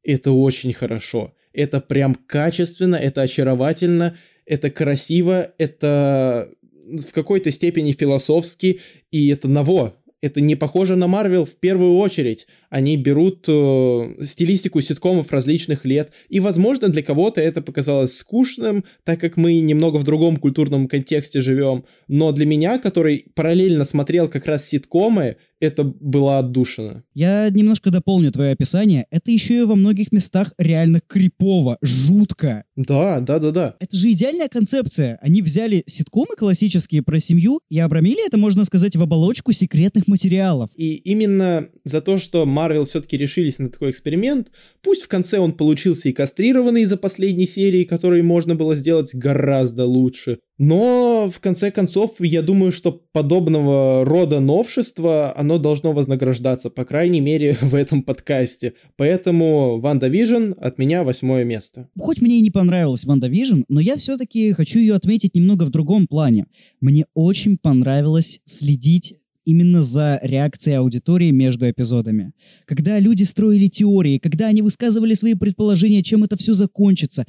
[0.04, 1.34] это очень хорошо.
[1.54, 6.50] Это прям качественно, это очаровательно, это красиво, это
[6.86, 9.95] в какой-то степени философски, и это ново.
[10.20, 12.45] Это не похоже на Марвел в первую очередь.
[12.74, 16.12] Они берут э, стилистику ситкомов различных лет.
[16.28, 21.40] И, возможно, для кого-то это показалось скучным, так как мы немного в другом культурном контексте
[21.40, 21.86] живем.
[22.08, 27.04] Но для меня, который параллельно смотрел как раз ситкомы, это была отдушина.
[27.14, 29.06] Я немножко дополню твое описание.
[29.12, 32.66] Это еще и во многих местах реально крипово, жутко.
[32.76, 33.76] Да, да, да, да.
[33.80, 35.20] Это же идеальная концепция.
[35.22, 40.70] Они взяли ситкомы классические про семью и обрамили это, можно сказать, в оболочку секретных материалов.
[40.76, 44.48] И именно за то, что Марвел все-таки решились на такой эксперимент,
[44.81, 49.85] пусть в конце он получился и кастрированный из-за последней серии, которой можно было сделать гораздо
[49.85, 56.85] лучше, но в конце концов, я думаю, что подобного рода новшества, оно должно вознаграждаться, по
[56.85, 58.73] крайней мере, в этом подкасте.
[58.95, 61.90] Поэтому WandaVision от меня восьмое место.
[61.99, 66.07] Хоть мне и не понравилась WandaVision, но я все-таки хочу ее отметить немного в другом
[66.07, 66.45] плане.
[66.80, 69.15] Мне очень понравилось следить
[69.45, 72.34] именно за реакцией аудитории между эпизодами.
[72.65, 77.26] Когда люди строили теории, когда они высказывали свои предположения, чем это все закончится.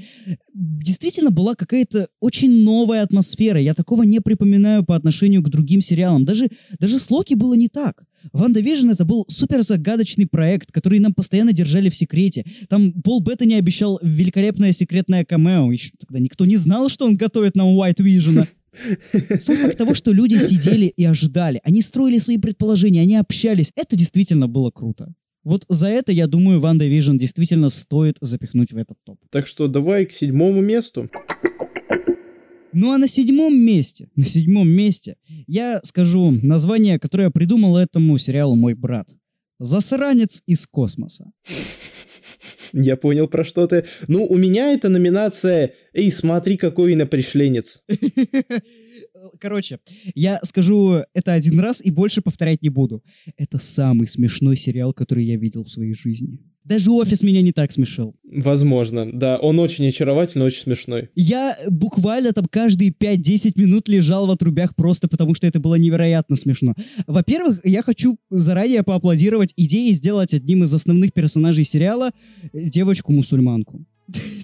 [0.55, 3.61] Действительно была какая-то очень новая атмосфера.
[3.61, 6.24] Я такого не припоминаю по отношению к другим сериалам.
[6.24, 8.05] Даже, даже с Локи было не так.
[8.32, 12.45] WandaVision это был супер загадочный проект, который нам постоянно держали в секрете.
[12.69, 15.70] Там Пол Беттани обещал великолепное секретное камео.
[15.70, 18.49] Еще тогда никто не знал, что он готовит нам White Vision а.
[19.39, 23.97] Сам факт того, что люди сидели и ожидали, они строили свои предположения, они общались, это
[23.97, 25.15] действительно было круто.
[25.45, 29.19] Вот за это, я думаю, WandaVision действительно стоит запихнуть в этот топ.
[29.31, 31.11] Так что давай к седьмому месту.
[32.73, 38.57] Ну а на седьмом месте, на седьмом месте, я скажу название, которое придумал этому сериалу
[38.57, 39.09] мой брат.
[39.61, 41.31] «Засранец из космоса».
[42.73, 43.85] Я понял, про что ты.
[44.09, 47.83] Ну, у меня это номинация «Эй, смотри, какой инопришленец».
[49.41, 49.79] Короче,
[50.15, 53.03] я скажу это один раз и больше повторять не буду.
[53.37, 56.39] Это самый смешной сериал, который я видел в своей жизни.
[56.65, 58.16] Даже офис меня не так смешил.
[58.24, 59.39] Возможно, да.
[59.39, 61.11] Он очень очаровательный, очень смешной.
[61.15, 66.36] Я буквально там каждые 5-10 минут лежал в отрубях просто потому, что это было невероятно
[66.36, 66.74] смешно.
[67.07, 72.11] Во-первых, я хочу заранее поаплодировать идее сделать одним из основных персонажей сериала
[72.53, 73.85] девочку-мусульманку.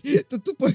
[0.03, 0.73] Это тупо...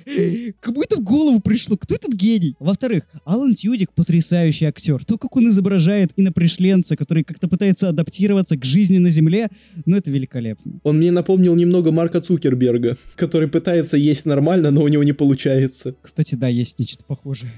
[0.59, 1.77] Кому это в голову пришло?
[1.77, 2.55] Кто этот гений?
[2.59, 5.03] Во-вторых, Алан Тьюдик потрясающий актер.
[5.03, 9.49] То, как он изображает инопришленца, который как-то пытается адаптироваться к жизни на Земле,
[9.85, 10.79] ну это великолепно.
[10.83, 15.95] Он мне напомнил немного Марка Цукерберга, который пытается есть нормально, но у него не получается.
[16.01, 17.51] Кстати, да, есть нечто похожее.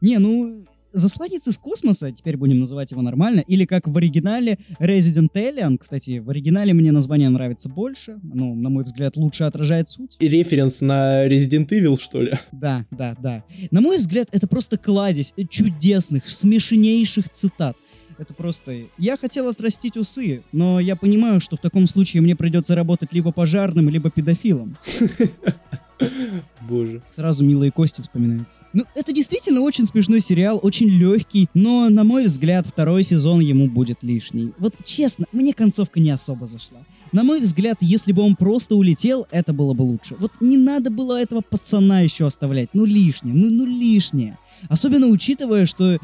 [0.00, 5.30] Не, ну, Засланец из космоса, теперь будем называть его нормально, или как в оригинале Resident
[5.34, 10.16] Alien, кстати, в оригинале мне название нравится больше, ну, на мой взгляд, лучше отражает суть.
[10.20, 12.38] И референс на Resident Evil, что ли?
[12.52, 13.44] Да, да, да.
[13.72, 17.76] На мой взгляд, это просто кладезь чудесных, смешнейших цитат.
[18.16, 18.82] Это просто...
[18.96, 23.32] Я хотел отрастить усы, но я понимаю, что в таком случае мне придется работать либо
[23.32, 24.76] пожарным, либо педофилом.
[26.68, 27.02] Боже.
[27.10, 28.60] Сразу милые кости вспоминаются.
[28.72, 33.68] Ну, это действительно очень смешной сериал, очень легкий, но, на мой взгляд, второй сезон ему
[33.68, 34.52] будет лишний.
[34.58, 36.78] Вот честно, мне концовка не особо зашла.
[37.12, 40.16] На мой взгляд, если бы он просто улетел, это было бы лучше.
[40.18, 42.70] Вот не надо было этого пацана еще оставлять.
[42.72, 44.38] Ну, лишнее, ну, ну, лишнее.
[44.68, 45.98] Особенно учитывая, что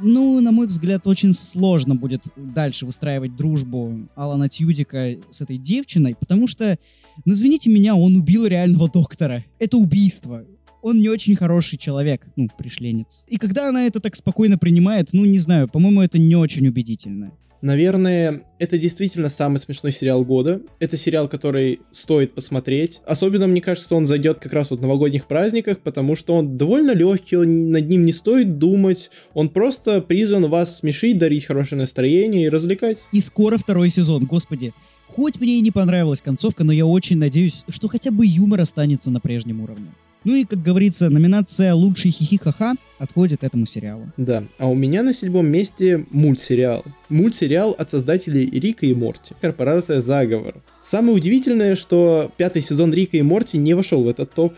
[0.00, 6.14] ну, на мой взгляд, очень сложно будет дальше выстраивать дружбу Алана Тьюдика с этой девчиной,
[6.14, 6.78] потому что,
[7.24, 9.44] ну, извините меня, он убил реального доктора.
[9.58, 10.44] Это убийство.
[10.82, 13.24] Он не очень хороший человек, ну, пришленец.
[13.26, 17.32] И когда она это так спокойно принимает, ну, не знаю, по-моему, это не очень убедительно.
[17.64, 20.60] Наверное, это действительно самый смешной сериал года.
[20.80, 23.00] Это сериал, который стоит посмотреть.
[23.06, 26.90] Особенно, мне кажется, он зайдет как раз вот в новогодних праздниках, потому что он довольно
[26.90, 29.10] легкий, он, над ним не стоит думать.
[29.32, 32.98] Он просто призван вас смешить, дарить хорошее настроение и развлекать.
[33.12, 34.74] И скоро второй сезон, господи.
[35.08, 39.10] Хоть мне и не понравилась концовка, но я очень надеюсь, что хотя бы юмор останется
[39.10, 39.86] на прежнем уровне.
[40.24, 44.10] Ну и, как говорится, номинация «Лучший хихи-ха-ха» отходит этому сериалу.
[44.16, 46.84] Да, а у меня на седьмом месте мультсериал.
[47.10, 49.34] Мультсериал от создателей Рика и Морти.
[49.40, 50.62] Корпорация Заговор.
[50.82, 54.54] Самое удивительное, что пятый сезон Рика и Морти не вошел в этот топ.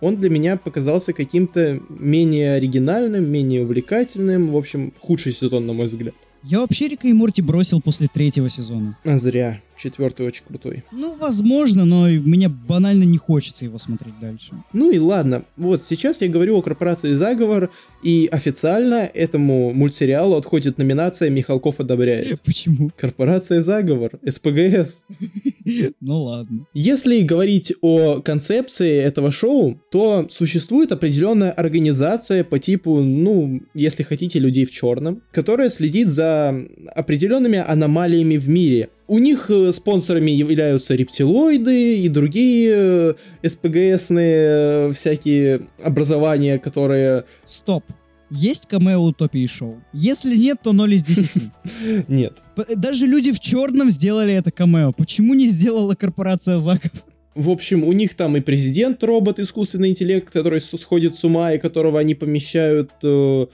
[0.00, 4.48] Он для меня показался каким-то менее оригинальным, менее увлекательным.
[4.48, 6.14] В общем, худший сезон, на мой взгляд.
[6.44, 8.96] Я вообще Рика и Морти бросил после третьего сезона.
[9.04, 9.60] А зря.
[9.78, 10.82] Четвертый очень крутой.
[10.90, 14.52] Ну, возможно, но мне банально не хочется его смотреть дальше.
[14.72, 15.44] Ну и ладно.
[15.56, 17.70] Вот сейчас я говорю о корпорации Заговор,
[18.02, 22.40] и официально этому мультсериалу отходит номинация «Михалков одобряет».
[22.42, 22.90] Почему?
[22.96, 25.04] Корпорация Заговор, СПГС.
[26.00, 26.66] Ну ладно.
[26.72, 34.38] Если говорить о концепции этого шоу, то существует определенная организация по типу, ну, если хотите,
[34.38, 36.54] людей в черном, которая следит за
[36.94, 38.88] определенными аномалиями в мире.
[39.08, 47.24] У них э, спонсорами являются рептилоиды и другие э, СПГСные э, всякие образования, которые...
[47.46, 47.84] Стоп.
[48.30, 49.82] Есть камео утопии шоу?
[49.94, 51.42] Если нет, то 0 из 10.
[52.08, 52.34] Нет.
[52.76, 54.92] Даже люди в черном сделали это камео.
[54.92, 56.90] Почему не сделала корпорация Заговор?
[57.34, 61.58] В общем, у них там и президент робот, искусственный интеллект, который сходит с ума и
[61.58, 63.46] которого они помещают э,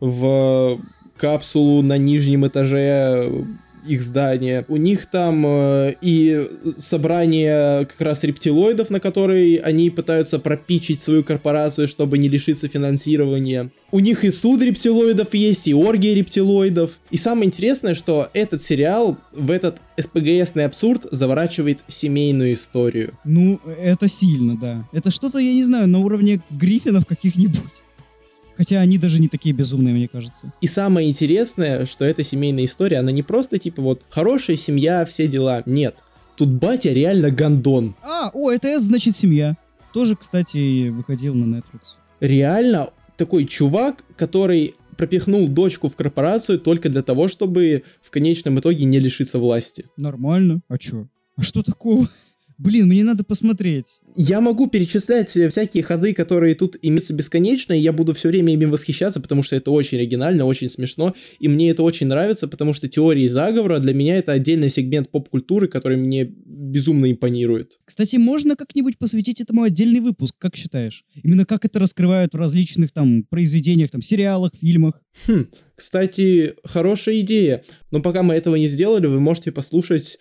[0.00, 0.80] в
[1.16, 3.46] капсулу на нижнем этаже
[3.88, 4.64] их здания.
[4.68, 6.48] У них там э, и
[6.78, 13.70] собрание как раз рептилоидов, на которые они пытаются пропичить свою корпорацию, чтобы не лишиться финансирования.
[13.90, 16.98] У них и суд рептилоидов есть, и оргия рептилоидов.
[17.10, 23.14] И самое интересное, что этот сериал в этот СПГСный абсурд заворачивает семейную историю.
[23.24, 24.88] Ну, это сильно, да.
[24.92, 27.82] Это что-то, я не знаю, на уровне Гриффинов каких-нибудь.
[28.58, 30.52] Хотя они даже не такие безумные, мне кажется.
[30.60, 35.28] И самое интересное, что эта семейная история, она не просто типа вот хорошая семья, все
[35.28, 35.62] дела.
[35.64, 35.98] Нет.
[36.36, 37.94] Тут батя реально гондон.
[38.02, 39.56] А, о, это S значит семья.
[39.94, 41.96] Тоже, кстати, выходил на Netflix.
[42.18, 48.84] Реально такой чувак, который пропихнул дочку в корпорацию только для того, чтобы в конечном итоге
[48.86, 49.86] не лишиться власти.
[49.96, 50.62] Нормально.
[50.66, 51.06] А чё?
[51.36, 52.08] А что такого?
[52.58, 54.00] Блин, мне надо посмотреть.
[54.16, 58.52] Я могу перечислять э, всякие ходы, которые тут имеются бесконечно, и я буду все время
[58.52, 62.72] ими восхищаться, потому что это очень оригинально, очень смешно, и мне это очень нравится, потому
[62.72, 67.78] что теории заговора для меня это отдельный сегмент поп-культуры, который мне безумно импонирует.
[67.84, 71.04] Кстати, можно как-нибудь посвятить этому отдельный выпуск, как считаешь?
[71.22, 75.00] Именно как это раскрывают в различных там произведениях, там, сериалах, фильмах.
[75.28, 77.62] Хм, кстати, хорошая идея,
[77.92, 80.18] но пока мы этого не сделали, вы можете послушать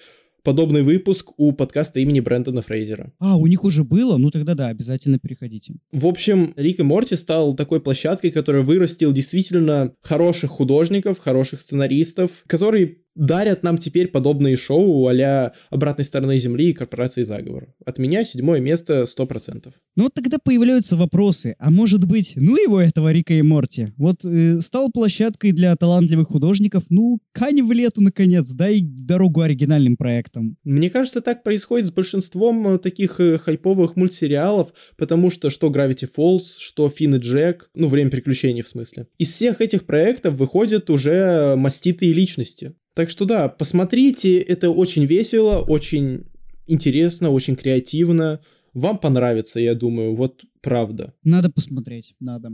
[0.48, 3.12] подобный выпуск у подкаста имени Брэндона Фрейзера.
[3.20, 4.16] А, у них уже было?
[4.16, 5.74] Ну тогда да, обязательно переходите.
[5.92, 12.32] В общем, Рик и Морти стал такой площадкой, которая вырастил действительно хороших художников, хороших сценаристов,
[12.48, 17.74] которые дарят нам теперь подобные шоу а «Обратной стороны Земли» и «Корпорации заговор».
[17.86, 19.72] От меня седьмое место 100%.
[19.96, 21.56] Ну вот тогда появляются вопросы.
[21.60, 23.94] А может быть, ну его этого Рика и Морти?
[23.98, 29.98] Вот э, стал площадкой для талантливых художников, ну, кань в лету, наконец, дай дорогу оригинальным
[29.98, 30.58] проектам.
[30.64, 36.10] Мне кажется, так происходит с большинством э, таких э, хайповых мультсериалов, потому что что Gravity
[36.16, 39.08] Falls, что Финн и Джек, ну, время приключений в смысле.
[39.18, 42.76] Из всех этих проектов выходят уже маститые личности.
[42.98, 46.26] Так что да, посмотрите, это очень весело, очень
[46.66, 48.40] интересно, очень креативно.
[48.74, 51.14] Вам понравится, я думаю, вот правда.
[51.24, 52.54] Надо посмотреть, надо.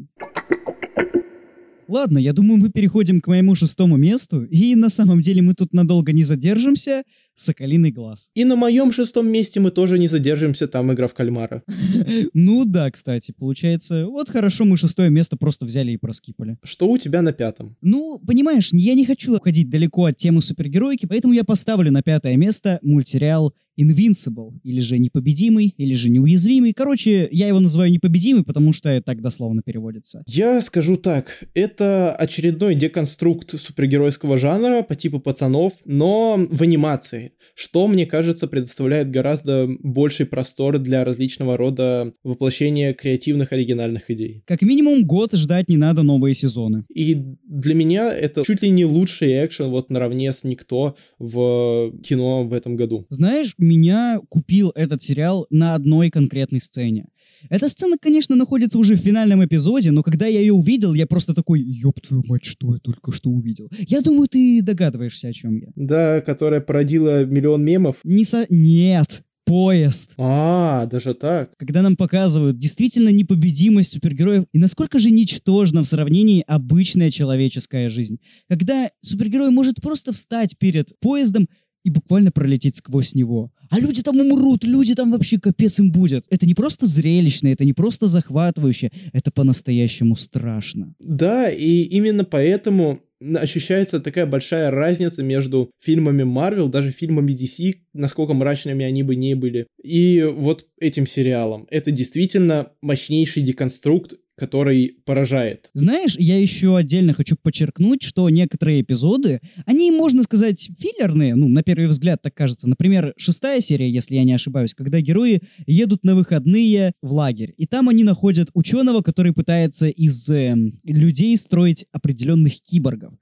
[1.94, 5.74] Ладно, я думаю, мы переходим к моему шестому месту, и на самом деле мы тут
[5.74, 7.03] надолго не задержимся.
[7.36, 8.30] Соколиный глаз.
[8.34, 11.64] И на моем шестом месте мы тоже не задержимся, там игра в кальмара.
[12.34, 16.57] Ну да, кстати, получается, вот хорошо мы шестое место просто взяли и проскипали.
[16.64, 17.76] Что у тебя на пятом?
[17.82, 22.38] Ну, понимаешь, я не хочу уходить далеко от темы супергероики, поэтому я поставлю на пятое
[22.38, 26.74] место мультсериал Invincible, или же непобедимый, или же неуязвимый.
[26.74, 30.24] Короче, я его называю непобедимый, потому что так дословно переводится.
[30.28, 37.88] Я скажу так, это очередной деконструкт супергеройского жанра по типу пацанов, но в анимации, что,
[37.88, 44.44] мне кажется, предоставляет гораздо больший простор для различного рода воплощения креативных оригинальных идей.
[44.45, 46.86] Как минимум год ждать не надо новые сезоны.
[46.94, 47.16] И
[47.48, 52.54] для меня это чуть ли не лучший экшен вот наравне с «Никто» в кино в
[52.54, 53.06] этом году.
[53.10, 57.07] Знаешь, меня купил этот сериал на одной конкретной сцене.
[57.49, 61.34] Эта сцена, конечно, находится уже в финальном эпизоде, но когда я ее увидел, я просто
[61.34, 63.69] такой, ёб твою мать, что я только что увидел.
[63.88, 65.68] Я думаю, ты догадываешься, о чем я.
[65.76, 67.98] Да, которая породила миллион мемов.
[68.03, 68.45] Не со...
[68.49, 70.11] Нет, поезд.
[70.18, 71.52] А, даже так.
[71.57, 78.19] Когда нам показывают действительно непобедимость супергероев и насколько же ничтожна в сравнении обычная человеческая жизнь.
[78.48, 81.48] Когда супергерой может просто встать перед поездом
[81.84, 83.52] и буквально пролететь сквозь него.
[83.70, 86.26] А люди там умрут, люди там вообще капец им будет.
[86.30, 90.94] Это не просто зрелищно, это не просто захватывающе, это по-настоящему страшно.
[91.00, 93.02] Да, и именно поэтому
[93.36, 99.36] ощущается такая большая разница между фильмами Marvel, даже фильмами DC, насколько мрачными они бы не
[99.36, 101.68] были, и вот этим сериалом.
[101.70, 105.70] Это действительно мощнейший деконструкт который поражает.
[105.74, 111.64] Знаешь, я еще отдельно хочу подчеркнуть, что некоторые эпизоды, они, можно сказать, филлерные, ну, на
[111.64, 112.68] первый взгляд так кажется.
[112.68, 117.68] Например, шестая серия, если я не ошибаюсь, когда герои едут на выходные в лагерь, и
[117.68, 123.14] там они находят ученого, который пытается из э, людей строить определенных киборгов.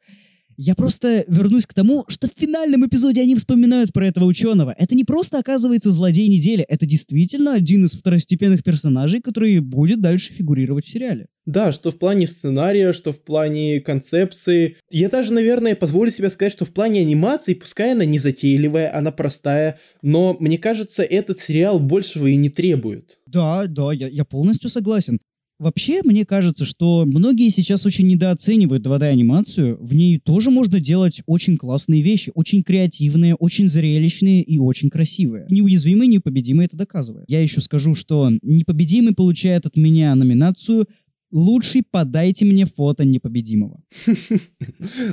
[0.57, 4.76] Я просто вернусь к тому, что в финальном эпизоде они вспоминают про этого ученого.
[4.78, 10.34] Это не просто оказывается злодей недели, это действительно один из второстепенных персонажей, который будет дальше
[10.34, 11.28] фигурировать в сериале.
[11.45, 14.78] Да, что в плане сценария, что в плане концепции.
[14.91, 19.11] Я даже, наверное, позволю себе сказать, что в плане анимации, пускай она не затейливая, она
[19.11, 23.18] простая, но мне кажется, этот сериал большего и не требует.
[23.26, 25.19] Да, да, я, я полностью согласен.
[25.62, 29.78] Вообще, мне кажется, что многие сейчас очень недооценивают 2D-анимацию.
[29.80, 35.46] В ней тоже можно делать очень классные вещи, очень креативные, очень зрелищные и очень красивые.
[35.52, 37.26] Неуязвимый, непобедимый это доказывает.
[37.30, 40.88] Я еще скажу, что непобедимый получает от меня номинацию
[41.32, 43.84] «Лучший подайте мне фото непобедимого».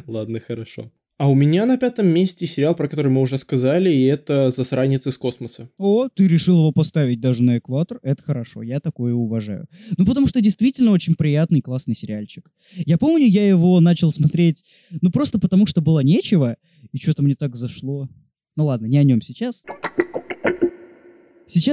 [0.07, 0.91] Ладно, хорошо.
[1.19, 5.05] А у меня на пятом месте сериал, про который мы уже сказали, и это «Засранец
[5.09, 5.69] из космоса».
[5.77, 7.99] О, ты решил его поставить даже на экватор?
[8.05, 9.67] Это хорошо, я такое уважаю.
[9.97, 12.49] Ну, потому что действительно очень приятный, классный сериальчик.
[12.77, 14.63] Я помню, я его начал смотреть,
[15.01, 16.57] ну, просто потому что было нечего,
[16.93, 18.09] и что-то мне так зашло.
[18.55, 19.65] Ну ладно, не о нем сейчас.
[19.65, 19.98] Сейчас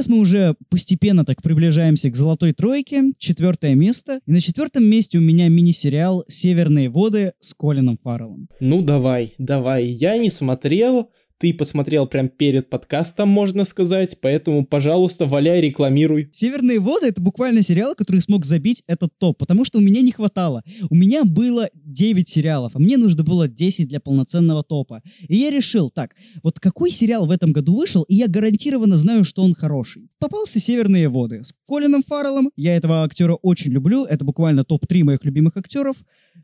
[0.08, 4.20] мы уже постепенно так приближаемся к золотой тройке, четвертое место.
[4.26, 8.48] И на четвертом месте у меня мини-сериал «Северные воды» с Колином Фарреллом.
[8.60, 9.86] Ну давай, давай.
[9.86, 16.30] Я не смотрел, ты посмотрел прям перед подкастом, можно сказать, поэтому, пожалуйста, валяй, рекламируй.
[16.32, 20.12] «Северные воды»— это буквально сериал, который смог забить этот топ, потому что у меня не
[20.12, 20.64] хватало.
[20.90, 25.02] У меня было 9 сериалов, а мне нужно было 10 для полноценного топа.
[25.28, 29.26] И я решил, так, вот какой сериал в этом году вышел, и я гарантированно знаю,
[29.26, 30.10] что он хороший.
[30.20, 32.52] Попался «Северные воды» с Колином Фарреллом.
[32.56, 35.98] Я этого актера очень люблю, это буквально топ-3 моих любимых актеров.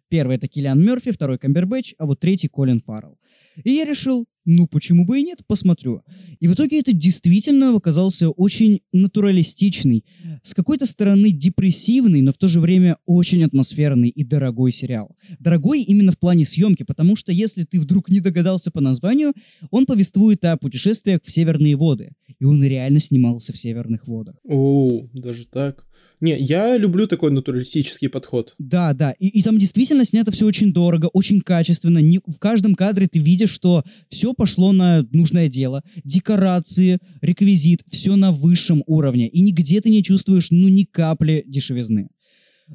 [0.09, 3.17] Первый— это Киллиан Мерфи, второй— Камбербэтч, а вот третий— Колин Фаррелл.
[3.63, 6.01] И я решил, ну почему бы и нет, посмотрю.
[6.39, 10.03] И в итоге это действительно оказался очень натуралистичный,
[10.43, 15.15] с какой-то стороны депрессивный, но в то же время очень атмосферный и дорогой сериал.
[15.39, 19.33] Дорогой именно в плане съемки, потому что если ты вдруг не догадался по названию,
[19.69, 22.11] он повествует о путешествиях в северные воды.
[22.39, 24.35] И он реально снимался в северных водах.
[24.43, 25.85] О, даже так.
[26.21, 28.53] Не, я люблю такой натуралистический подход.
[28.59, 29.11] Да, да.
[29.13, 31.97] И, и там действительно снято все очень дорого, очень качественно.
[31.97, 35.81] Не, в каждом кадре ты видишь, что все пошло на нужное дело.
[36.03, 39.27] Декорации, реквизит, все на высшем уровне.
[39.29, 42.09] И нигде ты не чувствуешь, ну, ни капли дешевизны.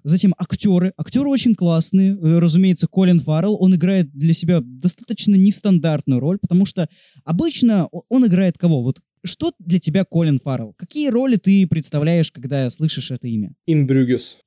[0.02, 0.92] Затем актеры.
[0.96, 2.16] Актеры очень классные.
[2.16, 6.88] Э, Разумеется, Колин Фаррелл, он играет для себя достаточно нестандартную роль, потому что
[7.24, 8.82] обычно он играет кого?
[8.82, 10.74] Вот что для тебя Колин Фаррелл?
[10.76, 13.54] Какие роли ты представляешь, когда слышишь это имя?
[13.66, 14.38] Инбрюгес.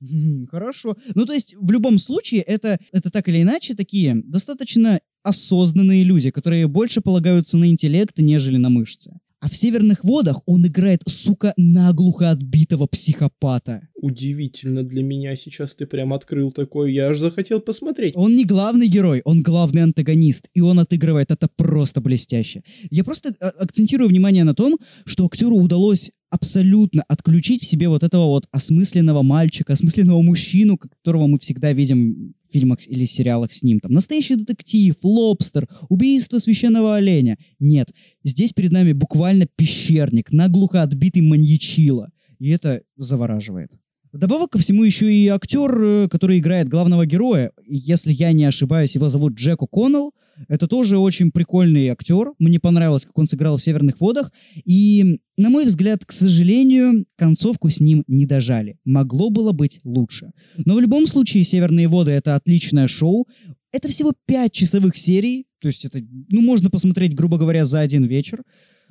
[0.50, 0.96] Хорошо.
[1.14, 6.30] Ну, то есть, в любом случае, это, это так или иначе такие достаточно осознанные люди,
[6.30, 9.12] которые больше полагаются на интеллект, нежели на мышцы.
[9.40, 13.88] А в «Северных водах» он играет, сука, наглухо отбитого психопата.
[13.94, 18.12] Удивительно для меня сейчас ты прям открыл такой, я аж захотел посмотреть.
[18.16, 22.62] Он не главный герой, он главный антагонист, и он отыгрывает это просто блестяще.
[22.90, 24.76] Я просто а, акцентирую внимание на том,
[25.06, 31.26] что актеру удалось абсолютно отключить в себе вот этого вот осмысленного мальчика, осмысленного мужчину, которого
[31.26, 33.80] мы всегда видим фильмах или сериалах с ним.
[33.80, 37.38] Там настоящий детектив, лобстер, убийство священного оленя.
[37.58, 37.88] Нет,
[38.24, 42.10] здесь перед нами буквально пещерник, наглухо отбитый маньячила.
[42.38, 43.70] И это завораживает.
[44.12, 48.94] Вдобавок ко всему еще и актер, э, который играет главного героя, если я не ошибаюсь,
[48.96, 50.10] его зовут Джек О'Коннелл.
[50.48, 52.32] Это тоже очень прикольный актер.
[52.38, 54.32] Мне понравилось, как он сыграл в «Северных водах».
[54.64, 58.78] И, на мой взгляд, к сожалению, концовку с ним не дожали.
[58.84, 60.30] Могло было быть лучше.
[60.56, 63.28] Но в любом случае «Северные воды»— это отличное шоу.
[63.70, 65.46] Это всего пять часовых серий.
[65.60, 66.00] То есть это,
[66.30, 68.42] ну, можно посмотреть, грубо говоря, за один вечер.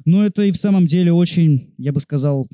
[0.06, 2.48] Но это и в самом деле очень, я бы сказал,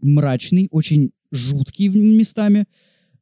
[0.00, 2.66] мрачный, очень жуткий местами,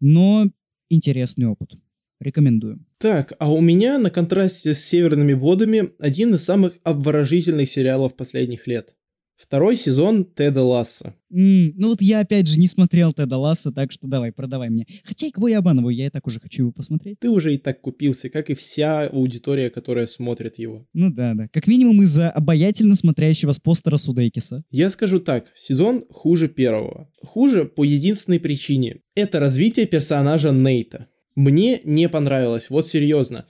[0.00, 0.46] но
[0.90, 1.74] интересный опыт.
[2.20, 2.84] Рекомендую.
[2.98, 8.66] Так, а у меня на контрасте с «Северными водами» один из самых обворожительных сериалов последних
[8.66, 8.94] лет.
[9.40, 11.14] Второй сезон Теда Ласса.
[11.32, 14.86] М, ну вот я опять же не смотрел Теда Ласса, так что давай, продавай мне.
[15.02, 17.20] Хотя и кого я обманываю, я и так уже хочу его посмотреть.
[17.20, 20.86] Ты уже и так купился, как и вся аудитория, которая смотрит его.
[20.92, 21.48] Ну да, да.
[21.48, 24.62] Как минимум из-за обаятельно смотрящего с постера Судейкиса.
[24.70, 27.08] Я скажу так, сезон хуже первого.
[27.22, 28.98] Хуже по единственной причине.
[29.14, 31.06] Это развитие персонажа Нейта.
[31.34, 33.46] Мне не понравилось, вот серьезно.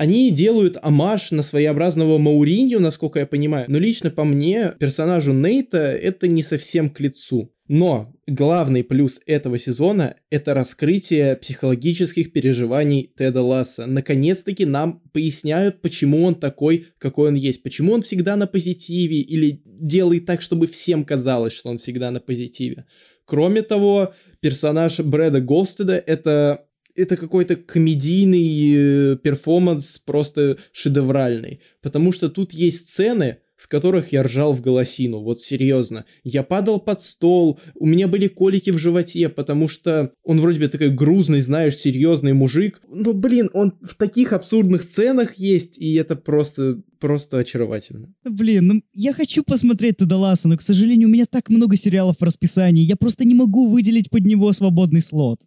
[0.00, 5.76] Они делают амаш на своеобразного Мауринью, насколько я понимаю, но лично по мне персонажу Нейта
[5.76, 7.52] это не совсем к лицу.
[7.68, 13.84] Но главный плюс этого сезона– это раскрытие психологических переживаний Теда Ласса.
[13.84, 17.62] Наконец-таки нам поясняют, почему он такой, какой он есть.
[17.62, 22.20] Почему он всегда на позитиве или делает так, чтобы всем казалось, что он всегда на
[22.20, 22.86] позитиве.
[23.26, 26.64] Кроме того, персонаж Брэда Голстеда– это
[26.94, 31.60] это какой-то комедийный э, перформанс просто шедевральный.
[31.82, 36.06] Потому что тут есть сцены, с которых я ржал в голосину, вот серьезно.
[36.24, 40.68] Я падал под стол, у меня были колики в животе, потому что он вроде бы
[40.68, 42.80] такой грузный, знаешь, серьезный мужик.
[42.88, 48.14] Но, блин, он в таких абсурдных сценах есть, и это просто, просто очаровательно.
[48.24, 52.16] Блин, ну я хочу посмотреть Теда Ласса, но, к сожалению, у меня так много сериалов
[52.18, 55.38] в расписании, я просто не могу выделить под него свободный слот.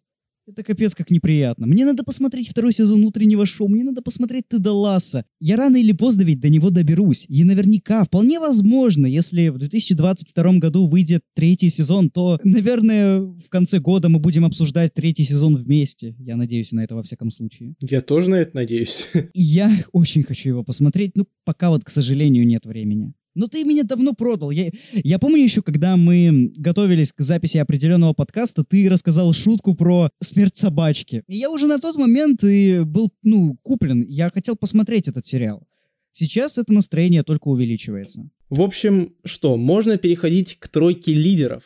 [0.46, 1.66] Это капец как неприятно.
[1.68, 5.24] Мне надо посмотреть второй сезон утреннего шоу, мне надо посмотреть Теда Ласса.
[5.40, 7.26] Я рано или поздно ведь до него доберусь.
[7.30, 13.80] И наверняка, вполне возможно, если в 2022 году выйдет третий сезон, то, наверное, в конце
[13.80, 16.14] года мы будем обсуждать третий сезон вместе.
[16.20, 17.76] Я надеюсь на это во всяком случае.
[17.80, 19.08] Я тоже на это надеюсь.
[19.34, 23.14] Я очень хочу его посмотреть, но пока вот, к сожалению, нет времени.
[23.36, 24.52] Но ты меня давно продал.
[24.52, 30.10] Я, я помню еще, когда мы готовились к записи определенного подкаста, ты рассказал шутку про
[30.22, 31.24] смерть собачки.
[31.28, 34.06] И я уже на тот момент и был, ну, куплен.
[34.08, 35.64] Я хотел посмотреть этот сериал.
[36.12, 38.30] Сейчас это настроение только увеличивается.
[38.50, 41.64] В общем, что, можно переходить к тройке лидеров.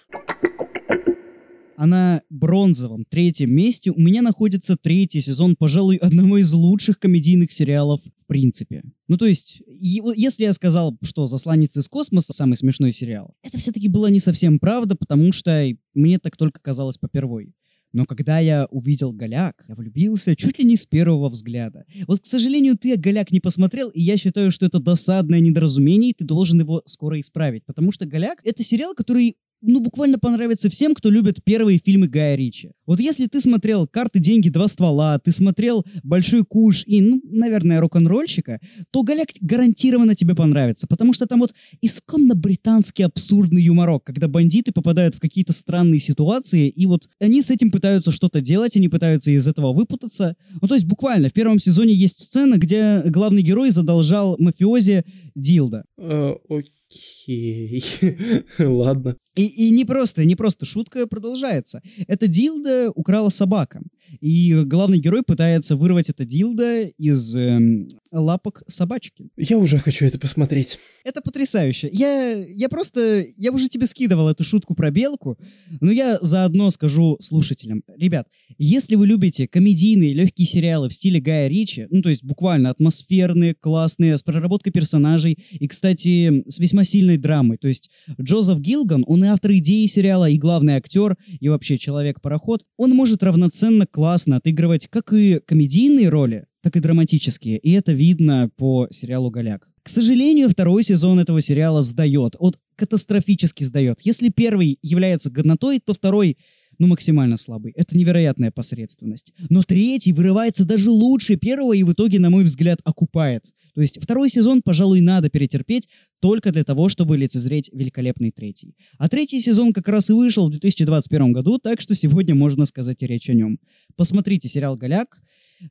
[1.77, 7.51] А на бронзовом третьем месте у меня находится третий сезон, пожалуй, одного из лучших комедийных
[7.51, 8.81] сериалов в принципе.
[9.07, 13.89] Ну, то есть, если я сказал, что «Засланец из космоса»— самый смешной сериал, это все-таки
[13.89, 17.53] было не совсем правда, потому что мне так только казалось попервой.
[17.93, 21.85] Но когда я увидел «Голяк», я влюбился чуть ли не с первого взгляда.
[22.07, 26.13] Вот, к сожалению, ты «Голяк» не посмотрел, и я считаю, что это досадное недоразумение, и
[26.13, 27.65] ты должен его скоро исправить.
[27.65, 32.35] Потому что «Голяк»— это сериал, который ну, буквально понравится всем, кто любит первые фильмы Гая
[32.35, 32.71] Ричи.
[32.85, 37.79] Вот если ты смотрел «Карты, деньги, два ствола», ты смотрел «Большой куш» и, ну, наверное,
[37.79, 38.59] «Рок-н-ролльщика»,
[38.91, 44.71] то «Голяк» гарантированно тебе понравится, потому что там вот исконно британский абсурдный юморок, когда бандиты
[44.71, 49.31] попадают в какие-то странные ситуации, и вот они с этим пытаются что-то делать, они пытаются
[49.31, 50.35] из этого выпутаться.
[50.61, 55.03] Ну, то есть буквально в первом сезоне есть сцена, где главный герой задолжал мафиози
[55.35, 55.83] Дилда.
[55.97, 56.71] Э, Окей,
[58.59, 59.17] ладно.
[59.35, 61.81] И, и не просто, не просто шутка продолжается.
[62.07, 63.81] Это Дилда украла собака.
[64.19, 69.29] И главный герой пытается вырвать это Дилда из эм, лапок собачки.
[69.37, 70.79] Я уже хочу это посмотреть.
[71.03, 71.89] Это потрясающе.
[71.91, 73.25] Я, я просто...
[73.37, 75.37] Я уже тебе скидывал эту шутку про белку,
[75.79, 77.83] но я заодно скажу слушателям.
[77.95, 78.27] Ребят,
[78.57, 83.53] если вы любите комедийные легкие сериалы в стиле Гая Ричи, ну, то есть буквально атмосферные,
[83.53, 87.89] классные, с проработкой персонажей, и, кстати, с весьма сильной драмой, то есть
[88.19, 93.23] Джозеф Гилган, он и автор идеи сериала, и главный актер, и вообще человек-пароход, он может
[93.23, 99.31] равноценно классно отыгрывать как и комедийные роли, так и драматические, и это видно по сериалу
[99.31, 99.67] «Голяк».
[99.81, 102.35] К сожалению, второй сезон этого сериала сдает.
[102.39, 104.01] Вот катастрофически сдает.
[104.03, 106.37] Если первый является годнотой, то второй
[106.79, 107.71] ну, максимально слабый.
[107.75, 109.31] Это невероятная посредственность.
[109.49, 113.45] Но третий вырывается даже лучше первого и в итоге, на мой взгляд, окупает.
[113.73, 115.87] То есть второй сезон, пожалуй, надо перетерпеть
[116.19, 118.75] только для того, чтобы лицезреть великолепный третий.
[118.97, 123.03] А третий сезон как раз и вышел в 2021 году, так что сегодня можно сказать
[123.03, 123.59] и речь о нем.
[123.95, 125.21] Посмотрите сериал «Голяк».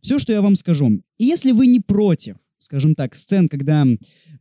[0.02, 1.02] Все, что я вам скажу.
[1.18, 3.84] И если вы не против, скажем так, сцен, когда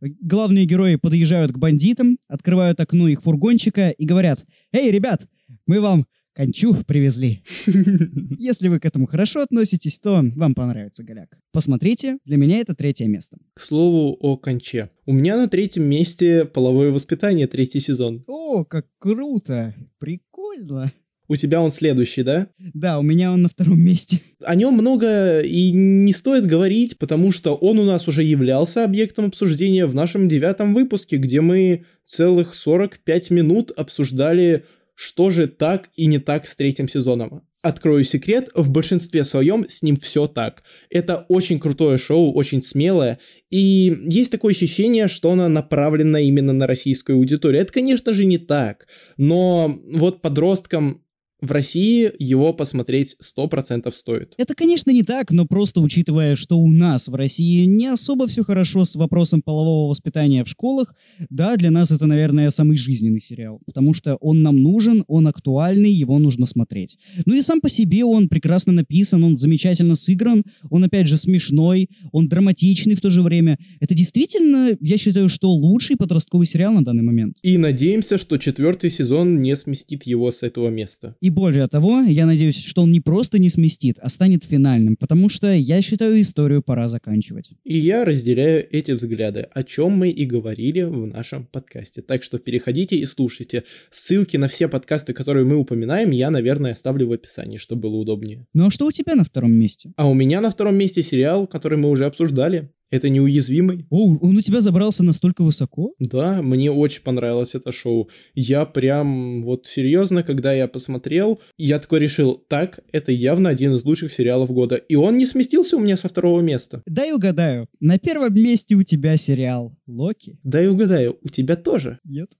[0.00, 5.26] главные герои подъезжают к бандитам, открывают окно их фургончика и говорят «Эй, ребят,
[5.66, 6.06] мы вам
[6.36, 7.42] кончу привезли.
[8.38, 11.38] Если вы к этому хорошо относитесь, то вам понравится голяк.
[11.52, 13.38] Посмотрите, для меня это третье место.
[13.54, 14.90] К слову о конче.
[15.06, 18.22] У меня на третьем месте половое воспитание, третий сезон.
[18.26, 19.74] О, как круто!
[19.98, 20.92] Прикольно!
[21.28, 22.48] У тебя он следующий, да?
[22.58, 24.20] Да, у меня он на втором месте.
[24.44, 29.24] О нем много и не стоит говорить, потому что он у нас уже являлся объектом
[29.24, 34.64] обсуждения в нашем девятом выпуске, где мы целых 45 минут обсуждали
[34.96, 37.46] что же так и не так с третьим сезоном.
[37.62, 40.62] Открою секрет, в большинстве своем с ним все так.
[40.88, 43.18] Это очень крутое шоу, очень смелое,
[43.50, 47.60] и есть такое ощущение, что оно направлено именно на российскую аудиторию.
[47.60, 48.86] Это, конечно же, не так,
[49.16, 51.02] но вот подросткам
[51.40, 54.34] в России его посмотреть 100% стоит.
[54.38, 58.42] Это, конечно, не так, но просто учитывая, что у нас в России не особо все
[58.42, 60.94] хорошо с вопросом полового воспитания в школах,
[61.30, 65.92] да, для нас это, наверное, самый жизненный сериал, потому что он нам нужен, он актуальный,
[65.92, 66.96] его нужно смотреть.
[67.26, 71.90] Ну и сам по себе он прекрасно написан, он замечательно сыгран, он, опять же, смешной,
[72.12, 73.58] он драматичный в то же время.
[73.80, 77.36] Это действительно, я считаю, что лучший подростковый сериал на данный момент.
[77.42, 81.14] И надеемся, что четвертый сезон не сместит его с этого места.
[81.26, 85.28] И более того, я надеюсь, что он не просто не сместит, а станет финальным, потому
[85.28, 87.50] что я считаю историю пора заканчивать.
[87.64, 92.00] И я разделяю эти взгляды, о чем мы и говорили в нашем подкасте.
[92.00, 93.64] Так что переходите и слушайте.
[93.90, 98.46] Ссылки на все подкасты, которые мы упоминаем, я, наверное, оставлю в описании, чтобы было удобнее.
[98.54, 99.92] Ну а что у тебя на втором месте?
[99.96, 102.70] А у меня на втором месте сериал, который мы уже обсуждали.
[102.90, 103.86] Это неуязвимый.
[103.90, 105.94] О, он у тебя забрался настолько высоко?
[105.98, 108.08] Да, мне очень понравилось это шоу.
[108.34, 113.84] Я прям вот серьезно, когда я посмотрел, я такой решил, так, это явно один из
[113.84, 114.76] лучших сериалов года.
[114.76, 116.82] И он не сместился у меня со второго места.
[116.86, 117.66] Дай угадаю.
[117.80, 120.38] На первом месте у тебя сериал Локи.
[120.44, 121.98] Дай угадаю, у тебя тоже.
[122.04, 122.30] Нет.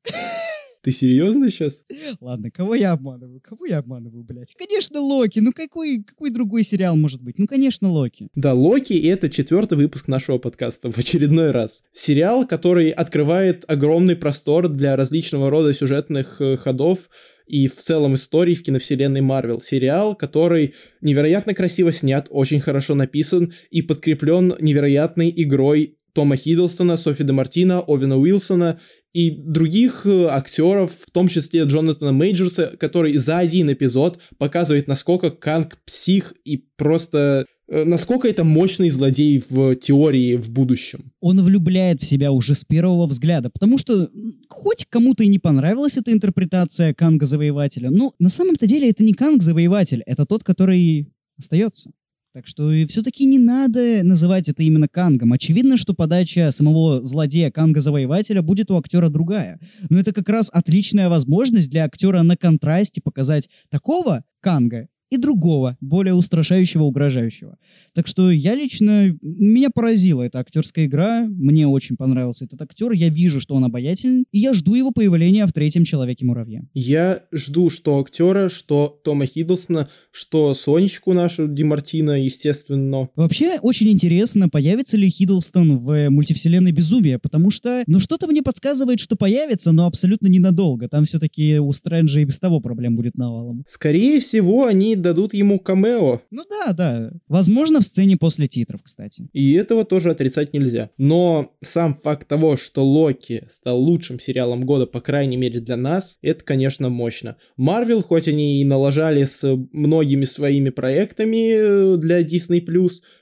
[0.86, 1.82] Ты серьезно сейчас?
[2.20, 3.40] Ладно, кого я обманываю?
[3.42, 4.54] Кого я обманываю, блядь?
[4.56, 5.40] Конечно, Локи.
[5.40, 7.40] Ну какой, какой другой сериал может быть?
[7.40, 8.28] Ну, конечно, Локи.
[8.36, 11.82] Да, Локи— это четвертый выпуск нашего подкаста в очередной раз.
[11.92, 17.10] Сериал, который открывает огромный простор для различного рода сюжетных э, ходов,
[17.48, 19.60] и в целом истории в киновселенной Марвел.
[19.60, 27.24] Сериал, который невероятно красиво снят, очень хорошо написан и подкреплен невероятной игрой Тома Хиддлстона, Софи
[27.24, 28.80] де Мартина, Овена Уилсона
[29.16, 35.30] и других э, актеров, в том числе Джонатана Мейджерса, который за один эпизод показывает, насколько
[35.30, 41.12] Канг псих и просто э, насколько это мощный злодей в теории в будущем.
[41.20, 44.10] Он влюбляет в себя уже с первого взгляда, потому что
[44.50, 50.02] хоть кому-то и не понравилась эта интерпретация Канга-завоевателя, но на самом-то деле это не Канг-завоеватель,
[50.04, 51.90] это тот, который остается.
[52.36, 55.32] Так что все-таки не надо называть это именно Кангом.
[55.32, 59.58] Очевидно, что подача самого злодея Канга-завоевателя будет у актера другая.
[59.88, 65.76] Но это как раз отличная возможность для актера на контрасте показать такого Канга и другого,
[65.80, 67.56] более устрашающего, угрожающего.
[67.94, 69.16] Так что я лично...
[69.22, 74.24] Меня поразила эта актерская игра, мне очень понравился этот актер, я вижу, что он обаятельный,
[74.32, 76.64] и я жду его появления в третьем Человеке-муравье.
[76.74, 83.08] Я жду что актера, что Тома Хиддлсона, что Сонечку нашу Димартина, естественно.
[83.14, 89.00] Вообще, очень интересно, появится ли Хиддлстон в мультивселенной Безумия, потому что, ну, что-то мне подсказывает,
[89.00, 90.88] что появится, но абсолютно ненадолго.
[90.88, 93.64] Там все-таки у Стрэнджа и без того проблем будет навалом.
[93.68, 97.12] Скорее всего, они дадут ему камео, Ну да, да.
[97.28, 99.28] Возможно, в сцене после титров, кстати.
[99.32, 100.90] и этого тоже отрицать нельзя.
[100.98, 106.16] Но сам факт того, что Локи стал лучшим сериалом года, по крайней мере для нас,
[106.22, 107.36] это, конечно, мощно.
[107.56, 109.42] Марвел, хоть они и налажали с
[109.72, 112.60] многими своими проектами э, для Disney+,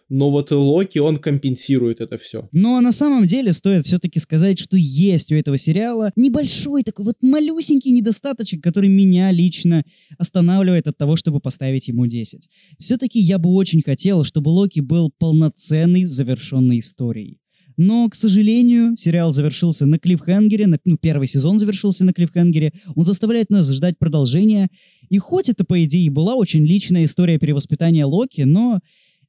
[0.09, 2.49] но вот Локи, он компенсирует это все.
[2.53, 7.17] Но на самом деле стоит все-таки сказать, что есть у этого сериала небольшой такой вот
[7.23, 9.85] малюсенький недостаточек, который меня лично
[10.19, 12.49] останавливает от того, чтобы поставить ему 10.
[12.79, 17.39] Все-таки я бы очень хотел, чтобы Локи был полноценной завершенной историей.
[17.77, 23.05] Но, к сожалению, сериал завершился на клиффхенгере, на, ну, первый сезон завершился на клиффхенгере, он
[23.05, 24.69] заставляет нас ждать продолжения,
[25.11, 28.81] и хоть это, по идее, была очень личная история перевоспитания Локи, но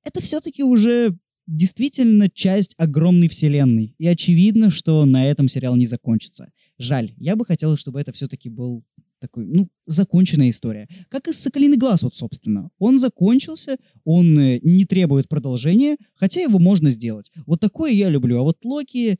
[0.05, 1.17] это все-таки уже
[1.47, 3.95] действительно часть огромной вселенной.
[3.97, 6.51] И очевидно, что на этом сериал не закончится.
[6.77, 8.83] Жаль, я бы хотел, чтобы это все-таки был
[9.19, 10.87] такой, ну, законченная история.
[11.09, 12.69] Как и «Соколиный глаз», вот, собственно.
[12.79, 17.31] Он закончился, он э, не требует продолжения, хотя его можно сделать.
[17.45, 18.39] Вот такое я люблю.
[18.39, 19.17] А вот Локи,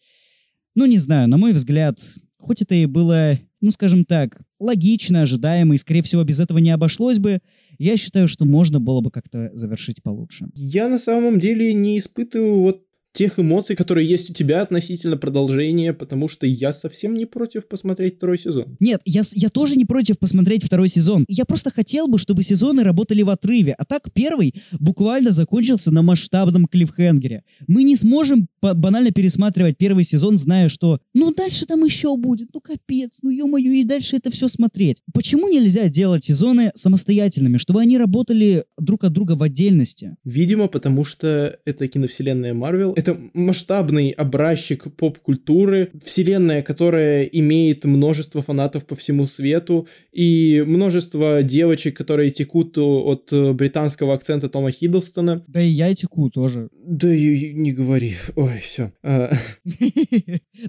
[0.75, 1.99] ну, не знаю, на мой взгляд,
[2.39, 6.71] хоть это и было, ну, скажем так, логично, ожидаемо, и, скорее всего, без этого не
[6.71, 7.39] обошлось бы,
[7.77, 10.47] я считаю, что можно было бы как-то завершить получше.
[10.55, 12.84] Я на самом деле не испытываю вот
[13.15, 18.17] тех эмоций, которые есть у тебя относительно продолжения, потому что я совсем не против посмотреть
[18.17, 18.75] второй сезон.
[18.79, 21.25] Нет, я, я тоже не против посмотреть второй сезон.
[21.27, 23.73] Я просто хотел бы, чтобы сезоны работали в отрыве.
[23.77, 27.43] А так первый буквально закончился на масштабном клиффхенгере.
[27.67, 32.59] Мы не сможем банально пересматривать первый сезон, зная, что ну дальше там еще будет, ну
[32.59, 34.97] капец, ну ё-моё, и дальше это все смотреть.
[35.13, 40.17] Почему нельзя делать сезоны самостоятельными, чтобы они работали друг от друга в отдельности?
[40.25, 42.93] Видимо, потому что это киновселенная Марвел.
[43.05, 45.91] Это масштабный образчик поп-культуры.
[46.03, 49.87] Вселенная, которая имеет множество фанатов по всему свету.
[50.11, 55.43] И множество девочек, которые текут от э, британского акцента Тома Хиддлстона.
[55.47, 56.69] Да и я теку тоже.
[56.83, 58.15] Да и не говори.
[58.35, 58.91] Ой, все.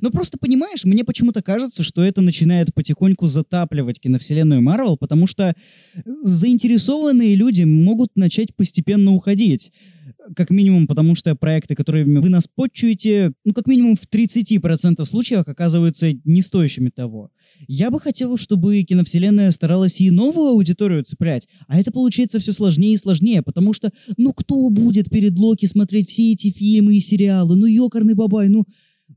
[0.02, 5.54] Ну просто понимаешь, мне почему-то кажется, что это начинает потихоньку затапливать киновселенную Марвел, потому что
[6.04, 9.72] заинтересованные люди могут начать постепенно уходить.
[10.34, 15.46] Как минимум, потому что проекты, которыми вы нас подчуете, ну, как минимум в 30% случаев
[15.46, 17.30] оказываются не стоящими того.
[17.68, 22.94] Я бы хотел, чтобы киновселенная старалась и новую аудиторию цеплять, а это получается все сложнее
[22.94, 27.56] и сложнее, потому что, ну, кто будет перед Локи смотреть все эти фильмы и сериалы?
[27.56, 28.64] Ну, ёкарный бабай, ну,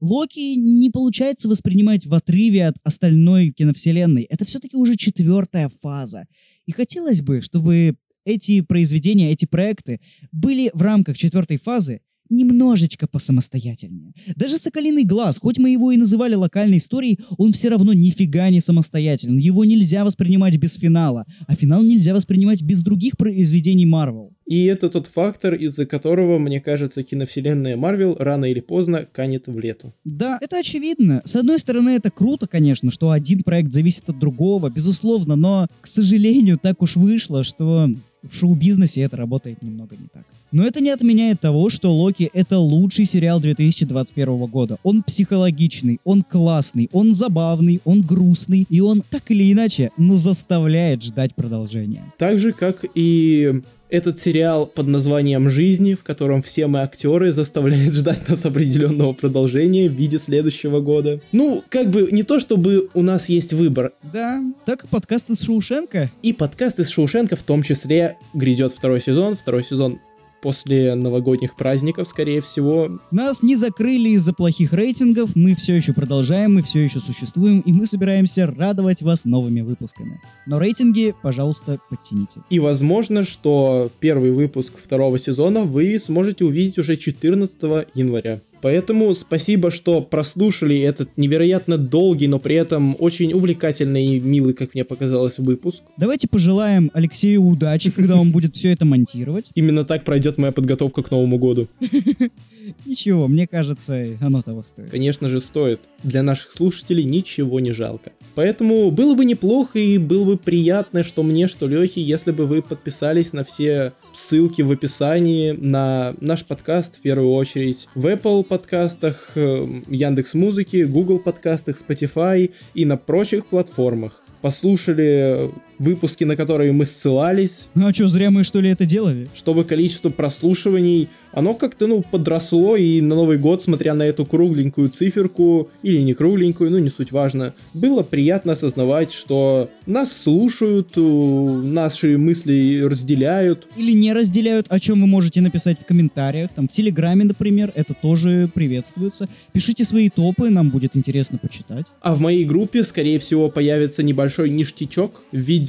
[0.01, 4.23] Локи не получается воспринимать в отрыве от остальной киновселенной.
[4.23, 6.25] Это все-таки уже четвертая фаза.
[6.65, 7.95] И хотелось бы, чтобы
[8.29, 9.99] эти произведения, эти проекты
[10.31, 14.13] были в рамках четвертой фазы немножечко посамостоятельнее.
[14.35, 18.61] Даже «Соколиный глаз», хоть мы его и называли локальной историей, он все равно нифига не
[18.61, 19.41] самостоятельный.
[19.41, 24.33] Его нельзя воспринимать без финала, а финал нельзя воспринимать без других произведений Марвел.
[24.45, 29.59] И это тот фактор, из-за которого, мне кажется, киновселенная Марвел рано или поздно канет в
[29.59, 29.93] лету.
[30.05, 31.21] Да, это очевидно.
[31.25, 35.87] С одной стороны, это круто, конечно, что один проект зависит от другого, безусловно, но, к
[35.87, 37.89] сожалению, так уж вышло, что
[38.23, 40.25] в шоу-бизнесе это работает немного не так.
[40.51, 44.77] Но это не отменяет того, что Локи— это лучший сериал 2021 года.
[44.83, 51.03] Он психологичный, он классный, он забавный, он грустный, и он так или иначе, но заставляет
[51.03, 52.03] ждать продолжения.
[52.17, 57.93] Так же, как и этот сериал под названием «Жизни», в котором все мы актеры заставляет
[57.93, 61.19] ждать нас определенного продолжения в виде следующего года.
[61.31, 63.91] Ну, как бы не то, чтобы у нас есть выбор.
[64.13, 66.09] Да, так и подкаст из Шоушенка.
[66.21, 69.35] И подкаст из Шоушенка в том числе грядет второй сезон.
[69.35, 69.99] Второй сезон
[70.41, 72.99] после новогодних праздников, скорее всего.
[73.11, 77.71] Нас не закрыли из-за плохих рейтингов, мы все еще продолжаем, мы все еще существуем, и
[77.71, 80.21] мы собираемся радовать вас новыми выпусками.
[80.45, 82.41] Но рейтинги, пожалуйста, подтяните.
[82.49, 88.39] И возможно, что первый выпуск второго сезона вы сможете увидеть уже 14 января.
[88.61, 94.73] Поэтому спасибо, что прослушали этот невероятно долгий, но при этом очень увлекательный и милый, как
[94.73, 95.81] мне показалось, выпуск.
[95.97, 99.45] Давайте пожелаем Алексею удачи, когда он будет все это монтировать.
[99.55, 101.67] Именно так пройдет моя подготовка к Новому году.
[102.85, 104.89] Ничего, мне кажется, оно того стоит.
[104.89, 105.79] Конечно же, стоит.
[106.03, 108.11] Для наших слушателей ничего не жалко.
[108.35, 112.61] Поэтому было бы неплохо и было бы приятно, что мне, что Лехе, если бы вы
[112.61, 119.31] подписались на все ссылки в описании на наш подкаст в первую очередь в Apple подкастах,
[119.35, 124.21] Яндекс Музыки, Google подкастах, Spotify и на прочих платформах.
[124.41, 129.27] Послушали выпуски, на которые мы ссылались, Ну а что, зря мы что ли это делали?
[129.33, 134.89] чтобы количество прослушиваний, оно как-то, ну, подросло, и на Новый год, смотря на эту кругленькую
[134.89, 142.17] циферку, или не кругленькую, ну, не суть важно, было приятно осознавать, что нас слушают, наши
[142.17, 146.51] мысли разделяют, Или не разделяют, о чем вы можете написать в комментариях.
[146.55, 149.29] Там в Телеграме, например, это тоже приветствуется.
[149.53, 151.85] Пишите свои топы, нам будет интересно почитать.
[152.01, 155.68] А в моей группе, скорее всего, появится небольшой ништячок в виде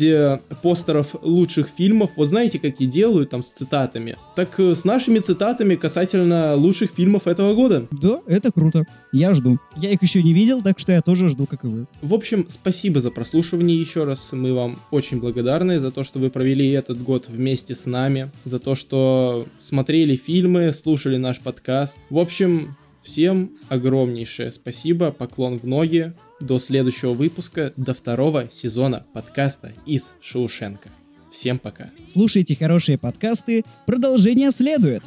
[0.63, 2.13] постеров лучших фильмов.
[2.17, 4.17] Вот знаете, как и делают там с цитатами?
[4.37, 7.87] Так э, с нашими цитатами касательно лучших фильмов этого года.
[7.91, 8.85] Да, это круто.
[9.13, 9.59] Я жду.
[9.77, 11.87] Я их еще не видел, так что я тоже жду, как и вы.
[12.03, 14.31] В общем, спасибо за прослушивание еще раз.
[14.33, 18.59] Мы вам очень благодарны за то, что вы провели этот год вместе с нами, за
[18.59, 21.99] то, что смотрели фильмы, слушали наш подкаст.
[22.11, 29.73] В общем, всем огромнейшее спасибо, поклон в ноги до следующего выпуска, до второго сезона подкаста
[29.87, 30.89] из Шоушенка.
[31.31, 31.91] Всем пока.
[32.09, 35.03] Слушайте хорошие подкасты, продолжение следует.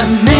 [0.00, 0.38] A man